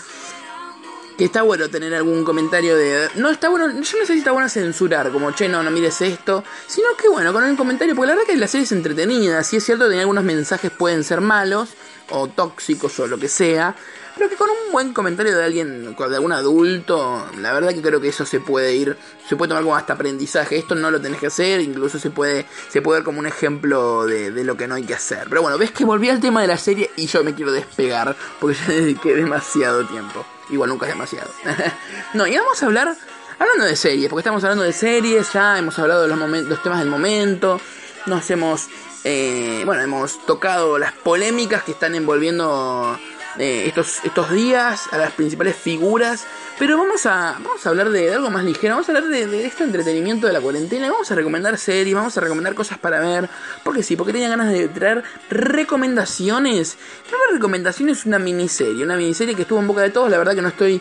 que 1.18 1.24
está 1.24 1.42
bueno 1.42 1.68
tener 1.68 1.92
algún 1.94 2.24
comentario 2.24 2.76
de... 2.76 3.08
No 3.16 3.28
está 3.28 3.48
bueno, 3.48 3.68
yo 3.68 3.74
no 3.74 4.06
sé 4.06 4.06
si 4.06 4.18
está 4.18 4.30
bueno 4.30 4.48
censurar, 4.48 5.10
como, 5.10 5.32
che, 5.32 5.48
no, 5.48 5.64
no 5.64 5.70
mires 5.72 6.00
esto, 6.00 6.44
sino 6.68 6.86
que 6.96 7.08
bueno, 7.08 7.32
con 7.32 7.42
un 7.42 7.56
comentario, 7.56 7.96
porque 7.96 8.06
la 8.06 8.14
verdad 8.14 8.28
que 8.28 8.36
la 8.36 8.46
serie 8.46 8.64
es 8.64 8.70
entretenida, 8.70 9.42
si 9.42 9.56
es 9.56 9.64
cierto 9.64 9.88
que 9.90 9.98
algunos 9.98 10.22
mensajes 10.22 10.70
pueden 10.70 11.02
ser 11.02 11.20
malos, 11.20 11.70
o 12.10 12.28
tóxicos 12.28 13.00
o 13.00 13.08
lo 13.08 13.18
que 13.18 13.28
sea, 13.28 13.74
pero 14.16 14.30
que 14.30 14.36
con 14.36 14.48
un 14.48 14.70
buen 14.70 14.94
comentario 14.94 15.36
de 15.36 15.44
alguien, 15.44 15.96
de 15.96 16.14
algún 16.14 16.30
adulto, 16.30 17.26
la 17.38 17.52
verdad 17.52 17.74
que 17.74 17.82
creo 17.82 18.00
que 18.00 18.08
eso 18.08 18.24
se 18.24 18.38
puede 18.38 18.76
ir, 18.76 18.96
se 19.28 19.34
puede 19.34 19.48
tomar 19.48 19.64
como 19.64 19.74
hasta 19.74 19.94
aprendizaje, 19.94 20.56
esto 20.56 20.76
no 20.76 20.88
lo 20.88 21.00
tenés 21.00 21.18
que 21.18 21.26
hacer, 21.26 21.60
incluso 21.60 21.98
se 21.98 22.10
puede, 22.10 22.46
se 22.68 22.80
puede 22.80 23.00
ver 23.00 23.04
como 23.04 23.18
un 23.18 23.26
ejemplo 23.26 24.06
de 24.06 24.44
lo 24.44 24.56
que 24.56 24.68
no 24.68 24.76
hay 24.76 24.84
que 24.84 24.94
hacer. 24.94 25.26
Pero 25.28 25.42
bueno, 25.42 25.58
ves 25.58 25.72
que 25.72 25.84
volví 25.84 26.08
al 26.08 26.20
tema 26.20 26.42
de 26.42 26.46
la 26.46 26.58
serie 26.58 26.90
y 26.94 27.06
yo 27.06 27.24
me 27.24 27.34
quiero 27.34 27.50
despegar, 27.50 28.16
porque 28.38 28.56
ya 28.56 28.66
dediqué 28.72 29.14
demasiado 29.14 29.84
tiempo. 29.84 30.24
Igual 30.50 30.70
nunca 30.70 30.86
es 30.86 30.92
demasiado. 30.92 31.30
no, 32.14 32.26
y 32.26 32.36
vamos 32.36 32.62
a 32.62 32.66
hablar, 32.66 32.96
hablando 33.38 33.64
de 33.64 33.76
series, 33.76 34.08
porque 34.08 34.20
estamos 34.20 34.42
hablando 34.44 34.64
de 34.64 34.72
series, 34.72 35.32
ya 35.32 35.58
hemos 35.58 35.78
hablado 35.78 36.02
de 36.02 36.08
los, 36.08 36.18
los 36.18 36.62
temas 36.62 36.78
del 36.78 36.88
momento, 36.88 37.60
nos 38.06 38.30
hemos 38.30 38.68
eh, 39.04 39.62
bueno, 39.64 39.82
hemos 39.82 40.24
tocado 40.26 40.78
las 40.78 40.92
polémicas 40.92 41.62
que 41.62 41.72
están 41.72 41.94
envolviendo 41.94 42.98
eh, 43.38 43.64
estos, 43.66 44.04
estos 44.04 44.30
días 44.30 44.92
a 44.92 44.98
las 44.98 45.12
principales 45.12 45.56
figuras. 45.56 46.26
Pero 46.58 46.76
vamos 46.76 47.06
a, 47.06 47.38
vamos 47.40 47.64
a 47.64 47.68
hablar 47.68 47.90
de, 47.90 48.12
algo 48.12 48.30
más 48.30 48.44
ligero, 48.44 48.74
vamos 48.74 48.88
a 48.88 48.92
hablar 48.92 49.08
de, 49.08 49.46
este 49.46 49.62
entretenimiento 49.62 50.26
de 50.26 50.32
la 50.32 50.40
cuarentena, 50.40 50.90
vamos 50.90 51.08
a 51.10 51.14
recomendar 51.14 51.56
series, 51.56 51.94
vamos 51.94 52.16
a 52.18 52.20
recomendar 52.20 52.54
cosas 52.54 52.78
para 52.78 52.98
ver, 52.98 53.28
porque 53.62 53.84
sí, 53.84 53.94
porque 53.94 54.12
tenía 54.12 54.28
ganas 54.28 54.52
de 54.52 54.66
traer 54.68 55.04
recomendaciones. 55.30 56.76
No 57.12 57.32
recomendaciones, 57.32 58.06
una 58.06 58.18
miniserie, 58.18 58.82
una 58.82 58.96
miniserie 58.96 59.36
que 59.36 59.42
estuvo 59.42 59.60
en 59.60 59.68
boca 59.68 59.82
de 59.82 59.90
todos, 59.90 60.10
la 60.10 60.18
verdad 60.18 60.34
que 60.34 60.42
no 60.42 60.48
estoy 60.48 60.80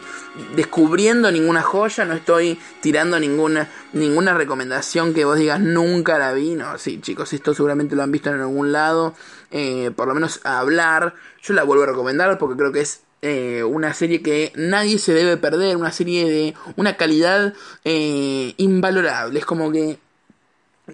descubriendo 0.56 1.32
ninguna 1.32 1.62
joya, 1.62 2.06
no 2.06 2.14
estoy 2.14 2.60
tirando 2.82 3.20
ninguna, 3.20 3.68
ninguna 3.94 4.34
recomendación 4.34 5.14
que 5.14 5.26
vos 5.26 5.38
digas 5.38 5.60
nunca 5.60 6.18
la 6.18 6.34
vi, 6.34 6.56
no, 6.56 6.78
sí 6.78 7.00
chicos, 7.02 7.34
esto 7.34 7.54
seguramente 7.54 7.96
lo 7.96 8.04
han 8.04 8.12
visto 8.12 8.30
en 8.30 8.40
algún 8.40 8.72
lado, 8.72 9.14
eh, 9.52 9.92
por 9.96 10.08
lo 10.08 10.14
menos 10.14 10.42
hablar, 10.44 11.14
yo 11.42 11.54
la 11.54 11.64
vuelvo 11.64 11.84
a 11.84 11.88
recomendar 11.88 12.38
porque 12.38 12.58
creo 12.58 12.72
que 12.72 12.82
es 12.82 13.02
eh, 13.22 13.64
una 13.64 13.94
serie 13.94 14.22
que 14.22 14.52
nadie 14.56 15.00
se 15.00 15.14
debe 15.14 15.38
perder, 15.38 15.76
una 15.78 15.92
serie 15.92 16.30
de 16.30 16.54
una 16.76 16.98
calidad 16.98 17.54
eh, 17.84 18.54
invalorable. 18.58 19.40
Es 19.40 19.46
como 19.46 19.72
que 19.72 19.98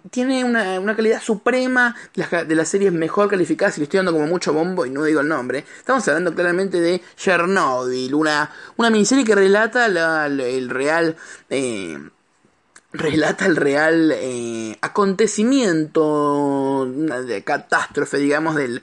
tiene 0.09 0.43
una, 0.43 0.79
una 0.79 0.95
calidad 0.95 1.21
suprema 1.21 1.95
de 2.15 2.55
las, 2.55 2.69
series 2.69 2.93
mejor 2.93 3.29
calificadas. 3.29 3.77
Y 3.77 3.81
le 3.81 3.83
estoy 3.83 3.97
dando 3.97 4.13
como 4.13 4.27
mucho 4.27 4.53
bombo 4.53 4.85
y 4.85 4.89
no 4.89 5.03
digo 5.03 5.21
el 5.21 5.27
nombre. 5.27 5.65
Estamos 5.77 6.07
hablando 6.07 6.33
claramente 6.33 6.79
de 6.79 7.01
Chernobyl, 7.17 8.13
una, 8.15 8.49
una 8.77 8.89
miniserie 8.89 9.25
que 9.25 9.35
relata 9.35 9.85
el 10.25 10.69
real. 10.69 11.15
Eh, 11.49 11.99
relata 12.93 13.45
el 13.45 13.55
real 13.55 14.11
eh, 14.13 14.77
acontecimiento 14.81 16.87
de 16.87 17.43
catástrofe, 17.43 18.17
digamos, 18.17 18.55
del, 18.55 18.81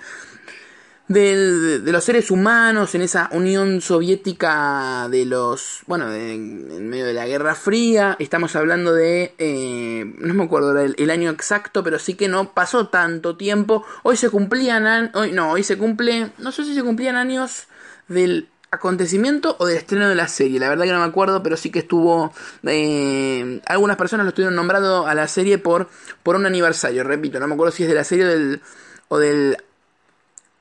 del, 1.06 1.84
de 1.84 1.92
los 1.92 2.04
seres 2.04 2.30
humanos 2.30 2.94
en 2.94 3.02
esa 3.02 3.28
Unión 3.32 3.80
Soviética 3.80 5.08
de 5.11 5.24
los, 5.26 5.82
bueno, 5.86 6.12
en 6.12 6.88
medio 6.88 7.06
de 7.06 7.14
la 7.14 7.26
Guerra 7.26 7.54
Fría. 7.54 8.16
Estamos 8.18 8.56
hablando 8.56 8.92
de, 8.92 9.34
eh, 9.38 10.12
no 10.18 10.34
me 10.34 10.44
acuerdo 10.44 10.78
el, 10.78 10.94
el, 10.98 11.11
año 11.11 11.30
exacto, 11.30 11.84
pero 11.84 11.98
sí 11.98 12.14
que 12.14 12.28
no 12.28 12.52
pasó 12.52 12.88
tanto 12.88 13.36
tiempo. 13.36 13.84
Hoy 14.02 14.16
se 14.16 14.28
cumplían, 14.28 15.11
hoy 15.14 15.32
no, 15.32 15.52
hoy 15.52 15.62
se 15.62 15.78
cumple, 15.78 16.32
no 16.38 16.52
sé 16.52 16.64
si 16.64 16.74
se 16.74 16.82
cumplían 16.82 17.16
años 17.16 17.68
del 18.08 18.48
acontecimiento 18.70 19.56
o 19.58 19.66
del 19.66 19.78
estreno 19.78 20.08
de 20.08 20.14
la 20.14 20.28
serie. 20.28 20.60
La 20.60 20.68
verdad 20.68 20.84
que 20.84 20.92
no 20.92 21.00
me 21.00 21.04
acuerdo, 21.04 21.42
pero 21.42 21.56
sí 21.56 21.70
que 21.70 21.80
estuvo. 21.80 22.32
Eh, 22.64 23.60
algunas 23.66 23.96
personas 23.96 24.24
lo 24.24 24.30
estuvieron 24.30 24.54
nombrando 24.54 25.06
a 25.06 25.14
la 25.14 25.28
serie 25.28 25.58
por, 25.58 25.88
por 26.22 26.36
un 26.36 26.46
aniversario. 26.46 27.04
Repito, 27.04 27.40
no 27.40 27.48
me 27.48 27.54
acuerdo 27.54 27.72
si 27.72 27.82
es 27.82 27.88
de 27.88 27.94
la 27.94 28.04
serie 28.04 28.26
del, 28.26 28.60
o 29.08 29.18
del 29.18 29.56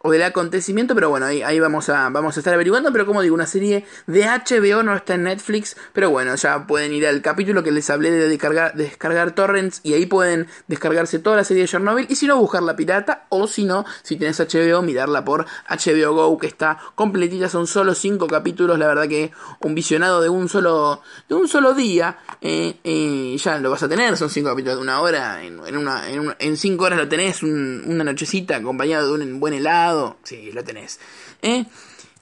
o 0.02 0.12
del 0.12 0.24
acontecimiento, 0.24 0.96
pero 0.96 1.10
bueno, 1.10 1.26
ahí, 1.26 1.42
ahí, 1.42 1.60
vamos, 1.60 1.90
a, 1.90 2.10
vamos 2.10 2.38
a 2.38 2.40
estar 2.40 2.54
averiguando, 2.54 2.92
pero 2.92 3.06
como 3.06 3.22
digo, 3.22 3.36
una 3.36 3.46
serie 3.46 3.86
de 4.08 4.24
HBO 4.24 4.82
no 4.82 4.96
está 4.96 5.16
en 5.16 5.24
Netflix, 5.24 5.76
pero 5.92 6.10
bueno, 6.10 6.36
ya 6.36 6.66
pueden 6.68 6.94
ir 6.94 7.06
al 7.06 7.22
capítulo 7.22 7.64
que 7.64 7.72
les 7.72 7.90
hablé 7.90 8.12
de 8.12 8.30
descargar, 8.30 8.76
descargar 8.76 9.36
torrents 9.36 9.82
y 9.84 9.94
ahí 9.94 10.06
pueden 10.06 10.48
descargarse 10.68 11.20
toda 11.20 11.36
la 11.36 11.44
serie 11.44 11.64
de 11.64 11.68
Chernobyl 11.68 12.06
y 12.10 12.16
si 12.16 12.28
no, 12.28 12.38
buscar 12.38 12.64
la 12.64 12.78
pirata 12.78 13.26
o 13.28 13.46
si 13.48 13.66
no, 13.66 13.86
si 14.02 14.16
tienes 14.16 14.40
HBO, 14.40 14.82
mirarla 14.82 15.26
por 15.26 15.46
HBO 15.68 16.14
Go 16.14 16.38
que 16.38 16.48
está 16.48 16.80
completita, 16.96 17.50
son 17.50 17.68
solo 17.68 17.94
5 17.94 18.28
capítulos, 18.28 18.80
la 18.80 18.88
verdad 18.88 19.08
que 19.08 19.32
un 19.62 19.76
visionado 19.76 20.22
de 20.22 20.30
un 20.30 20.48
solo, 20.48 21.02
de 21.28 21.36
un 21.36 21.50
solo 21.50 21.74
día, 21.74 22.20
eh, 22.40 22.78
eh, 22.86 23.36
ya 23.38 23.58
lo 23.60 23.70
vas 23.70 23.84
a 23.84 23.90
tener, 23.90 24.16
son 24.16 24.30
5 24.30 24.50
capítulos 24.50 24.78
de 24.78 24.82
una 24.82 25.02
hora, 25.02 25.44
en 25.44 25.60
5 25.66 25.80
una, 25.80 26.10
en, 26.10 26.58
cinco 26.58 26.86
horas 26.86 27.00
lo 27.00 27.08
tenés 27.08 27.44
una 27.44 28.04
nochecita 28.04 28.56
acompañado 28.58 29.18
de 29.18 29.24
un 29.24 29.40
buen 29.40 29.54
helado, 29.54 29.89
Sí, 30.24 30.52
lo 30.52 30.64
tenés. 30.64 31.00
¿Eh? 31.42 31.66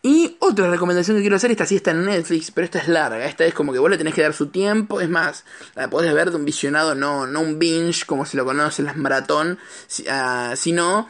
Y 0.02 0.38
otra 0.40 0.70
recomendación 0.70 1.18
que 1.18 1.22
quiero 1.22 1.36
hacer, 1.36 1.52
esta 1.52 1.66
sí 1.66 1.76
está 1.76 1.92
en 1.92 2.06
Netflix, 2.06 2.52
pero 2.52 2.66
esta 2.66 2.80
es 2.80 2.88
larga. 2.88 3.26
Esta 3.26 3.46
es 3.46 3.54
como 3.54 3.74
que 3.74 3.80
vos 3.80 3.90
le 3.90 3.98
tenés 3.98 4.14
que 4.14 4.22
dar 4.22 4.34
su 4.34 4.48
tiempo. 4.48 5.02
Es 5.02 5.10
más, 5.10 5.44
la 5.76 5.90
podés 5.90 6.14
ver 6.14 6.30
de 6.30 6.38
un 6.38 6.46
visionado, 6.46 6.96
no, 6.96 7.28
no 7.28 7.42
un 7.42 7.60
binge 7.60 8.06
como 8.06 8.26
se 8.26 8.38
lo 8.38 8.46
conocen 8.46 8.86
las 8.86 8.96
maratón, 8.96 9.60
uh, 10.00 10.56
sino 10.56 11.10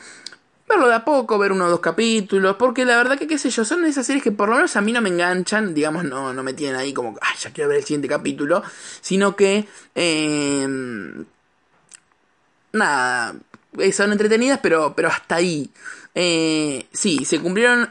verlo 0.68 0.88
de 0.88 0.96
a 0.96 1.06
poco, 1.06 1.38
ver 1.38 1.52
uno 1.52 1.66
o 1.66 1.70
dos 1.70 1.80
capítulos. 1.80 2.56
Porque 2.56 2.86
la 2.86 2.98
verdad 2.98 3.20
que, 3.20 3.28
qué 3.28 3.38
sé 3.38 3.50
yo, 3.50 3.66
son 3.66 3.86
esas 3.86 4.06
series 4.06 4.24
que 4.24 4.32
por 4.32 4.50
lo 4.50 4.56
menos 4.56 4.76
a 4.76 4.82
mí 4.82 4.92
no 4.92 5.02
me 5.02 5.10
enganchan. 5.10 5.74
Digamos, 5.74 6.04
no, 6.06 6.34
no 6.34 6.42
me 6.42 6.54
tienen 6.54 6.78
ahí 6.78 6.94
como, 6.94 7.18
ay, 7.22 7.36
ya 7.40 7.52
quiero 7.52 7.70
ver 7.70 7.80
el 7.80 7.84
siguiente 7.84 8.08
capítulo. 8.08 8.64
Sino 9.02 9.36
que, 9.36 9.68
eh, 9.96 10.68
nada, 12.72 13.36
son 13.92 14.12
entretenidas, 14.12 14.60
pero, 14.62 14.94
pero 14.96 15.10
hasta 15.10 15.36
ahí. 15.36 15.70
Eh, 16.16 16.86
sí, 16.92 17.26
se 17.26 17.40
cumplieron 17.40 17.90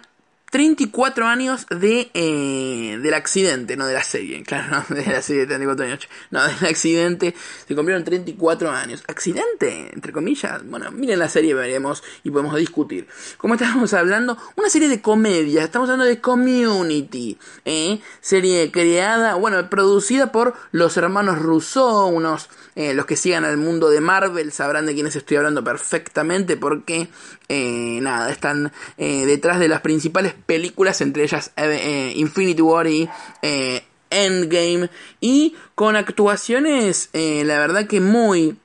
34 0.57 1.27
años 1.27 1.67
de, 1.69 2.11
eh, 2.15 2.99
del 3.03 3.13
accidente, 3.13 3.77
no 3.77 3.87
de 3.87 3.93
la 3.93 4.03
serie, 4.03 4.43
claro, 4.43 4.87
no 4.89 4.97
de 4.97 5.05
la 5.05 5.21
serie 5.21 5.43
de 5.43 5.49
34 5.49 5.85
años, 5.85 6.09
no, 6.31 6.43
del 6.47 6.71
accidente, 6.71 7.35
se 7.69 7.75
cumplieron 7.75 8.05
34 8.05 8.71
años. 8.71 9.05
¿Accidente? 9.07 9.91
Entre 9.93 10.13
comillas, 10.13 10.65
bueno, 10.65 10.91
miren 10.93 11.19
la 11.19 11.29
serie, 11.29 11.53
veremos 11.53 12.03
y 12.25 12.31
podemos 12.31 12.57
discutir. 12.57 13.07
Como 13.37 13.53
estábamos 13.53 13.93
hablando, 13.93 14.39
una 14.57 14.71
serie 14.71 14.89
de 14.89 15.03
comedia, 15.03 15.63
estamos 15.63 15.91
hablando 15.91 16.07
de 16.07 16.23
Community, 16.23 17.37
¿eh? 17.67 18.01
serie 18.23 18.71
creada, 18.73 19.35
bueno, 19.35 19.69
producida 19.69 20.33
por 20.33 20.55
los 20.73 20.97
hermanos 20.97 21.39
Rousseau, 21.39 22.07
unos, 22.07 22.49
eh, 22.77 22.95
los 22.95 23.05
que 23.05 23.17
sigan 23.17 23.45
al 23.45 23.59
mundo 23.59 23.91
de 23.91 24.01
Marvel 24.01 24.53
sabrán 24.53 24.87
de 24.87 24.95
quiénes 24.95 25.17
estoy 25.17 25.37
hablando 25.37 25.63
perfectamente 25.63 26.57
porque, 26.57 27.09
nada, 27.49 28.31
están 28.31 28.73
detrás 28.97 29.61
de 29.61 29.69
las 29.69 29.83
principales 29.83 30.35
películas, 30.47 31.01
entre 31.01 31.25
ellas 31.25 31.53
eh, 31.57 31.81
eh, 31.83 32.13
Infinity 32.17 32.63
War 32.63 32.87
y 32.87 33.09
eh, 33.43 33.85
Endgame, 34.11 34.89
y 35.21 35.55
con 35.75 35.97
actuaciones, 35.97 37.11
la 37.13 37.59
verdad 37.59 37.87
que 37.87 38.01
muy, 38.01 38.57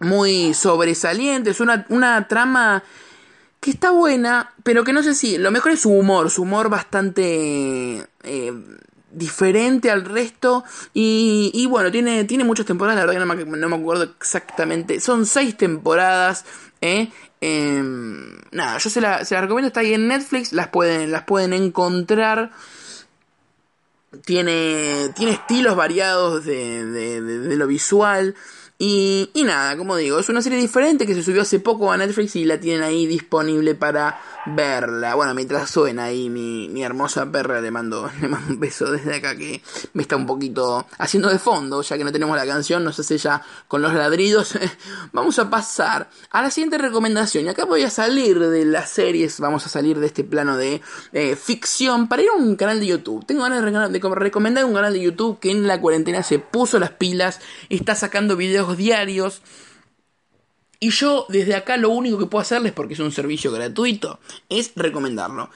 muy 0.00 0.52
sobresalientes, 0.54 1.60
una, 1.60 1.86
una 1.88 2.26
trama 2.26 2.82
que 3.60 3.70
está 3.70 3.92
buena, 3.92 4.52
pero 4.64 4.82
que 4.82 4.92
no 4.92 5.02
sé 5.02 5.14
si, 5.14 5.38
lo 5.38 5.52
mejor 5.52 5.72
es 5.72 5.80
su 5.80 5.90
humor, 5.90 6.30
su 6.30 6.42
humor 6.42 6.68
bastante 6.68 8.04
diferente 9.12 9.90
al 9.90 10.04
resto 10.04 10.64
y, 10.94 11.50
y, 11.54 11.66
bueno, 11.66 11.90
tiene, 11.90 12.24
tiene 12.24 12.44
muchas 12.44 12.66
temporadas, 12.66 12.96
la 12.96 13.06
verdad 13.06 13.36
que 13.36 13.44
no 13.44 13.68
me, 13.68 13.76
acuerdo 13.76 14.04
exactamente, 14.04 15.00
son 15.00 15.26
seis 15.26 15.56
temporadas, 15.56 16.44
¿eh? 16.80 17.10
Em, 17.40 18.38
nada, 18.52 18.78
yo 18.78 18.90
se 18.90 19.00
la, 19.00 19.18
recomiendo, 19.18 19.68
está 19.68 19.80
ahí 19.80 19.94
en 19.94 20.08
Netflix, 20.08 20.52
las 20.52 20.68
pueden, 20.68 21.10
las 21.10 21.24
pueden 21.24 21.52
encontrar. 21.52 22.50
Tiene, 24.24 25.10
tiene 25.14 25.32
estilos 25.32 25.76
variados 25.76 26.44
de, 26.44 26.84
de, 26.84 27.20
de 27.20 27.56
lo 27.56 27.66
visual. 27.66 28.34
Y, 28.82 29.30
y, 29.34 29.44
nada, 29.44 29.76
como 29.76 29.94
digo, 29.96 30.18
es 30.18 30.30
una 30.30 30.40
serie 30.40 30.58
diferente 30.58 31.06
que 31.06 31.14
se 31.14 31.22
subió 31.22 31.42
hace 31.42 31.60
poco 31.60 31.92
a 31.92 31.98
Netflix 31.98 32.34
y 32.36 32.46
la 32.46 32.58
tienen 32.58 32.82
ahí 32.82 33.06
disponible 33.06 33.74
para 33.74 34.18
verla. 34.46 35.14
Bueno, 35.14 35.34
mientras 35.34 35.70
suena 35.70 36.04
ahí 36.04 36.28
mi, 36.28 36.68
mi 36.68 36.82
hermosa 36.82 37.30
perra, 37.30 37.60
le 37.60 37.70
mando, 37.70 38.10
le 38.20 38.28
mando 38.28 38.54
un 38.54 38.60
beso 38.60 38.90
desde 38.90 39.16
acá 39.16 39.36
que 39.36 39.62
me 39.92 40.02
está 40.02 40.16
un 40.16 40.26
poquito 40.26 40.86
haciendo 40.98 41.28
de 41.28 41.38
fondo, 41.38 41.82
ya 41.82 41.98
que 41.98 42.04
no 42.04 42.12
tenemos 42.12 42.36
la 42.36 42.46
canción, 42.46 42.84
nos 42.84 42.98
hace 42.98 43.18
ya 43.18 43.42
con 43.68 43.82
los 43.82 43.92
ladridos. 43.94 44.58
vamos 45.12 45.38
a 45.38 45.50
pasar 45.50 46.08
a 46.30 46.42
la 46.42 46.50
siguiente 46.50 46.78
recomendación. 46.78 47.44
Y 47.44 47.48
acá 47.48 47.64
voy 47.64 47.82
a 47.82 47.90
salir 47.90 48.38
de 48.38 48.64
las 48.64 48.90
series, 48.90 49.40
vamos 49.40 49.66
a 49.66 49.68
salir 49.68 49.98
de 49.98 50.06
este 50.06 50.24
plano 50.24 50.56
de 50.56 50.80
eh, 51.12 51.36
ficción 51.36 52.08
para 52.08 52.22
ir 52.22 52.28
a 52.30 52.36
un 52.36 52.56
canal 52.56 52.80
de 52.80 52.86
YouTube. 52.86 53.26
Tengo 53.26 53.42
ganas 53.42 53.64
de, 53.64 53.98
de 53.98 54.14
recomendar 54.14 54.64
un 54.64 54.74
canal 54.74 54.92
de 54.92 55.00
YouTube 55.00 55.38
que 55.40 55.50
en 55.50 55.66
la 55.66 55.80
cuarentena 55.80 56.22
se 56.22 56.38
puso 56.38 56.78
las 56.78 56.90
pilas, 56.90 57.40
está 57.68 57.94
sacando 57.94 58.36
videos 58.36 58.76
diarios. 58.76 59.42
Y 60.80 60.90
yo 60.90 61.26
desde 61.28 61.54
acá 61.54 61.76
lo 61.76 61.90
único 61.90 62.18
que 62.18 62.26
puedo 62.26 62.42
hacerles, 62.42 62.72
porque 62.72 62.94
es 62.94 63.00
un 63.00 63.12
servicio 63.12 63.52
gratuito, 63.52 64.18
es 64.48 64.72
recomendarlo. 64.74 65.50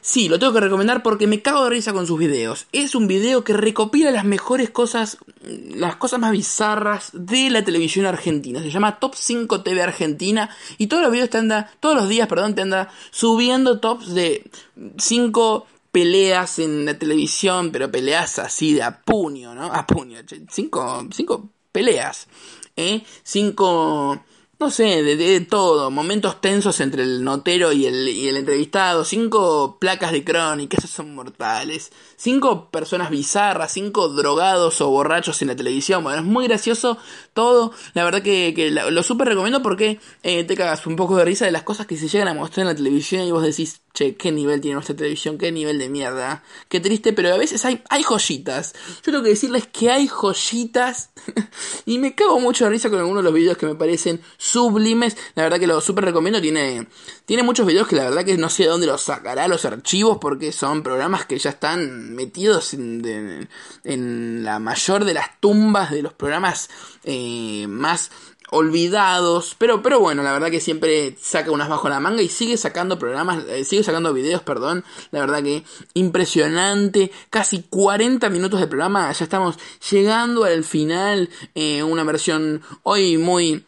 Sí, 0.00 0.28
lo 0.28 0.38
tengo 0.38 0.52
que 0.52 0.60
recomendar 0.60 1.02
porque 1.02 1.26
me 1.26 1.40
cago 1.40 1.64
de 1.64 1.70
risa 1.70 1.94
con 1.94 2.06
sus 2.06 2.18
videos. 2.18 2.66
Es 2.72 2.94
un 2.94 3.06
video 3.06 3.42
que 3.42 3.54
recopila 3.54 4.10
las 4.10 4.26
mejores 4.26 4.68
cosas, 4.68 5.16
las 5.42 5.96
cosas 5.96 6.20
más 6.20 6.32
bizarras 6.32 7.10
de 7.14 7.48
la 7.48 7.64
televisión 7.64 8.04
argentina. 8.04 8.60
Se 8.60 8.70
llama 8.70 8.98
Top 8.98 9.14
5 9.14 9.62
TV 9.62 9.82
Argentina 9.82 10.50
y 10.76 10.88
todos 10.88 11.02
los 11.02 11.10
videos 11.12 11.30
te 11.30 11.38
anda, 11.38 11.70
todos 11.80 11.96
los 11.96 12.08
días, 12.08 12.28
perdón, 12.28 12.54
te 12.54 12.60
anda 12.60 12.90
subiendo 13.10 13.80
tops 13.80 14.12
de 14.14 14.50
5 14.98 15.66
peleas 15.90 16.58
en 16.58 16.84
la 16.84 16.98
televisión, 16.98 17.70
pero 17.70 17.90
peleas 17.90 18.38
así 18.40 18.74
de 18.74 18.82
a 18.82 19.00
puño, 19.00 19.54
¿no? 19.54 19.72
A 19.72 19.86
puño, 19.86 20.18
5 20.50 21.08
cinco 21.12 21.50
peleas, 21.72 22.28
¿eh? 22.76 23.02
Cinco, 23.22 24.20
no 24.58 24.70
sé, 24.70 25.02
de, 25.02 25.40
todo, 25.40 25.90
momentos 25.90 26.40
tensos 26.40 26.80
entre 26.80 27.02
el 27.02 27.24
notero 27.24 27.72
y 27.72 27.86
el, 27.86 28.08
y 28.08 28.28
el 28.28 28.36
entrevistado, 28.36 29.04
cinco 29.04 29.78
placas 29.80 30.12
de 30.12 30.24
crónica, 30.24 30.76
esos 30.78 30.90
son 30.90 31.14
mortales, 31.14 31.92
cinco 32.16 32.70
personas 32.70 33.10
bizarras, 33.10 33.72
cinco 33.72 34.08
drogados 34.08 34.80
o 34.80 34.90
borrachos 34.90 35.42
en 35.42 35.48
la 35.48 35.56
televisión, 35.56 36.02
bueno, 36.04 36.18
es 36.20 36.24
muy 36.24 36.46
gracioso 36.46 36.98
todo, 37.32 37.72
la 37.94 38.04
verdad 38.04 38.22
que, 38.22 38.54
lo, 38.70 39.02
súper 39.02 39.28
recomiendo 39.28 39.62
porque 39.62 40.00
eh, 40.22 40.44
te 40.44 40.56
cagas 40.56 40.86
un 40.86 40.96
poco 40.96 41.16
de 41.16 41.24
risa 41.24 41.44
de 41.44 41.52
las 41.52 41.62
cosas 41.62 41.86
que 41.86 41.96
se 41.96 42.08
llegan 42.08 42.28
a 42.28 42.34
mostrar 42.34 42.62
en 42.62 42.68
la 42.68 42.76
televisión 42.76 43.26
y 43.26 43.32
vos 43.32 43.42
decís, 43.42 43.83
che, 43.94 44.16
qué 44.16 44.32
nivel 44.32 44.60
tiene 44.60 44.74
nuestra 44.74 44.94
televisión, 44.94 45.38
qué 45.38 45.52
nivel 45.52 45.78
de 45.78 45.88
mierda, 45.88 46.42
qué 46.68 46.80
triste, 46.80 47.12
pero 47.12 47.32
a 47.32 47.38
veces 47.38 47.64
hay, 47.64 47.82
hay 47.88 48.02
joyitas. 48.02 48.74
Yo 49.04 49.12
tengo 49.12 49.22
que 49.22 49.30
decirles 49.30 49.68
que 49.68 49.90
hay 49.90 50.08
joyitas 50.08 51.10
y 51.86 51.98
me 51.98 52.14
cago 52.14 52.40
mucho 52.40 52.64
de 52.64 52.70
risa 52.70 52.90
con 52.90 52.98
algunos 52.98 53.22
de 53.22 53.30
los 53.30 53.34
videos 53.34 53.56
que 53.56 53.66
me 53.66 53.76
parecen 53.76 54.20
sublimes. 54.36 55.16
La 55.36 55.44
verdad 55.44 55.60
que 55.60 55.68
lo 55.68 55.80
súper 55.80 56.04
recomiendo, 56.04 56.40
tiene, 56.40 56.88
tiene 57.24 57.44
muchos 57.44 57.66
videos 57.66 57.86
que 57.86 57.94
la 57.94 58.04
verdad 58.04 58.24
que 58.24 58.36
no 58.36 58.50
sé 58.50 58.64
de 58.64 58.70
dónde 58.70 58.88
los 58.88 59.02
sacará 59.02 59.46
los 59.46 59.64
archivos 59.64 60.18
porque 60.20 60.50
son 60.50 60.82
programas 60.82 61.24
que 61.24 61.38
ya 61.38 61.50
están 61.50 62.14
metidos 62.14 62.74
en, 62.74 63.48
en 63.84 64.44
la 64.44 64.58
mayor 64.58 65.04
de 65.04 65.14
las 65.14 65.40
tumbas 65.40 65.92
de 65.92 66.02
los 66.02 66.12
programas 66.12 66.68
eh, 67.04 67.66
más 67.68 68.10
olvidados, 68.50 69.56
pero, 69.58 69.82
pero 69.82 70.00
bueno, 70.00 70.22
la 70.22 70.32
verdad 70.32 70.50
que 70.50 70.60
siempre 70.60 71.16
saca 71.20 71.50
unas 71.50 71.68
bajo 71.68 71.88
la 71.88 72.00
manga 72.00 72.22
y 72.22 72.28
sigue 72.28 72.56
sacando 72.56 72.98
programas, 72.98 73.44
eh, 73.48 73.64
sigue 73.64 73.82
sacando 73.82 74.12
videos, 74.12 74.42
perdón, 74.42 74.84
la 75.10 75.20
verdad 75.20 75.42
que 75.42 75.64
impresionante, 75.94 77.10
casi 77.30 77.62
40 77.62 78.28
minutos 78.30 78.60
de 78.60 78.66
programa, 78.66 79.10
ya 79.12 79.24
estamos 79.24 79.58
llegando 79.90 80.44
al 80.44 80.64
final, 80.64 81.30
eh, 81.54 81.82
una 81.82 82.04
versión 82.04 82.62
hoy 82.82 83.18
muy 83.18 83.64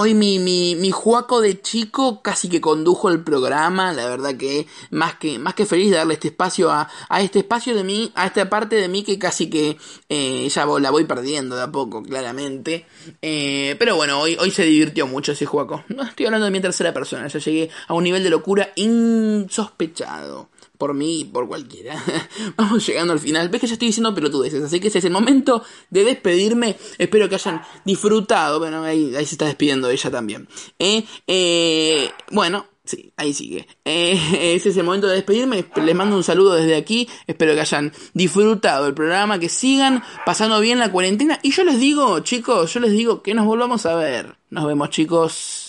Hoy 0.00 0.14
mi, 0.14 0.38
mi, 0.38 0.76
mi 0.76 0.92
Juaco 0.92 1.40
de 1.40 1.60
chico 1.60 2.22
casi 2.22 2.48
que 2.48 2.60
condujo 2.60 3.08
el 3.08 3.24
programa, 3.24 3.92
la 3.92 4.06
verdad 4.06 4.36
que 4.36 4.68
más 4.92 5.16
que, 5.16 5.40
más 5.40 5.54
que 5.54 5.66
feliz 5.66 5.90
de 5.90 5.96
darle 5.96 6.14
este 6.14 6.28
espacio 6.28 6.70
a, 6.70 6.88
a 7.08 7.20
este 7.20 7.40
espacio 7.40 7.74
de 7.74 7.82
mí, 7.82 8.12
a 8.14 8.26
esta 8.26 8.48
parte 8.48 8.76
de 8.76 8.86
mí 8.86 9.02
que 9.02 9.18
casi 9.18 9.50
que 9.50 9.76
eh, 10.08 10.48
ya 10.48 10.66
la 10.66 10.92
voy 10.92 11.02
perdiendo 11.02 11.56
de 11.56 11.62
a 11.62 11.72
poco, 11.72 12.04
claramente. 12.04 12.86
Eh, 13.20 13.74
pero 13.80 13.96
bueno, 13.96 14.20
hoy, 14.20 14.36
hoy 14.38 14.52
se 14.52 14.62
divirtió 14.62 15.08
mucho 15.08 15.32
ese 15.32 15.46
Juaco. 15.46 15.82
No 15.88 16.04
estoy 16.04 16.26
hablando 16.26 16.44
de 16.44 16.52
mi 16.52 16.60
tercera 16.60 16.94
persona, 16.94 17.26
ya 17.26 17.40
llegué 17.40 17.68
a 17.88 17.94
un 17.94 18.04
nivel 18.04 18.22
de 18.22 18.30
locura 18.30 18.70
insospechado 18.76 20.48
por 20.78 20.94
mí 20.94 21.20
y 21.20 21.24
por 21.24 21.48
cualquiera. 21.48 22.02
Vamos 22.56 22.86
llegando 22.86 23.12
al 23.12 23.18
final. 23.18 23.48
Ves 23.48 23.60
que 23.60 23.66
ya 23.66 23.74
estoy 23.74 23.88
diciendo 23.88 24.14
pelotudeces, 24.14 24.62
así 24.62 24.80
que 24.80 24.88
ese 24.88 25.00
es 25.00 25.04
el 25.04 25.10
momento 25.12 25.62
de 25.90 26.04
despedirme. 26.04 26.76
Espero 26.96 27.28
que 27.28 27.34
hayan 27.34 27.60
disfrutado. 27.84 28.60
Bueno, 28.60 28.82
ahí, 28.82 29.14
ahí 29.14 29.26
se 29.26 29.34
está 29.34 29.46
despidiendo 29.46 29.90
ella 29.90 30.10
también. 30.10 30.48
Eh, 30.78 31.04
eh, 31.26 32.10
bueno, 32.30 32.66
Sí, 32.88 33.12
ahí 33.18 33.34
sigue. 33.34 33.68
Eh, 33.84 34.54
ese 34.56 34.70
es 34.70 34.76
el 34.78 34.84
momento 34.84 35.08
de 35.08 35.16
despedirme. 35.16 35.66
Les 35.76 35.94
mando 35.94 36.16
un 36.16 36.24
saludo 36.24 36.54
desde 36.54 36.74
aquí. 36.74 37.06
Espero 37.26 37.52
que 37.54 37.60
hayan 37.60 37.92
disfrutado 38.14 38.86
el 38.86 38.94
programa, 38.94 39.38
que 39.38 39.50
sigan 39.50 40.02
pasando 40.24 40.58
bien 40.58 40.78
la 40.78 40.90
cuarentena. 40.90 41.38
Y 41.42 41.50
yo 41.50 41.64
les 41.64 41.78
digo, 41.78 42.20
chicos, 42.20 42.72
yo 42.72 42.80
les 42.80 42.92
digo 42.92 43.22
que 43.22 43.34
nos 43.34 43.44
volvamos 43.44 43.84
a 43.84 43.94
ver. 43.94 44.38
Nos 44.48 44.66
vemos, 44.66 44.88
chicos. 44.88 45.67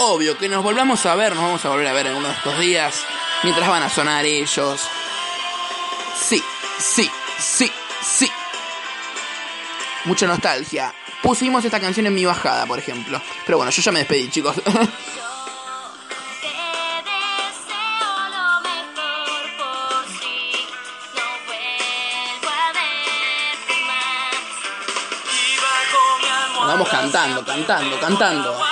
Obvio 0.00 0.38
que 0.38 0.48
nos 0.48 0.62
volvamos 0.62 1.04
a 1.06 1.16
ver, 1.16 1.34
nos 1.34 1.42
vamos 1.42 1.64
a 1.64 1.70
volver 1.70 1.88
a 1.88 1.92
ver 1.92 2.06
en 2.06 2.16
uno 2.16 2.28
de 2.28 2.34
estos 2.34 2.58
días, 2.60 3.04
mientras 3.42 3.68
van 3.68 3.82
a 3.82 3.90
sonar 3.90 4.24
ellos. 4.24 4.80
Sí, 6.16 6.42
sí, 6.78 7.10
sí, 7.38 7.70
sí. 8.00 8.30
Mucha 10.04 10.28
nostalgia. 10.28 10.94
Pusimos 11.20 11.64
esta 11.64 11.80
canción 11.80 12.06
en 12.06 12.14
mi 12.14 12.24
bajada, 12.24 12.64
por 12.66 12.78
ejemplo. 12.78 13.20
Pero 13.44 13.58
bueno, 13.58 13.72
yo 13.72 13.82
ya 13.82 13.90
me 13.90 13.98
despedí, 13.98 14.30
chicos. 14.30 14.54
Vamos 26.68 26.88
cantando, 26.88 27.44
cantando, 27.44 27.98
cantando. 27.98 28.67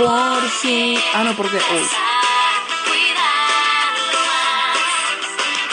Por 0.00 0.50
si. 0.62 0.98
Ah, 1.12 1.24
no, 1.24 1.36
porque. 1.36 1.56
Uy. 1.56 1.62
A 1.62 2.24
cuidarlo 2.88 4.20
más. 4.30 4.78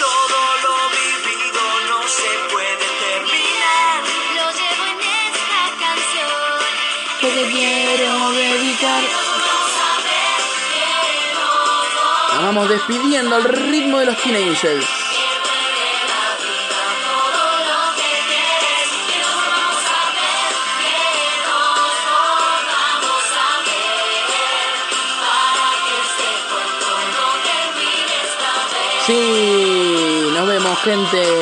todo 0.04 0.40
lo 0.64 0.76
vivido 1.00 1.64
no 1.88 2.00
se 2.20 2.32
puede 2.52 2.88
terminar. 3.06 4.04
Lo 4.36 4.46
llevo 4.60 4.84
en 4.92 5.00
esta 5.24 5.62
canción. 5.80 6.60
Que 7.22 7.30
te 7.30 7.44
quiero 7.54 8.32
dedicar. 8.32 9.04
Vamos 12.42 12.68
despidiendo 12.68 13.36
al 13.38 13.46
ritmo 13.46 14.00
de 14.00 14.06
los 14.08 14.18
teenagers. 14.18 14.97
Sí, 29.08 30.32
nos 30.34 30.46
vemos 30.46 30.78
gente. 30.80 31.38